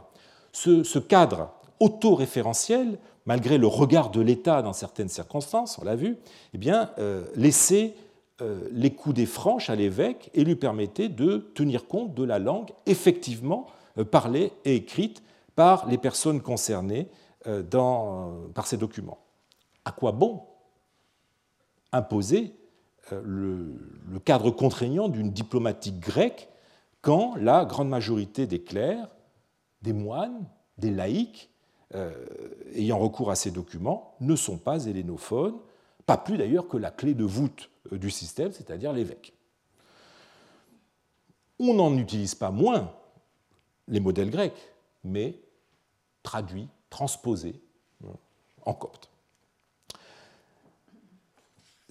Ce, 0.52 1.00
cadre 1.00 1.52
autoréférentiel, 1.80 2.98
malgré 3.26 3.58
le 3.58 3.68
regard 3.68 4.10
de 4.10 4.22
l'État 4.22 4.62
dans 4.62 4.74
certaines 4.74 5.10
circonstances, 5.10 5.78
on 5.80 5.86
l'a 5.86 5.96
vu, 5.96 6.18
eh 6.54 6.58
bien, 6.58 6.92
euh, 6.98 7.26
laissait 7.36 7.96
euh, 8.42 8.68
les 8.72 8.92
coudées 8.92 9.26
franches 9.26 9.70
à 9.70 9.76
l'évêque 9.76 10.30
et 10.34 10.44
lui 10.44 10.56
permettait 10.56 11.10
de 11.10 11.52
tenir 11.54 11.88
compte 11.88 12.14
de 12.16 12.24
la 12.24 12.40
langue 12.40 12.72
effectivement 12.86 13.68
parlée 14.10 14.52
et 14.66 14.76
écrite 14.76 15.22
par 15.56 15.88
les 15.88 16.00
personnes 16.00 16.42
concernées 16.42 17.08
dans, 17.70 18.34
par 18.56 18.66
ces 18.66 18.78
documents. 18.78 19.20
À 19.86 19.92
quoi 19.92 20.12
bon 20.14 20.42
imposer 21.94 22.54
euh, 23.12 23.22
le, 23.24 24.20
cadre 24.20 24.52
contraignant 24.52 25.08
d'une 25.08 25.32
diplomatique 25.32 26.00
grecque 26.00 26.50
quand 27.02 27.36
la 27.36 27.66
grande 27.66 27.90
majorité 27.90 28.48
des 28.48 28.64
clercs, 28.64 29.08
des 29.82 29.94
moines, 29.94 30.46
des 30.78 30.92
laïcs, 30.92 31.50
euh, 31.96 32.14
ayant 32.74 32.98
recours 32.98 33.30
à 33.30 33.36
ces 33.36 33.52
documents, 33.52 34.16
ne 34.20 34.36
sont 34.36 34.58
pas 34.58 34.86
hellénophones, 34.86 35.58
pas 36.06 36.18
plus 36.18 36.38
d'ailleurs 36.38 36.68
que 36.68 36.78
la 36.78 36.92
clé 36.92 37.14
de 37.14 37.24
voûte 37.24 37.70
euh, 37.92 37.98
du 37.98 38.10
système, 38.10 38.52
c'est-à-dire 38.52 38.94
l'évêque. 38.94 39.34
On 41.60 41.74
n'en 41.76 41.96
utilise 41.98 42.36
pas 42.36 42.52
moins 42.52 42.92
les 43.88 44.00
modèles 44.00 44.32
grecs, 44.32 44.74
mais 45.04 45.40
traduits, 46.24 46.68
transposés 46.90 47.62
en 48.66 48.74
copte. 48.74 49.13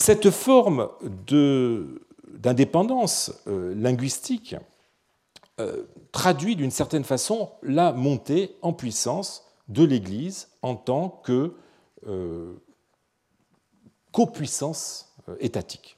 Cette 0.04 0.30
forme 0.30 0.88
d'indépendance 2.26 3.40
euh, 3.46 3.72
linguistique 3.76 4.56
euh, 5.60 5.84
traduit 6.10 6.56
d'une 6.56 6.72
certaine 6.72 7.04
façon 7.04 7.50
la 7.62 7.92
montée 7.92 8.56
en 8.62 8.72
puissance 8.72 9.44
de 9.68 9.84
l'Église 9.84 10.48
en 10.60 10.74
tant 10.74 11.08
que 11.08 11.54
euh, 12.08 12.54
copuissance 14.10 15.14
étatique. 15.38 15.96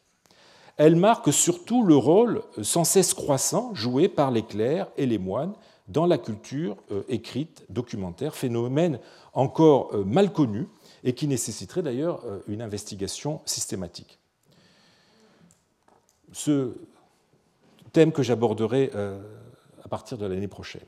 Elle 0.76 0.96
marque 0.96 1.32
surtout 1.32 1.82
le 1.82 1.96
rôle 1.96 2.42
sans 2.61 2.84
cesse 2.84 3.14
croissant 3.14 3.74
joué 3.74 4.11
par 4.11 4.30
les 4.30 4.42
clercs 4.42 4.88
et 4.98 5.07
les 5.07 5.16
moines 5.16 5.55
dans 5.88 6.05
la 6.05 6.18
culture 6.18 6.76
écrite 7.09 7.64
documentaire, 7.70 8.34
phénomène 8.34 9.00
encore 9.32 9.96
mal 10.05 10.30
connu 10.30 10.68
et 11.05 11.14
qui 11.14 11.28
nécessiterait 11.28 11.82
d'ailleurs 11.82 12.24
euh, 12.24 12.40
une 12.48 12.62
investigation 12.62 13.42
systématique. 13.44 14.18
Ce 16.32 16.74
thème 17.92 18.11
que 18.11 18.22
j'aborderai 18.22 18.90
euh, 18.94 19.22
à 19.84 19.88
partir 19.88 20.18
de 20.18 20.26
l'année 20.26 20.48
prochaine. 20.48 20.82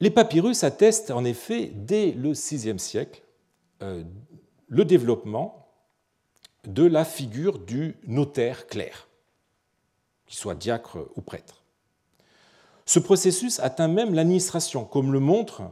Les 0.00 0.10
papyrus 0.10 0.64
attestent 0.64 1.12
en 1.12 1.24
effet 1.24 1.70
dès 1.72 2.12
le 2.12 2.32
VIe 2.32 2.78
siècle 2.78 3.22
euh, 3.82 4.02
le 4.68 4.84
développement 4.84 5.68
de 6.64 6.84
la 6.84 7.04
figure 7.04 7.58
du 7.58 7.96
notaire 8.06 8.66
clair, 8.66 9.08
qu'il 10.26 10.38
soit 10.38 10.54
diacre 10.54 10.98
ou 11.14 11.20
prêtre. 11.20 11.62
Ce 12.86 12.98
processus 12.98 13.60
atteint 13.60 13.88
même 13.88 14.14
l'administration, 14.14 14.84
comme 14.84 15.12
le 15.12 15.20
montre 15.20 15.62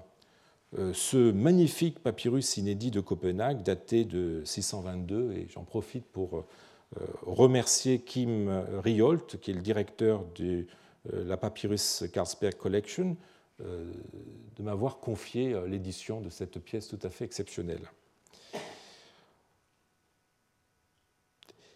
ce 0.93 1.33
magnifique 1.33 2.01
papyrus 2.01 2.57
inédit 2.57 2.91
de 2.91 3.01
Copenhague, 3.01 3.63
daté 3.63 4.05
de 4.05 4.43
622, 4.45 5.33
et 5.33 5.49
j'en 5.49 5.65
profite 5.65 6.07
pour 6.07 6.39
euh, 6.39 7.07
remercier 7.23 8.01
Kim 8.01 8.49
Riolt, 8.83 9.41
qui 9.41 9.51
est 9.51 9.55
le 9.55 9.63
directeur 9.63 10.25
de 10.37 10.67
euh, 11.13 11.25
la 11.25 11.37
Papyrus 11.37 12.05
Carlsberg 12.13 12.55
Collection, 12.57 13.17
de 13.59 14.63
m'avoir 14.63 15.01
confié 15.01 15.55
l'édition 15.67 16.23
de 16.23 16.31
cette 16.31 16.59
pièce 16.61 16.89
tout 16.89 16.99
à 17.03 17.11
fait 17.11 17.27
exceptionnelle. 17.27 17.91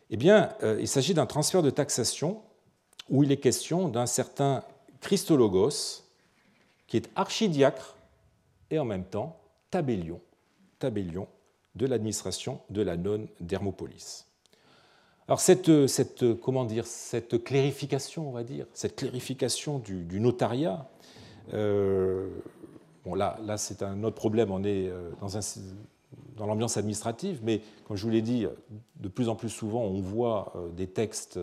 Eh 0.09 0.17
bien, 0.17 0.57
il 0.81 0.89
s'agit 0.89 1.13
d'un 1.13 1.27
transfert 1.27 1.63
de 1.63 1.69
taxation 1.69 2.41
où 3.11 3.23
il 3.23 3.33
est 3.33 3.37
question 3.37 3.89
d'un 3.89 4.07
certain 4.07 4.65
Christologos, 5.01 6.05
qui 6.87 6.97
est 6.97 7.11
archidiacre 7.17 7.94
et 8.71 8.79
en 8.79 8.85
même 8.85 9.05
temps 9.05 9.41
tabellion, 9.71 10.21
tabellion 10.79 11.29
de 11.75 11.87
l'administration 11.87 12.61
de 12.71 12.83
la 12.83 12.97
nonne 12.97 13.27
d'Hermopolis. 13.41 14.27
Alors 15.27 15.41
cette, 15.41 15.87
cette, 15.87 16.35
comment 16.41 16.65
dire, 16.65 16.87
cette 16.87 17.43
clarification, 17.43 18.29
on 18.29 18.33
va 18.33 18.45
dire, 18.45 18.67
cette 18.75 18.97
clarification 18.97 19.79
du, 19.79 20.21
notariat, 20.21 20.87
euh, 21.55 22.29
bon 23.05 23.15
là, 23.15 23.39
là 23.43 23.57
c'est 23.57 23.83
un 23.83 24.05
autre 24.05 24.17
problème, 24.17 24.51
on 24.51 24.63
est 24.65 24.89
euh, 24.89 25.11
dans, 25.21 25.41
dans 26.37 26.47
l'ambiance 26.47 26.77
administrative, 26.77 27.41
mais 27.43 27.63
comme 27.87 27.97
je 27.97 28.05
vous 28.05 28.11
l'ai 28.11 28.23
dit, 28.23 28.47
de 28.97 29.09
plus 29.09 29.31
en 29.31 29.35
plus 29.35 29.49
souvent 29.49 29.81
on 29.81 30.01
voit 30.01 30.53
euh, 30.57 30.69
des 30.71 30.89
textes 30.89 31.39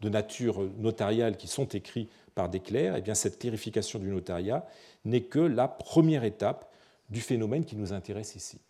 de 0.00 0.08
nature 0.08 0.60
notariale 0.78 1.36
qui 1.36 1.48
sont 1.48 1.66
écrits 1.66 2.08
par 2.34 2.48
des 2.48 2.60
clercs, 2.60 2.96
eh 2.96 3.00
bien 3.00 3.14
cette 3.14 3.38
clarification 3.38 3.98
du 3.98 4.08
notariat 4.08 4.66
n'est 5.04 5.22
que 5.22 5.38
la 5.38 5.68
première 5.68 6.24
étape 6.24 6.70
du 7.10 7.20
phénomène 7.20 7.64
qui 7.64 7.76
nous 7.76 7.92
intéresse 7.92 8.34
ici. 8.34 8.60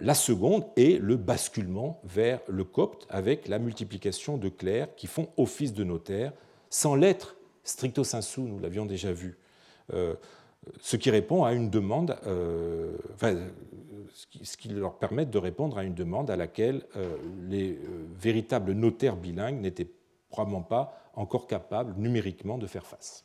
La 0.00 0.14
seconde 0.14 0.66
est 0.76 1.00
le 1.00 1.16
basculement 1.16 2.00
vers 2.04 2.40
le 2.46 2.62
copte 2.62 3.06
avec 3.08 3.48
la 3.48 3.58
multiplication 3.58 4.36
de 4.36 4.50
clercs 4.50 4.94
qui 4.96 5.06
font 5.06 5.28
office 5.38 5.72
de 5.72 5.82
notaire 5.82 6.32
sans 6.68 6.94
l'être 6.94 7.36
stricto 7.64 8.04
sensu, 8.04 8.42
nous 8.42 8.58
l'avions 8.58 8.84
déjà 8.84 9.12
vu 9.12 9.38
ce 10.80 10.96
qui 10.96 11.10
répond 11.10 11.44
à 11.44 11.52
une 11.52 11.70
demande, 11.70 12.16
euh, 12.26 12.96
ce 14.42 14.56
qui 14.56 14.68
leur 14.68 14.98
permet 14.98 15.26
de 15.26 15.38
répondre 15.38 15.78
à 15.78 15.84
une 15.84 15.94
demande 15.94 16.30
à 16.30 16.36
laquelle 16.36 16.82
euh, 16.96 17.16
les 17.48 17.72
euh, 17.72 18.06
véritables 18.18 18.72
notaires 18.72 19.16
bilingues 19.16 19.60
n'étaient 19.60 19.88
probablement 20.28 20.62
pas 20.62 20.98
encore 21.14 21.46
capables 21.46 21.94
numériquement 21.98 22.58
de 22.58 22.66
faire 22.66 22.86
face. 22.86 23.24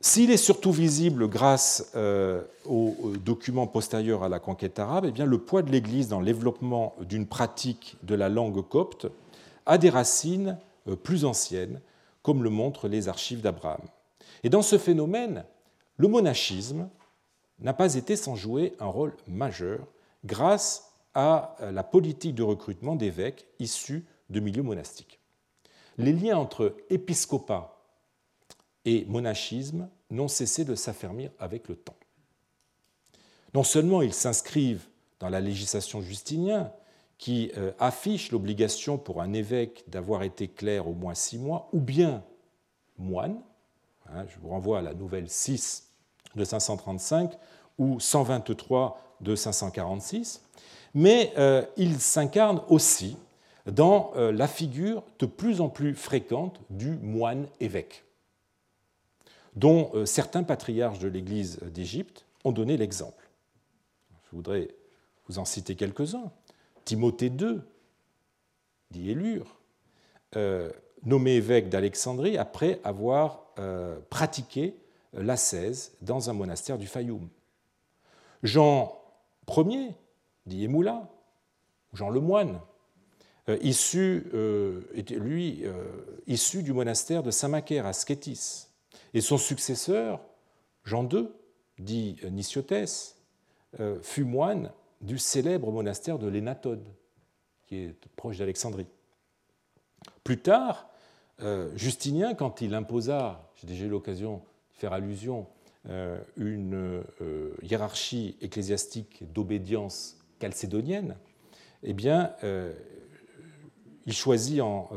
S'il 0.00 0.30
est 0.30 0.36
surtout 0.36 0.70
visible 0.70 1.28
grâce 1.28 1.92
aux 2.64 3.12
documents 3.24 3.66
postérieurs 3.66 4.22
à 4.22 4.28
la 4.28 4.38
conquête 4.38 4.78
arabe, 4.78 5.06
eh 5.08 5.10
bien, 5.10 5.26
le 5.26 5.38
poids 5.38 5.62
de 5.62 5.72
l'Église 5.72 6.08
dans 6.08 6.20
le 6.20 7.04
d'une 7.04 7.26
pratique 7.26 7.96
de 8.04 8.14
la 8.14 8.28
langue 8.28 8.62
copte 8.68 9.08
a 9.66 9.76
des 9.76 9.90
racines 9.90 10.56
plus 11.02 11.24
anciennes, 11.24 11.80
comme 12.22 12.44
le 12.44 12.50
montrent 12.50 12.88
les 12.88 13.08
archives 13.08 13.40
d'Abraham. 13.40 13.80
Et 14.44 14.50
dans 14.50 14.62
ce 14.62 14.78
phénomène, 14.78 15.44
le 15.96 16.06
monachisme 16.06 16.88
n'a 17.58 17.72
pas 17.72 17.96
été 17.96 18.14
sans 18.14 18.36
jouer 18.36 18.74
un 18.78 18.86
rôle 18.86 19.14
majeur 19.26 19.80
grâce 20.24 20.92
à 21.14 21.56
la 21.72 21.82
politique 21.82 22.36
de 22.36 22.44
recrutement 22.44 22.94
d'évêques 22.94 23.46
issus 23.58 24.06
de 24.30 24.40
milieux 24.40 24.62
monastiques. 24.62 25.20
Les 25.96 26.12
liens 26.12 26.38
entre 26.38 26.76
épiscopat 26.90 27.82
et 28.84 29.04
monachisme 29.06 29.88
n'ont 30.10 30.28
cessé 30.28 30.64
de 30.64 30.74
s'affermir 30.74 31.30
avec 31.38 31.68
le 31.68 31.76
temps. 31.76 31.96
Non 33.54 33.62
seulement 33.62 34.02
ils 34.02 34.14
s'inscrivent 34.14 34.86
dans 35.20 35.28
la 35.28 35.40
législation 35.40 36.00
justinienne, 36.00 36.70
qui 37.16 37.50
euh, 37.56 37.72
affiche 37.80 38.30
l'obligation 38.30 38.96
pour 38.96 39.20
un 39.20 39.32
évêque 39.32 39.82
d'avoir 39.88 40.22
été 40.22 40.46
clerc 40.46 40.86
au 40.86 40.94
moins 40.94 41.14
six 41.14 41.36
mois, 41.36 41.68
ou 41.72 41.80
bien 41.80 42.22
moine, 42.96 43.40
Hein, 44.14 44.24
je 44.28 44.38
vous 44.40 44.48
renvoie 44.48 44.78
à 44.78 44.82
la 44.82 44.94
nouvelle 44.94 45.28
6 45.28 45.84
de 46.34 46.44
535 46.44 47.32
ou 47.78 48.00
123 48.00 48.98
de 49.20 49.34
546. 49.34 50.42
Mais 50.94 51.32
euh, 51.36 51.64
il 51.76 52.00
s'incarne 52.00 52.62
aussi 52.68 53.16
dans 53.70 54.12
euh, 54.16 54.32
la 54.32 54.48
figure 54.48 55.02
de 55.18 55.26
plus 55.26 55.60
en 55.60 55.68
plus 55.68 55.94
fréquente 55.94 56.60
du 56.70 56.90
moine-évêque, 56.96 58.04
dont 59.56 59.90
euh, 59.94 60.06
certains 60.06 60.42
patriarches 60.42 60.98
de 60.98 61.08
l'Église 61.08 61.58
d'Égypte 61.60 62.26
ont 62.44 62.52
donné 62.52 62.76
l'exemple. 62.76 63.28
Je 64.30 64.36
voudrais 64.36 64.68
vous 65.28 65.38
en 65.38 65.44
citer 65.44 65.74
quelques-uns. 65.74 66.30
Timothée 66.84 67.26
II, 67.26 67.60
dit 68.90 69.10
Élure, 69.10 69.58
nommé 71.04 71.32
évêque 71.32 71.68
d'Alexandrie 71.68 72.38
après 72.38 72.80
avoir 72.84 73.44
euh, 73.58 73.98
pratiqué 74.10 74.76
l'ascèse 75.12 75.92
dans 76.02 76.30
un 76.30 76.32
monastère 76.32 76.78
du 76.78 76.86
Fayoum. 76.86 77.28
Jean 78.42 79.00
Ier, 79.48 79.94
dit 80.46 80.64
Emoula, 80.64 81.08
Jean 81.92 82.10
le 82.10 82.20
moine, 82.20 82.54
euh, 82.54 82.58
issu, 83.62 84.26
euh, 84.34 84.80
lui 85.10 85.64
issu 86.26 86.62
du 86.62 86.72
monastère 86.72 87.22
de 87.22 87.30
Saint-Macaire 87.30 87.86
à 87.86 87.92
Skétis. 87.92 88.66
Et 89.14 89.20
son 89.20 89.38
successeur, 89.38 90.20
Jean 90.84 91.08
II, 91.08 91.28
dit 91.78 92.16
Niciotès, 92.30 93.16
fut 94.02 94.24
moine 94.24 94.70
du 95.00 95.18
célèbre 95.18 95.70
monastère 95.70 96.18
de 96.18 96.28
l'Énatode, 96.28 96.84
qui 97.66 97.76
est 97.76 98.08
proche 98.16 98.38
d'Alexandrie. 98.38 98.86
Plus 100.24 100.38
tard, 100.38 100.90
Justinien, 101.74 102.34
quand 102.34 102.60
il 102.60 102.74
imposa 102.74 103.48
j'ai 103.60 103.66
déjà 103.66 103.86
eu 103.86 103.88
l'occasion 103.88 104.36
de 104.36 104.78
faire 104.78 104.92
allusion, 104.92 105.46
euh, 105.88 106.20
une 106.36 107.02
euh, 107.20 107.54
hiérarchie 107.62 108.36
ecclésiastique 108.40 109.24
d'obédience 109.32 110.16
chalcédonienne, 110.40 111.16
eh 111.82 111.92
bien, 111.92 112.32
euh, 112.44 112.72
il 114.08 114.14
choisit 114.14 114.60
en 114.62 114.88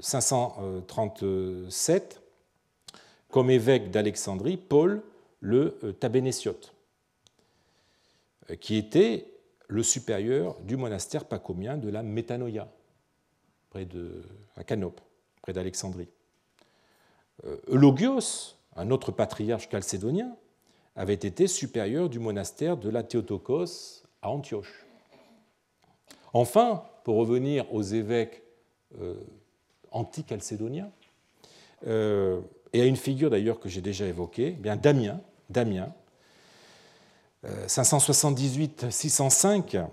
537 0.00 2.22
comme 3.28 3.50
évêque 3.50 3.90
d'Alexandrie 3.90 4.56
Paul 4.56 5.02
le 5.40 5.76
Tabénétiote, 5.98 6.72
qui 8.60 8.76
était 8.76 9.26
le 9.66 9.82
supérieur 9.82 10.54
du 10.60 10.76
monastère 10.76 11.24
pacomien 11.24 11.76
de 11.76 11.88
la 11.88 12.04
Métanoïa, 12.04 12.68
près 13.70 13.86
de, 13.86 14.22
à 14.54 14.62
Canope, 14.62 15.00
près 15.40 15.52
d'Alexandrie. 15.52 16.06
Euh, 17.44 17.56
Eulogios, 17.66 18.54
un 18.76 18.92
autre 18.92 19.10
patriarche 19.10 19.68
chalcédonien, 19.68 20.36
avait 20.94 21.14
été 21.14 21.48
supérieur 21.48 22.08
du 22.08 22.20
monastère 22.20 22.76
de 22.76 22.88
la 22.88 23.02
Théotokos 23.02 24.04
à 24.20 24.30
Antioche. 24.30 24.86
Enfin, 26.34 26.84
pour 27.04 27.16
revenir 27.16 27.72
aux 27.72 27.82
évêques 27.82 28.42
euh, 29.00 29.14
anti-chalcédoniens, 29.90 30.90
euh, 31.86 32.40
et 32.72 32.80
à 32.80 32.84
une 32.84 32.96
figure 32.96 33.30
d'ailleurs 33.30 33.60
que 33.60 33.68
j'ai 33.68 33.80
déjà 33.80 34.06
évoquée, 34.06 34.56
eh 34.58 34.60
bien 34.60 34.76
Damien, 34.76 35.20
Damien 35.50 35.92
578-605, 37.66 39.84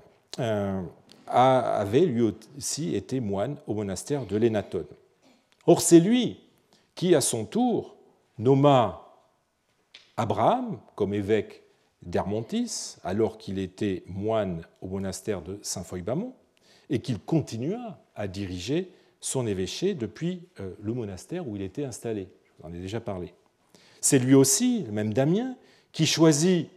avait 1.28 2.05
lui 2.05 2.34
aussi 2.57 2.95
été 2.95 3.20
moine 3.20 3.57
au 3.68 3.74
monastère 3.74 4.26
de 4.26 4.38
l'Énatone. 4.38 4.86
Or, 5.66 5.82
c'est 5.82 5.99
lui 5.99 6.39
qui, 6.95 7.16
à 7.16 7.22
son 7.22 7.45
tour, 7.45 7.95
nomma 8.38 9.05
Abraham 10.18 10.80
comme 10.95 11.14
évêque 11.14 11.64
d'Hermontis, 12.01 12.97
alors 13.03 13.38
qu'il 13.38 13.60
était 13.60 14.03
moine 14.07 14.64
au 14.82 14.88
monastère 14.88 15.41
de 15.41 15.60
Saint-Foy-Bamont, 15.62 16.34
et 16.89 16.99
qu'il 16.99 17.19
continua 17.19 18.03
à 18.15 18.27
diriger 18.27 18.91
son 19.19 19.47
évêché 19.47 19.93
depuis 19.93 20.47
euh, 20.59 20.73
le 20.81 20.93
monastère 20.93 21.47
où 21.47 21.55
il 21.55 21.61
était 21.61 21.83
installé. 21.83 22.29
Je 22.45 22.51
vous 22.63 22.69
en 22.69 22.73
ai 22.73 22.79
déjà 22.79 22.99
parlé. 22.99 23.33
C'est 24.01 24.19
lui 24.19 24.33
aussi, 24.33 24.83
le 24.83 24.91
même 24.91 25.13
Damien, 25.13 25.55
qui 25.91 26.05
choisit 26.05 26.69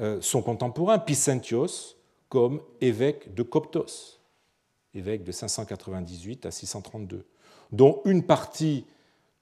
euh, 0.00 0.20
son 0.20 0.42
contemporain 0.42 0.98
Picentios 0.98 1.96
comme 2.28 2.62
évêque 2.80 3.34
de 3.34 3.42
Coptos, 3.42 4.18
évêque 4.94 5.22
de 5.22 5.32
598 5.32 6.46
à 6.46 6.50
632, 6.50 7.26
dont 7.70 8.00
une 8.04 8.24
partie 8.24 8.86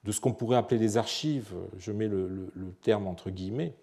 de 0.03 0.11
ce 0.11 0.19
qu'on 0.19 0.33
pourrait 0.33 0.57
appeler 0.57 0.79
des 0.79 0.97
archives, 0.97 1.53
je 1.77 1.91
mets 1.91 2.07
le, 2.07 2.51
terme 2.81 3.07
entre 3.07 3.29
guillemets, 3.29 3.73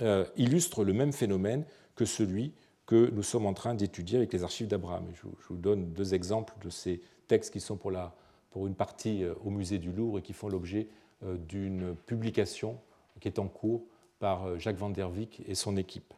euh, 0.00 0.24
illustre 0.36 0.84
le 0.84 0.92
même 0.92 1.12
phénomène 1.12 1.64
que 1.96 2.04
celui 2.04 2.52
que 2.90 3.08
nous 3.12 3.22
sommes 3.22 3.46
en 3.46 3.54
train 3.54 3.74
d'étudier 3.74 4.16
avec 4.16 4.32
les 4.32 4.42
archives 4.42 4.66
d'Abraham. 4.66 5.04
Je, 5.14 5.22
vous 5.48 5.56
donne 5.56 5.92
deux 5.92 6.12
exemples 6.12 6.54
de 6.60 6.70
ces 6.70 7.00
textes 7.28 7.52
qui 7.52 7.60
sont 7.60 7.76
pour, 7.76 7.92
la, 7.92 8.12
pour 8.50 8.66
une 8.66 8.74
partie 8.74 9.22
euh, 9.22 9.32
au 9.44 9.50
musée 9.50 9.78
du 9.78 9.92
Louvre 9.92 10.18
et 10.18 10.22
qui 10.22 10.32
font 10.32 10.48
l'objet 10.48 10.88
euh, 11.22 11.36
d'une 11.36 11.94
publication 11.94 12.80
qui 13.20 13.28
est 13.28 13.38
en 13.38 13.46
cours 13.46 13.84
par 14.18 14.58
Jacques 14.58 14.76
van 14.76 14.90
der 14.90 15.08
Wyck 15.08 15.40
et 15.46 15.54
son 15.54 15.76
équipe. 15.76 16.12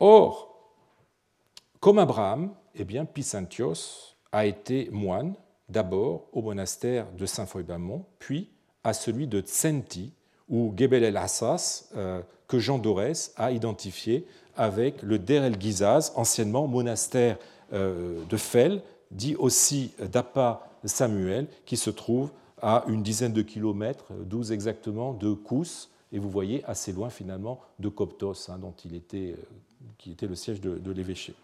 or, 0.00 0.52
comme 1.78 1.98
Abraham, 2.00 2.52
eh 2.74 2.84
bien, 2.84 3.04
Pisantios 3.04 4.16
a 4.32 4.44
été 4.44 4.88
moine 4.90 5.34
d'abord 5.68 6.26
au 6.32 6.42
monastère 6.42 7.12
de 7.12 7.26
Saint-Foy-Bamont, 7.26 8.04
puis 8.18 8.50
à 8.82 8.92
celui 8.92 9.28
de 9.28 9.40
Tsenti, 9.40 10.12
ou 10.48 10.74
Gebel 10.76 11.04
el-Assas, 11.04 11.90
euh, 11.96 12.22
que 12.52 12.58
Jean 12.58 12.78
Dorès 12.78 13.32
a 13.36 13.50
identifié 13.50 14.26
avec 14.56 15.02
le 15.02 15.18
Der 15.18 15.44
el-Gizaz, 15.44 16.12
anciennement 16.14 16.68
monastère 16.68 17.38
euh, 17.72 18.22
de 18.28 18.36
Fel, 18.36 18.82
dit 19.10 19.34
aussi 19.36 19.92
d'Appa 19.98 20.68
Samuel, 20.84 21.46
qui 21.64 21.76
se 21.76 21.90
trouve 21.90 22.30
à 22.60 22.84
une 22.86 23.02
dizaine 23.02 23.32
de 23.32 23.42
kilomètres, 23.42 24.12
12 24.26 24.52
exactement, 24.52 25.14
de 25.14 25.32
Kous, 25.32 25.88
et 26.12 26.18
vous 26.18 26.28
voyez 26.28 26.62
assez 26.66 26.92
loin 26.92 27.08
finalement 27.08 27.60
de 27.78 27.88
Coptos, 27.88 28.50
hein, 28.50 28.58
dont 28.58 28.74
il 28.84 28.94
était, 28.94 29.34
euh, 29.36 29.42
qui 29.96 30.12
était 30.12 30.26
le 30.26 30.34
siège 30.34 30.60
de 30.60 30.92
l'évêché. 30.92 31.34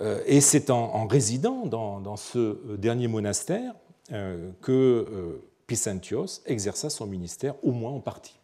Euh, 0.00 0.22
et 0.26 0.40
c'est 0.40 0.70
en, 0.70 1.06
résidant 1.06 1.66
dans, 1.66 2.16
ce 2.16 2.38
euh, 2.38 2.76
dernier 2.76 3.08
monastère 3.08 3.74
euh, 4.12 4.50
que 4.62 5.40
Pisantios 5.66 6.40
exerça 6.46 6.88
son 6.90 7.06
ministère, 7.06 7.54
au 7.62 7.72
moins 7.72 7.92
en 7.92 8.00
partie. 8.00 8.37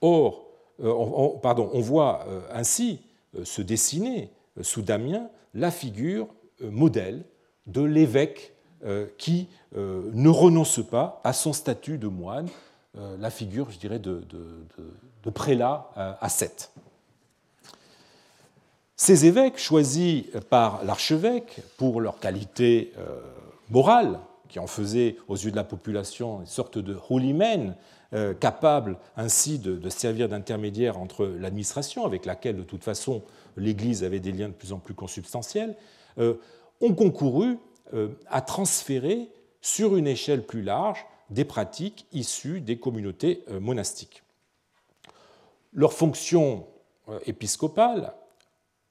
Or, 0.00 0.46
on, 0.78 1.38
pardon, 1.42 1.70
on 1.72 1.80
voit 1.80 2.26
ainsi 2.52 3.00
se 3.42 3.62
dessiner 3.62 4.30
sous 4.62 4.82
Damien 4.82 5.28
la 5.54 5.70
figure 5.70 6.28
modèle 6.60 7.24
de 7.66 7.82
l'évêque 7.82 8.52
qui 9.16 9.48
ne 9.74 10.28
renonce 10.28 10.80
pas 10.88 11.20
à 11.24 11.32
son 11.32 11.52
statut 11.52 11.98
de 11.98 12.06
moine 12.06 12.48
la 12.94 13.30
figure, 13.30 13.70
je 13.70 13.78
dirais, 13.78 13.98
de, 13.98 14.22
prélat 15.34 15.90
à 15.96 16.28
Sète. 16.28 16.72
Ces 18.96 19.26
évêques, 19.26 19.58
choisis 19.58 20.24
par 20.48 20.84
l'archevêque 20.84 21.60
pour 21.76 22.00
leur 22.00 22.18
qualité 22.18 22.92
morale, 23.70 24.20
qui 24.48 24.58
en 24.58 24.66
faisait 24.66 25.16
aux 25.28 25.36
yeux 25.36 25.50
de 25.50 25.56
la 25.56 25.64
population 25.64 26.40
une 26.40 26.46
sorte 26.46 26.78
de 26.78 26.94
roulimen, 26.94 27.76
euh, 28.14 28.32
capable 28.32 28.96
ainsi 29.18 29.58
de, 29.58 29.86
servir 29.90 30.30
d'intermédiaire 30.30 30.96
entre 30.96 31.26
l'administration, 31.26 32.06
avec 32.06 32.24
laquelle 32.24 32.56
de 32.56 32.62
toute 32.62 32.82
façon 32.82 33.22
l'Église 33.58 34.02
avait 34.02 34.18
des 34.18 34.32
liens 34.32 34.48
de 34.48 34.54
plus 34.54 34.72
en 34.72 34.78
plus 34.78 34.94
consubstantiels, 34.94 35.76
euh, 36.16 36.36
ont 36.80 36.94
concouru 36.94 37.58
euh, 37.92 38.08
à 38.28 38.40
transférer 38.40 39.28
sur 39.60 39.94
une 39.94 40.06
échelle 40.06 40.46
plus 40.46 40.62
large 40.62 41.04
des 41.28 41.44
pratiques 41.44 42.06
issues 42.12 42.62
des 42.62 42.78
communautés 42.78 43.44
monastiques. 43.60 44.22
Leur 45.74 45.92
fonction 45.92 46.66
épiscopale 47.26 48.14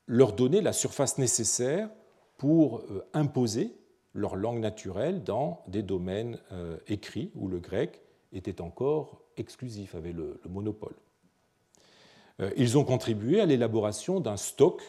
leur 0.05 0.34
donnait 0.34 0.61
la 0.61 0.74
surface 0.74 1.18
nécessaire 1.18 1.89
pour 2.38 2.84
imposer 3.13 3.76
leur 4.13 4.36
langue 4.36 4.59
naturelle 4.59 5.24
dans 5.24 5.63
des 5.68 5.82
domaines 5.82 6.38
écrits 6.88 7.32
où 7.34 7.47
le 7.47 7.57
grec 7.57 8.03
était 8.34 8.61
encore 8.61 9.21
exclusif, 9.38 9.95
avait 9.95 10.11
le, 10.11 10.39
monopole. 10.49 10.95
Euh, 12.39 12.51
ils 12.57 12.78
ont 12.78 12.84
contribué 12.84 13.39
à 13.39 13.45
l'élaboration 13.45 14.19
d'un 14.19 14.38
stock 14.38 14.82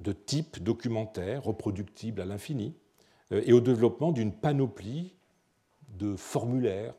de 0.00 0.12
types 0.12 0.62
documentaires 0.62 1.44
reproductibles 1.44 2.20
à 2.20 2.24
l'infini 2.24 2.74
euh, 3.32 3.42
et 3.44 3.52
au 3.52 3.60
développement 3.60 4.12
d'une 4.12 4.32
panoplie 4.32 5.14
de 5.88 6.16
formulaires, 6.16 6.94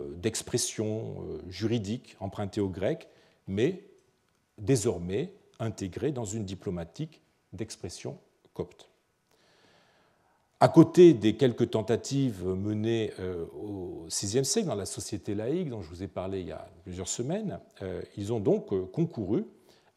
d'expressions 0.00 1.22
juridiques 1.48 2.16
empruntées 2.18 2.62
au 2.62 2.68
grec, 2.70 3.08
mais 3.46 3.84
désormais 4.56 5.34
intégrées 5.58 6.12
dans 6.12 6.24
une 6.24 6.44
diplomatique 6.44 7.20
d'expression 7.52 8.18
copte. 8.54 8.91
À 10.62 10.68
côté 10.68 11.12
des 11.12 11.34
quelques 11.34 11.70
tentatives 11.70 12.46
menées 12.46 13.12
euh, 13.18 13.46
au 13.46 14.06
VIe 14.06 14.44
siècle 14.44 14.68
dans 14.68 14.76
la 14.76 14.86
société 14.86 15.34
laïque 15.34 15.68
dont 15.68 15.82
je 15.82 15.88
vous 15.88 16.04
ai 16.04 16.06
parlé 16.06 16.38
il 16.38 16.46
y 16.46 16.52
a 16.52 16.68
plusieurs 16.84 17.08
semaines, 17.08 17.58
euh, 17.82 18.00
ils 18.16 18.32
ont 18.32 18.38
donc 18.38 18.72
euh, 18.72 18.86
concouru 18.86 19.44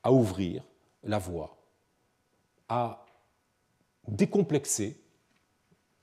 à 0.02 0.12
ouvrir 0.12 0.64
la 1.04 1.20
voie, 1.20 1.56
à 2.68 3.06
décomplexer 4.08 5.00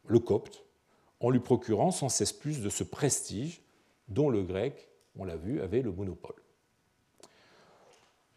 le 0.06 0.20
copte 0.20 0.62
en 1.18 1.30
lui 1.30 1.40
procurant 1.40 1.90
sans 1.90 2.08
cesse 2.08 2.32
plus 2.32 2.62
de 2.62 2.68
ce 2.68 2.84
prestige 2.84 3.62
dont 4.06 4.30
le 4.30 4.44
grec, 4.44 4.90
on 5.18 5.24
l'a 5.24 5.34
vu, 5.34 5.60
avait 5.60 5.82
le 5.82 5.90
monopole. 5.90 6.40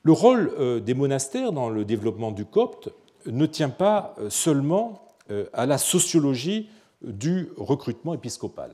Le 0.01 0.11
rôle 0.11 0.81
des 0.83 0.95
monastères 0.95 1.51
dans 1.51 1.69
le 1.69 1.85
développement 1.85 2.31
du 2.31 2.45
copte 2.45 2.89
ne 3.27 3.45
tient 3.45 3.69
pas 3.69 4.15
seulement 4.29 5.04
à 5.53 5.65
la 5.65 5.77
sociologie 5.77 6.69
du 7.01 7.49
recrutement 7.57 8.13
épiscopal. 8.13 8.71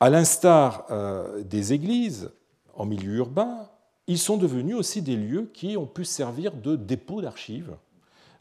À 0.00 0.10
l'instar 0.10 0.86
euh, 0.90 1.42
des 1.42 1.72
églises 1.72 2.30
en 2.74 2.86
milieu 2.86 3.16
urbain, 3.16 3.68
ils 4.06 4.18
sont 4.18 4.36
devenus 4.36 4.76
aussi 4.76 5.02
des 5.02 5.16
lieux 5.16 5.50
qui 5.52 5.76
ont 5.76 5.86
pu 5.86 6.04
servir 6.04 6.52
de 6.52 6.76
dépôt 6.76 7.20
d'archives 7.20 7.76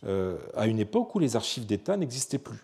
euh, 0.06 0.38
à 0.56 0.68
une 0.68 0.80
époque 0.80 1.14
où 1.16 1.20
les 1.20 1.36
archives 1.36 1.66
d'État 1.66 1.98
n'existaient 1.98 2.38
plus. 2.38 2.64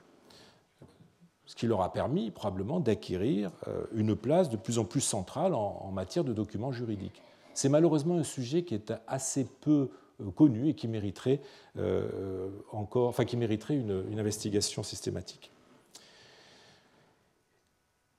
Ce 1.46 1.56
qui 1.56 1.66
leur 1.66 1.82
a 1.82 1.92
permis 1.92 2.32
probablement 2.32 2.80
d'acquérir 2.80 3.52
une 3.94 4.16
place 4.16 4.50
de 4.50 4.58
plus 4.58 4.80
en 4.80 4.86
plus 4.86 5.02
centrale 5.02 5.54
en 5.54 5.92
matière 5.92 6.24
de 6.24 6.34
documents 6.34 6.72
juridiques. 6.72 7.22
C'est 7.54 7.70
malheureusement 7.70 8.18
un 8.18 8.24
sujet 8.24 8.64
qui 8.64 8.74
est 8.74 8.94
assez 9.08 9.46
peu 9.62 9.90
euh, 10.22 10.32
connu 10.32 10.70
et 10.70 10.74
qui 10.74 10.88
mériterait, 10.88 11.42
euh, 11.78 12.50
encore, 12.72 13.10
enfin, 13.10 13.26
qui 13.26 13.38
mériterait 13.38 13.76
une, 13.76 14.20
investigation 14.20 14.84
systématique. 14.84 15.52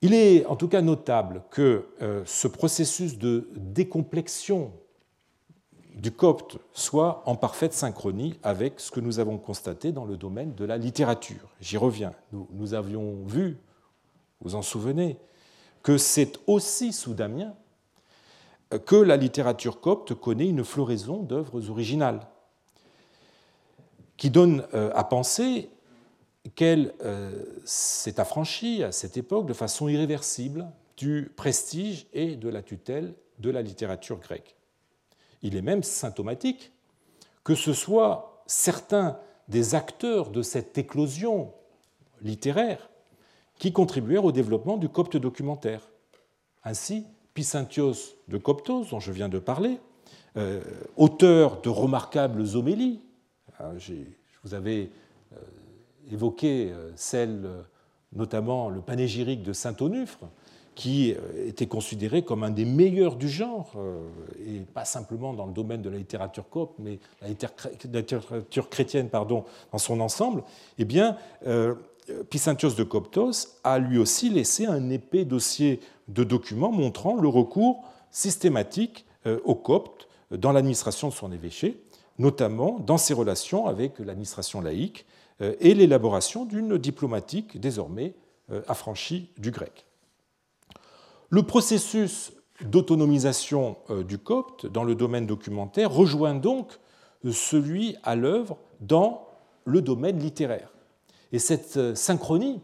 Il 0.01 0.13
est 0.13 0.45
en 0.45 0.55
tout 0.55 0.67
cas 0.67 0.81
notable 0.81 1.43
que 1.49 1.85
euh, 2.01 2.21
ce 2.25 2.47
processus 2.47 3.17
de 3.17 3.49
décomplexion 3.55 4.71
du 5.95 6.11
copte 6.11 6.57
soit 6.73 7.23
en 7.25 7.35
parfaite 7.35 7.73
synchronie 7.73 8.37
avec 8.43 8.79
ce 8.79 8.91
que 8.91 8.99
nous 8.99 9.19
avons 9.19 9.37
constaté 9.37 9.93
dans 9.93 10.05
le 10.05 10.17
domaine 10.17 10.53
de 10.53 10.65
la 10.65 10.77
littérature. 10.77 11.49
J'y 11.61 11.77
reviens. 11.77 12.13
Nous, 12.33 12.47
nous, 12.51 12.73
avions 12.73 13.25
vu, 13.25 13.57
vous 14.41 14.55
en 14.55 14.61
souvenez, 14.61 15.17
que 15.81 15.97
c'est 15.97 16.39
aussi 16.45 16.91
sous 16.91 17.13
Damien 17.13 17.55
que 18.85 18.95
la 18.95 19.17
littérature 19.17 19.79
copte 19.79 20.13
connaît 20.13 20.47
une 20.47 20.63
floraison 20.63 21.21
d'œuvres 21.21 21.69
originales, 21.69 22.27
qui 24.17 24.29
donne 24.29 24.65
euh, 24.73 24.91
à 24.93 25.03
penser 25.03 25.69
qu'elle 26.55 26.93
euh, 27.03 27.43
s'est 27.65 28.19
affranchie 28.19 28.83
à 28.83 28.91
cette 28.91 29.17
époque 29.17 29.45
de 29.45 29.53
façon 29.53 29.87
irréversible 29.87 30.67
du 30.97 31.31
prestige 31.35 32.07
et 32.13 32.35
de 32.35 32.49
la 32.49 32.61
tutelle 32.61 33.15
de 33.39 33.49
la 33.49 33.61
littérature 33.61 34.19
grecque. 34.19 34.55
Il 35.41 35.55
est 35.55 35.61
même 35.61 35.83
symptomatique 35.83 36.71
que 37.43 37.55
ce 37.55 37.73
soit 37.73 38.43
certains 38.47 39.19
des 39.47 39.75
acteurs 39.75 40.31
de 40.31 40.41
cette 40.41 40.77
éclosion 40.77 41.53
littéraire 42.21 42.89
qui 43.59 43.71
contribuèrent 43.71 44.25
au 44.25 44.31
développement 44.31 44.77
du 44.77 44.89
copte 44.89 45.17
documentaire. 45.17 45.89
Ainsi, 46.63 47.05
Pisanthios 47.35 48.15
de 48.29 48.37
Coptos, 48.37 48.85
dont 48.89 49.01
je 49.01 49.11
viens 49.11 49.27
de 49.29 49.39
parler, 49.39 49.77
euh, 50.37 50.61
auteur 50.95 51.61
de 51.61 51.69
remarquables 51.69 52.43
homélies. 52.55 53.01
Euh, 53.59 53.77
je 53.77 53.93
vous 54.43 54.53
avais 54.53 54.89
euh, 55.33 55.35
évoqué 56.11 56.71
celle, 56.95 57.45
notamment 58.13 58.69
le 58.69 58.79
panégyrique 58.79 59.43
de 59.43 59.51
Saint-Onufre, 59.51 60.21
qui 60.75 61.13
était 61.45 61.67
considéré 61.67 62.23
comme 62.23 62.43
un 62.43 62.51
des 62.51 62.65
meilleurs 62.65 63.15
du 63.15 63.29
genre, 63.29 63.73
et 64.45 64.59
pas 64.59 64.83
simplement 64.83 65.33
dans 65.33 65.45
le 65.45 65.53
domaine 65.53 65.81
de 65.81 65.89
la 65.89 65.97
littérature 65.97 66.49
copte, 66.49 66.75
mais 66.79 66.99
la 67.21 67.29
littérature 67.29 68.69
chrétienne 68.69 69.07
pardon, 69.09 69.45
dans 69.71 69.77
son 69.77 70.01
ensemble, 70.01 70.43
eh 70.77 70.83
bien, 70.83 71.17
Pisanthios 72.29 72.75
de 72.75 72.83
Coptos 72.83 73.59
a 73.63 73.79
lui 73.79 73.97
aussi 73.97 74.29
laissé 74.29 74.65
un 74.65 74.89
épais 74.89 75.25
dossier 75.25 75.79
de 76.07 76.23
documents 76.23 76.71
montrant 76.71 77.15
le 77.15 77.27
recours 77.27 77.83
systématique 78.11 79.05
euh, 79.25 79.39
au 79.43 79.55
copte 79.55 80.07
dans 80.31 80.51
l'administration 80.51 81.09
de 81.09 81.13
son 81.13 81.31
évêché, 81.31 81.81
notamment 82.17 82.79
dans 82.79 82.97
ses 82.97 83.13
relations 83.13 83.67
avec 83.67 83.99
l'administration 83.99 84.61
laïque 84.61 85.05
euh, 85.41 85.53
et 85.59 85.73
l'élaboration 85.73 86.45
d'une 86.45 86.77
diplomatique 86.77 87.59
désormais 87.59 88.13
euh, 88.51 88.61
affranchie 88.67 89.29
du 89.37 89.51
grec. 89.51 89.85
Le 91.29 91.43
processus 91.43 92.31
d'autonomisation 92.61 93.75
du 94.07 94.17
copte 94.17 94.65
dans 94.65 94.85
le 94.85 94.95
domaine 94.95 95.25
documentaire 95.25 95.91
rejoint 95.91 96.35
donc 96.35 96.79
celui 97.29 97.97
à 98.03 98.15
l'œuvre 98.15 98.57
dans 98.79 99.27
le 99.65 99.81
domaine 99.81 100.19
littéraire. 100.19 100.74
Et 101.35 101.39
cette 101.39 101.97
synchronie 101.97 102.61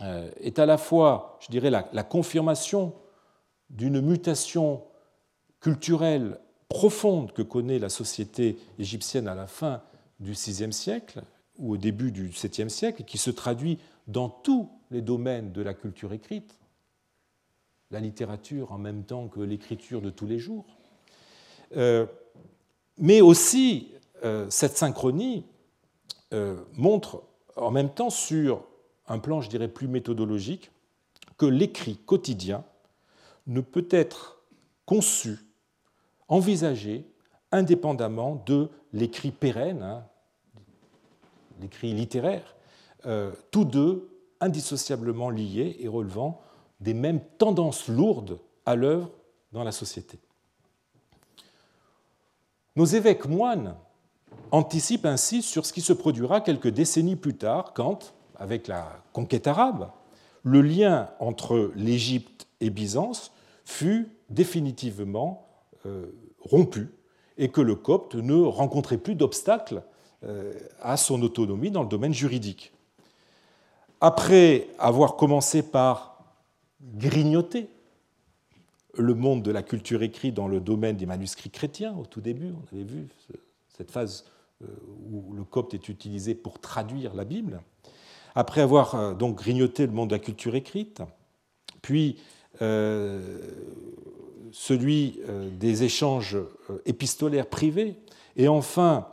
euh, 0.00 0.30
est 0.40 0.58
à 0.58 0.64
la 0.64 0.78
fois, 0.78 1.38
je 1.42 1.48
dirais, 1.50 1.68
la, 1.68 2.02
confirmation 2.02 2.94
d'une 3.68 4.00
mutation 4.00 4.82
culturelle 5.60 6.40
profonde 6.70 7.34
que 7.34 7.42
connaît 7.42 7.78
la 7.78 7.90
société 7.90 8.56
égyptienne 8.78 9.28
à 9.28 9.34
la 9.34 9.46
fin 9.46 9.82
du 10.20 10.32
VIe 10.32 10.72
siècle 10.72 11.20
ou 11.58 11.74
au 11.74 11.76
début 11.76 12.12
du 12.12 12.28
VIIe 12.28 12.70
siècle, 12.70 13.04
qui 13.04 13.18
se 13.18 13.28
traduit 13.30 13.78
dans 14.06 14.30
tous 14.30 14.70
les 14.90 15.02
domaines 15.02 15.52
de 15.52 15.60
la 15.60 15.74
culture 15.74 16.14
écrite, 16.14 16.58
la 17.90 18.00
littérature 18.00 18.72
en 18.72 18.78
même 18.78 19.04
temps 19.04 19.28
que 19.28 19.40
l'écriture 19.40 20.00
de 20.00 20.08
tous 20.08 20.26
les 20.26 20.38
jours. 20.38 20.64
Euh, 21.76 22.06
mais 22.96 23.20
aussi, 23.20 23.92
euh, 24.24 24.48
cette 24.48 24.78
synchronie 24.78 25.44
montre 26.72 27.24
en 27.56 27.70
même 27.70 27.90
temps 27.90 28.10
sur 28.10 28.64
un 29.08 29.18
plan, 29.18 29.40
je 29.40 29.48
dirais, 29.48 29.68
plus 29.68 29.88
méthodologique, 29.88 30.70
que 31.36 31.46
l'écrit 31.46 31.96
quotidien 31.96 32.64
ne 33.46 33.60
peut 33.60 33.88
être 33.90 34.42
conçu, 34.86 35.38
envisagé 36.28 37.06
indépendamment 37.50 38.42
de 38.46 38.70
l'écrit 38.92 39.30
pérenne, 39.30 39.82
hein, 39.82 40.04
l'écrit 41.60 41.92
littéraire, 41.92 42.56
euh, 43.06 43.32
tous 43.50 43.64
deux 43.64 44.08
indissociablement 44.40 45.30
liés 45.30 45.76
et 45.80 45.88
relevant 45.88 46.40
des 46.80 46.94
mêmes 46.94 47.20
tendances 47.38 47.88
lourdes 47.88 48.38
à 48.66 48.74
l'œuvre 48.74 49.10
dans 49.52 49.62
la 49.62 49.72
société. 49.72 50.18
Nos 52.74 52.86
évêques 52.86 53.26
moines 53.26 53.76
anticipent 54.52 55.06
ainsi 55.06 55.42
sur 55.42 55.66
ce 55.66 55.72
qui 55.72 55.80
se 55.80 55.92
produira 55.92 56.40
quelques 56.40 56.68
décennies 56.68 57.16
plus 57.16 57.34
tard 57.34 57.72
quand, 57.74 58.14
avec 58.36 58.68
la 58.68 59.02
conquête 59.12 59.46
arabe, 59.48 59.90
le 60.44 60.60
lien 60.60 61.08
entre 61.18 61.72
l'Égypte 61.74 62.46
et 62.60 62.70
Byzance 62.70 63.32
fut 63.64 64.08
définitivement 64.28 65.48
euh, 65.86 66.06
rompu 66.40 66.90
et 67.38 67.48
que 67.48 67.60
le 67.60 67.74
copte 67.74 68.14
ne 68.14 68.34
rencontrait 68.34 68.98
plus 68.98 69.14
d'obstacles 69.14 69.82
euh, 70.24 70.52
à 70.80 70.96
son 70.96 71.22
autonomie 71.22 71.70
dans 71.70 71.82
le 71.82 71.88
domaine 71.88 72.12
juridique. 72.12 72.72
Après 74.00 74.68
avoir 74.78 75.16
commencé 75.16 75.62
par 75.62 76.22
grignoter 76.82 77.68
le 78.94 79.14
monde 79.14 79.42
de 79.42 79.50
la 79.50 79.62
culture 79.62 80.02
écrite 80.02 80.34
dans 80.34 80.48
le 80.48 80.60
domaine 80.60 80.96
des 80.96 81.06
manuscrits 81.06 81.50
chrétiens 81.50 81.96
au 81.96 82.04
tout 82.04 82.20
début, 82.20 82.52
on 82.52 82.74
avait 82.74 82.84
vu 82.84 83.08
cette 83.74 83.90
phase 83.90 84.26
où 85.10 85.32
le 85.34 85.44
copte 85.44 85.74
est 85.74 85.88
utilisé 85.88 86.34
pour 86.34 86.58
traduire 86.58 87.14
la 87.14 87.24
Bible, 87.24 87.62
après 88.34 88.60
avoir 88.60 88.94
euh, 88.94 89.14
donc 89.14 89.36
grignoté 89.36 89.86
le 89.86 89.92
monde 89.92 90.10
de 90.10 90.14
la 90.14 90.18
culture 90.18 90.54
écrite, 90.54 91.02
puis 91.82 92.18
euh, 92.60 93.38
celui 94.52 95.20
des 95.52 95.82
échanges 95.82 96.36
épistolaires 96.84 97.48
privés, 97.48 97.96
et 98.36 98.48
enfin 98.48 99.08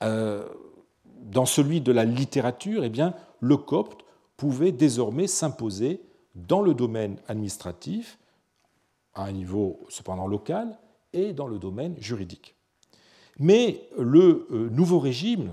dans 0.00 1.46
celui 1.46 1.80
de 1.80 1.92
la 1.92 2.04
littérature, 2.04 2.84
eh 2.84 2.88
bien, 2.88 3.14
le 3.40 3.56
copte 3.56 4.04
pouvait 4.36 4.72
désormais 4.72 5.26
s'imposer 5.26 6.00
dans 6.34 6.62
le 6.62 6.74
domaine 6.74 7.18
administratif, 7.28 8.18
à 9.14 9.24
un 9.24 9.32
niveau 9.32 9.80
cependant 9.88 10.26
local, 10.26 10.78
et 11.12 11.32
dans 11.32 11.46
le 11.46 11.58
domaine 11.58 11.96
juridique. 12.00 12.54
Mais 13.40 13.88
le 13.98 14.46
euh, 14.52 14.68
nouveau 14.70 14.98
régime, 14.98 15.52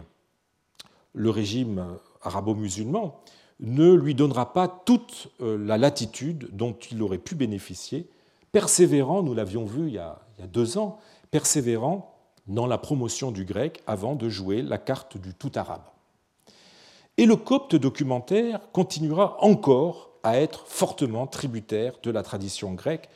le 1.13 1.29
régime 1.29 1.97
arabo-musulman, 2.21 3.19
ne 3.61 3.93
lui 3.93 4.13
donnera 4.13 4.53
pas 4.53 4.67
toute 4.67 5.29
euh, 5.41 5.57
la 5.57 5.77
latitude 5.77 6.49
dont 6.51 6.75
il 6.91 7.01
aurait 7.01 7.17
pu 7.17 7.33
bénéficier, 7.33 8.09
persévérant, 8.51 9.23
nous 9.23 9.33
l'avions 9.33 9.65
vu 9.65 9.87
il 9.87 9.93
y, 9.93 9.99
a, 9.99 10.19
deux 10.51 10.77
ans, 10.77 10.99
persévérant 11.31 12.13
dans 12.45 12.67
la 12.67 12.77
promotion 12.77 13.31
du 13.31 13.45
grec 13.45 13.81
avant 13.87 14.15
de 14.15 14.27
jouer 14.27 14.61
la 14.61 14.77
carte 14.77 15.17
du 15.17 15.33
tout 15.33 15.51
arabe. 15.55 15.83
Et 17.17 17.25
le 17.25 17.37
copte 17.37 17.75
documentaire 17.75 18.59
continuera 18.73 19.43
encore 19.43 20.11
à 20.23 20.37
être 20.37 20.67
fortement 20.67 21.25
tributaire 21.25 21.93
de 22.03 22.11
la 22.11 22.21
tradition 22.21 22.73
grecque, 22.73 23.09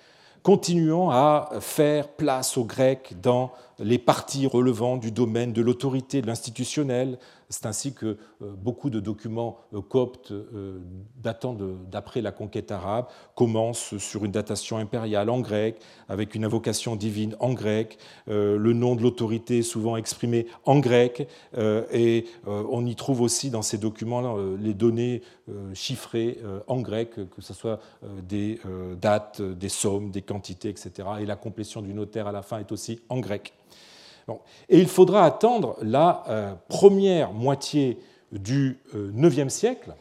continuant 0.44 1.10
à 1.12 1.50
faire 1.60 2.08
place 2.10 2.58
aux 2.58 2.66
Grecs 2.66 3.14
dans 3.22 3.52
les 3.80 3.98
parties 3.98 4.48
relevant 4.48 4.98
du 4.98 5.12
domaine 5.12 5.54
de 5.54 5.62
l'autorité, 5.62 6.22
de 6.22 6.28
l'institutionnel. 6.28 7.20
C'est 7.52 7.66
ainsi 7.66 7.94
que 7.94 8.06
euh, 8.42 8.54
beaucoup 8.58 8.90
de 8.90 9.00
documents 9.00 9.58
euh, 9.74 9.82
coptes 9.82 10.32
euh, 10.32 10.80
datant 11.18 11.56
d'après 11.92 12.22
la 12.22 12.32
conquête 12.32 12.72
arabe 12.72 13.08
commencent 13.36 13.98
sur 13.98 14.24
une 14.24 14.32
datation 14.32 14.78
impériale 14.78 15.30
en 15.30 15.42
grec, 15.42 15.80
avec 16.08 16.34
une 16.34 16.46
invocation 16.46 16.96
divine 16.96 17.36
en 17.40 17.54
grec, 17.54 17.98
le 18.28 18.74
nom 18.74 18.96
de 18.96 19.02
l'autorité 19.02 19.62
souvent 19.62 19.98
exprimé 19.98 20.48
en 20.66 20.80
grec, 20.80 21.28
et 21.58 22.26
on 22.46 22.86
y 22.86 22.96
trouve 22.96 23.22
aussi 23.22 23.50
dans 23.50 23.62
ces 23.62 23.78
documents 23.78 24.38
les 24.38 24.74
données 24.74 25.22
chiffrées 25.74 26.40
en 26.68 26.82
grec, 26.82 27.12
que 27.16 27.42
ce 27.42 27.54
soit 27.54 27.80
des 28.24 28.60
dates, 29.02 29.42
des 29.42 29.70
sommes, 29.70 30.12
des 30.12 30.22
quantités, 30.22 30.70
etc. 30.70 31.08
Et 31.20 31.26
la 31.26 31.36
complétion 31.36 31.82
du 31.82 31.94
notaire 31.94 32.28
à 32.28 32.32
la 32.32 32.42
fin 32.42 32.60
est 32.60 32.72
aussi 32.72 33.02
en 33.10 33.20
grec. 33.20 33.54
Et 34.70 34.80
il 34.80 34.88
faudra 34.88 35.26
attendre 35.26 35.78
la 35.82 36.24
euh, 36.28 36.54
première 36.68 37.34
moitié 37.34 38.00
du 38.32 38.80
IXe 38.94 39.38
euh, 39.40 39.50
siècle 39.50 39.94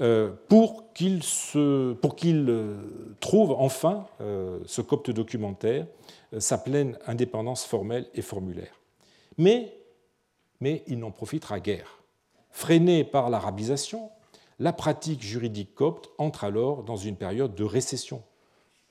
euh, 0.00 0.30
pour 0.48 0.92
qu'il 0.92 1.20
trouve 3.20 3.52
enfin, 3.52 4.06
ce 4.66 4.82
copte 4.82 5.10
documentaire, 5.10 5.86
sa 6.38 6.58
pleine 6.58 6.98
indépendance 7.06 7.64
formelle 7.64 8.06
et 8.14 8.20
formulaire. 8.20 8.78
Mais, 9.38 9.74
mais 10.60 10.82
il 10.86 10.98
n'en 10.98 11.10
profitera 11.10 11.60
guère. 11.60 12.02
Freiné 12.50 13.04
par 13.04 13.30
l'arabisation, 13.30 14.10
la 14.58 14.74
pratique 14.74 15.22
juridique 15.22 15.74
copte 15.74 16.10
entre 16.18 16.44
alors 16.44 16.82
dans 16.82 16.96
une 16.96 17.16
période 17.16 17.54
de 17.54 17.64
récession. 17.64 18.22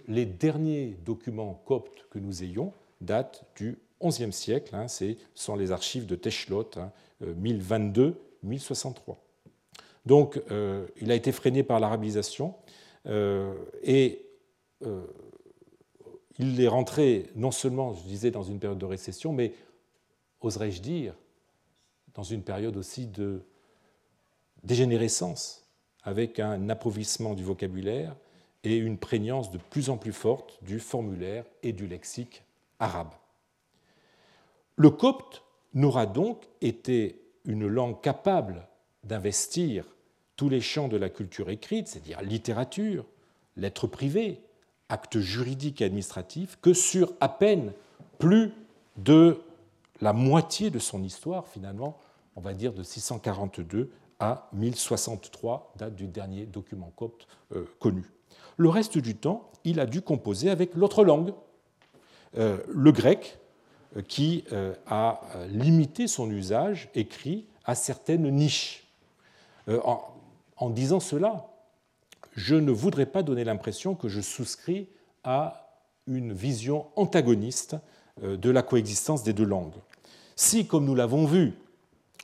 Les 0.07 0.25
derniers 0.25 0.97
documents 1.05 1.61
coptes 1.65 2.07
que 2.09 2.17
nous 2.17 2.43
ayons 2.43 2.73
datent 3.01 3.45
du 3.55 3.77
XIe 4.01 4.31
siècle, 4.31 4.75
hein, 4.75 4.87
ce 4.87 5.15
sont 5.35 5.55
les 5.55 5.71
archives 5.71 6.05
de 6.05 6.15
Techlot, 6.15 6.69
1022-1063. 7.21 8.11
Hein, 8.11 8.15
euh, 8.45 9.13
Donc 10.05 10.41
euh, 10.51 10.87
il 11.01 11.11
a 11.11 11.15
été 11.15 11.31
freiné 11.31 11.63
par 11.63 11.79
l'arabisation 11.79 12.55
euh, 13.05 13.53
et 13.83 14.25
il 16.37 16.61
est 16.61 16.67
rentré 16.69 17.29
non 17.35 17.51
seulement, 17.51 17.93
je 17.93 18.03
disais, 18.03 18.31
dans 18.31 18.43
une 18.43 18.59
période 18.59 18.77
de 18.77 18.85
récession, 18.85 19.33
mais 19.33 19.53
oserais-je 20.39 20.81
dire, 20.81 21.13
dans 22.13 22.23
une 22.23 22.43
période 22.43 22.77
aussi 22.77 23.07
de 23.07 23.41
dégénérescence, 24.63 25.65
avec 26.03 26.39
un 26.39 26.69
appauvrissement 26.69 27.33
du 27.33 27.43
vocabulaire 27.43 28.15
et 28.63 28.77
une 28.77 28.97
prégnance 28.97 29.51
de 29.51 29.57
plus 29.57 29.89
en 29.89 29.97
plus 29.97 30.13
forte 30.13 30.57
du 30.63 30.79
formulaire 30.79 31.43
et 31.61 31.73
du 31.73 31.87
lexique 31.87 32.43
arabe. 32.79 33.11
Le 34.79 34.89
copte 34.89 35.43
n'aura 35.73 36.05
donc 36.05 36.47
été 36.61 37.21
une 37.43 37.67
langue 37.67 37.99
capable 37.99 38.65
d'investir 39.03 39.83
tous 40.37 40.47
les 40.47 40.61
champs 40.61 40.87
de 40.87 40.95
la 40.95 41.09
culture 41.09 41.49
écrite, 41.49 41.89
c'est-à-dire 41.89 42.21
littérature, 42.21 43.03
lettres 43.57 43.87
privées, 43.87 44.39
actes 44.87 45.19
juridiques 45.19 45.81
et 45.81 45.85
administratifs, 45.85 46.57
que 46.61 46.71
sur 46.71 47.11
à 47.19 47.27
peine 47.27 47.73
plus 48.19 48.53
de 48.95 49.41
la 49.99 50.13
moitié 50.13 50.69
de 50.69 50.79
son 50.79 51.03
histoire, 51.03 51.45
finalement, 51.49 51.99
on 52.37 52.41
va 52.41 52.53
dire 52.53 52.71
de 52.71 52.81
642 52.81 53.91
à 54.21 54.47
1063, 54.53 55.73
date 55.75 55.95
du 55.95 56.07
dernier 56.07 56.45
document 56.45 56.93
copte 56.95 57.27
euh, 57.53 57.65
connu. 57.79 58.05
Le 58.55 58.69
reste 58.69 58.97
du 58.97 59.17
temps, 59.17 59.51
il 59.65 59.81
a 59.81 59.85
dû 59.85 60.01
composer 60.01 60.49
avec 60.49 60.73
l'autre 60.73 61.03
langue, 61.03 61.33
euh, 62.37 62.59
le 62.69 62.93
grec, 62.93 63.39
qui 64.07 64.43
euh, 64.51 64.73
a 64.87 65.21
euh, 65.35 65.47
limité 65.47 66.07
son 66.07 66.29
usage 66.29 66.89
écrit 66.95 67.45
à 67.65 67.75
certaines 67.75 68.29
niches. 68.29 68.85
En 70.57 70.71
disant 70.71 70.99
cela, 70.99 71.45
je 72.35 72.55
ne 72.55 72.71
voudrais 72.71 73.05
pas 73.05 73.21
donner 73.21 73.43
l'impression 73.43 73.93
que 73.93 74.07
je 74.07 74.19
souscris 74.19 74.87
à 75.23 75.77
une 76.07 76.33
vision 76.33 76.87
antagoniste 76.95 77.75
de 78.19 78.49
la 78.49 78.63
coexistence 78.63 79.21
des 79.21 79.31
deux 79.31 79.45
langues. 79.45 79.75
Si, 80.35 80.65
comme 80.65 80.85
nous 80.85 80.95
l'avons 80.95 81.27
vu, 81.27 81.53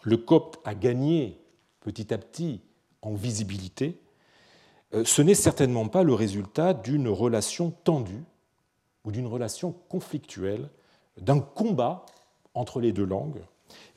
le 0.01 0.18
copte 0.18 0.59
a 0.66 0.74
gagné 0.74 1.39
petit 1.82 2.11
à 2.11 2.18
petit 2.18 2.61
en 3.03 3.13
visibilité, 3.13 4.01
ce 5.03 5.22
n'est 5.22 5.36
certainement 5.36 5.88
pas 5.88 6.01
le 6.01 6.16
résultat 6.16 6.74
d'une 6.74 7.09
relation 7.09 7.70
tendue 7.84 8.24
ou 9.03 9.11
d'une 9.11 9.28
relation 9.28 9.76
conflictuelle 9.88 10.68
d'un 11.20 11.39
combat 11.39 12.05
entre 12.53 12.80
les 12.80 12.91
deux 12.91 13.05
langues, 13.05 13.41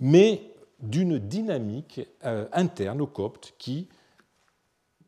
mais 0.01 0.43
d'une 0.81 1.19
dynamique 1.19 2.01
euh, 2.25 2.47
interne 2.53 3.01
au 3.01 3.07
copte 3.07 3.55
qui, 3.59 3.89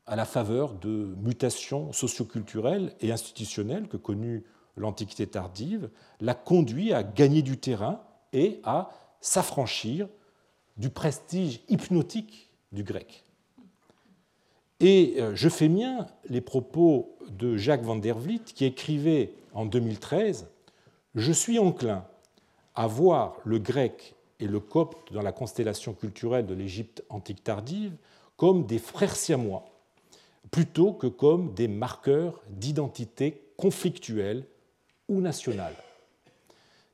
à 0.06 0.16
la 0.16 0.24
faveur 0.24 0.74
de 0.74 1.14
mutations 1.22 1.92
socioculturelles 1.92 2.94
et 3.00 3.12
institutionnelles 3.12 3.88
que 3.88 3.96
connut 3.96 4.44
l'Antiquité 4.76 5.26
tardive, 5.26 5.90
l'a 6.20 6.34
conduit 6.34 6.92
à 6.92 7.02
gagner 7.02 7.42
du 7.42 7.58
terrain 7.58 8.00
et 8.32 8.60
à 8.64 8.90
s'affranchir 9.20 10.08
du 10.76 10.90
prestige 10.90 11.60
hypnotique 11.68 12.50
du 12.72 12.82
grec. 12.82 13.24
Et 14.80 15.16
euh, 15.18 15.34
je 15.34 15.48
fais 15.48 15.68
mien 15.68 16.06
les 16.28 16.40
propos 16.40 17.16
de 17.28 17.56
Jacques 17.56 17.82
van 17.82 17.96
der 17.96 18.18
Vliet 18.18 18.40
qui 18.44 18.64
écrivait 18.64 19.34
en 19.52 19.66
2013 19.66 20.48
je 21.14 21.32
suis 21.32 21.58
enclin 21.58 22.06
à 22.74 22.86
voir 22.86 23.36
le 23.44 23.58
grec 23.58 24.14
et 24.38 24.46
le 24.46 24.60
copte 24.60 25.12
dans 25.12 25.22
la 25.22 25.32
constellation 25.32 25.92
culturelle 25.92 26.46
de 26.46 26.54
l'Égypte 26.54 27.04
antique 27.08 27.44
tardive 27.44 27.96
comme 28.36 28.64
des 28.64 28.78
frères 28.78 29.16
siamois, 29.16 29.66
plutôt 30.50 30.92
que 30.92 31.06
comme 31.06 31.52
des 31.52 31.68
marqueurs 31.68 32.40
d'identité 32.48 33.42
conflictuelle 33.56 34.46
ou 35.08 35.20
nationale. 35.20 35.74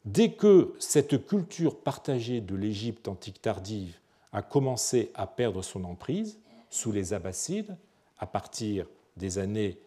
Dès 0.04 0.32
que 0.32 0.74
cette 0.78 1.26
culture 1.26 1.78
partagée 1.78 2.40
de 2.40 2.54
l'Égypte 2.54 3.08
antique 3.08 3.42
tardive 3.42 3.98
a 4.32 4.42
commencé 4.42 5.10
à 5.14 5.26
perdre 5.26 5.62
son 5.62 5.84
emprise 5.84 6.38
sous 6.70 6.90
les 6.90 7.12
Abbassides, 7.12 7.76
à 8.18 8.26
partir 8.26 8.86
des 9.16 9.38
années 9.38 9.78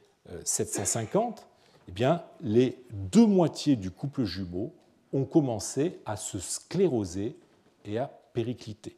750, 0.44 1.40
euh, 1.40 1.44
eh 1.90 1.92
bien, 1.92 2.22
les 2.42 2.78
deux 2.92 3.26
moitiés 3.26 3.76
du 3.76 3.90
couple 3.90 4.24
jumeau 4.24 4.76
ont 5.12 5.26
commencé 5.26 5.98
à 6.06 6.18
se 6.18 6.38
scléroser 6.38 7.36
et 7.84 7.98
à 7.98 8.06
péricliter. 8.32 8.96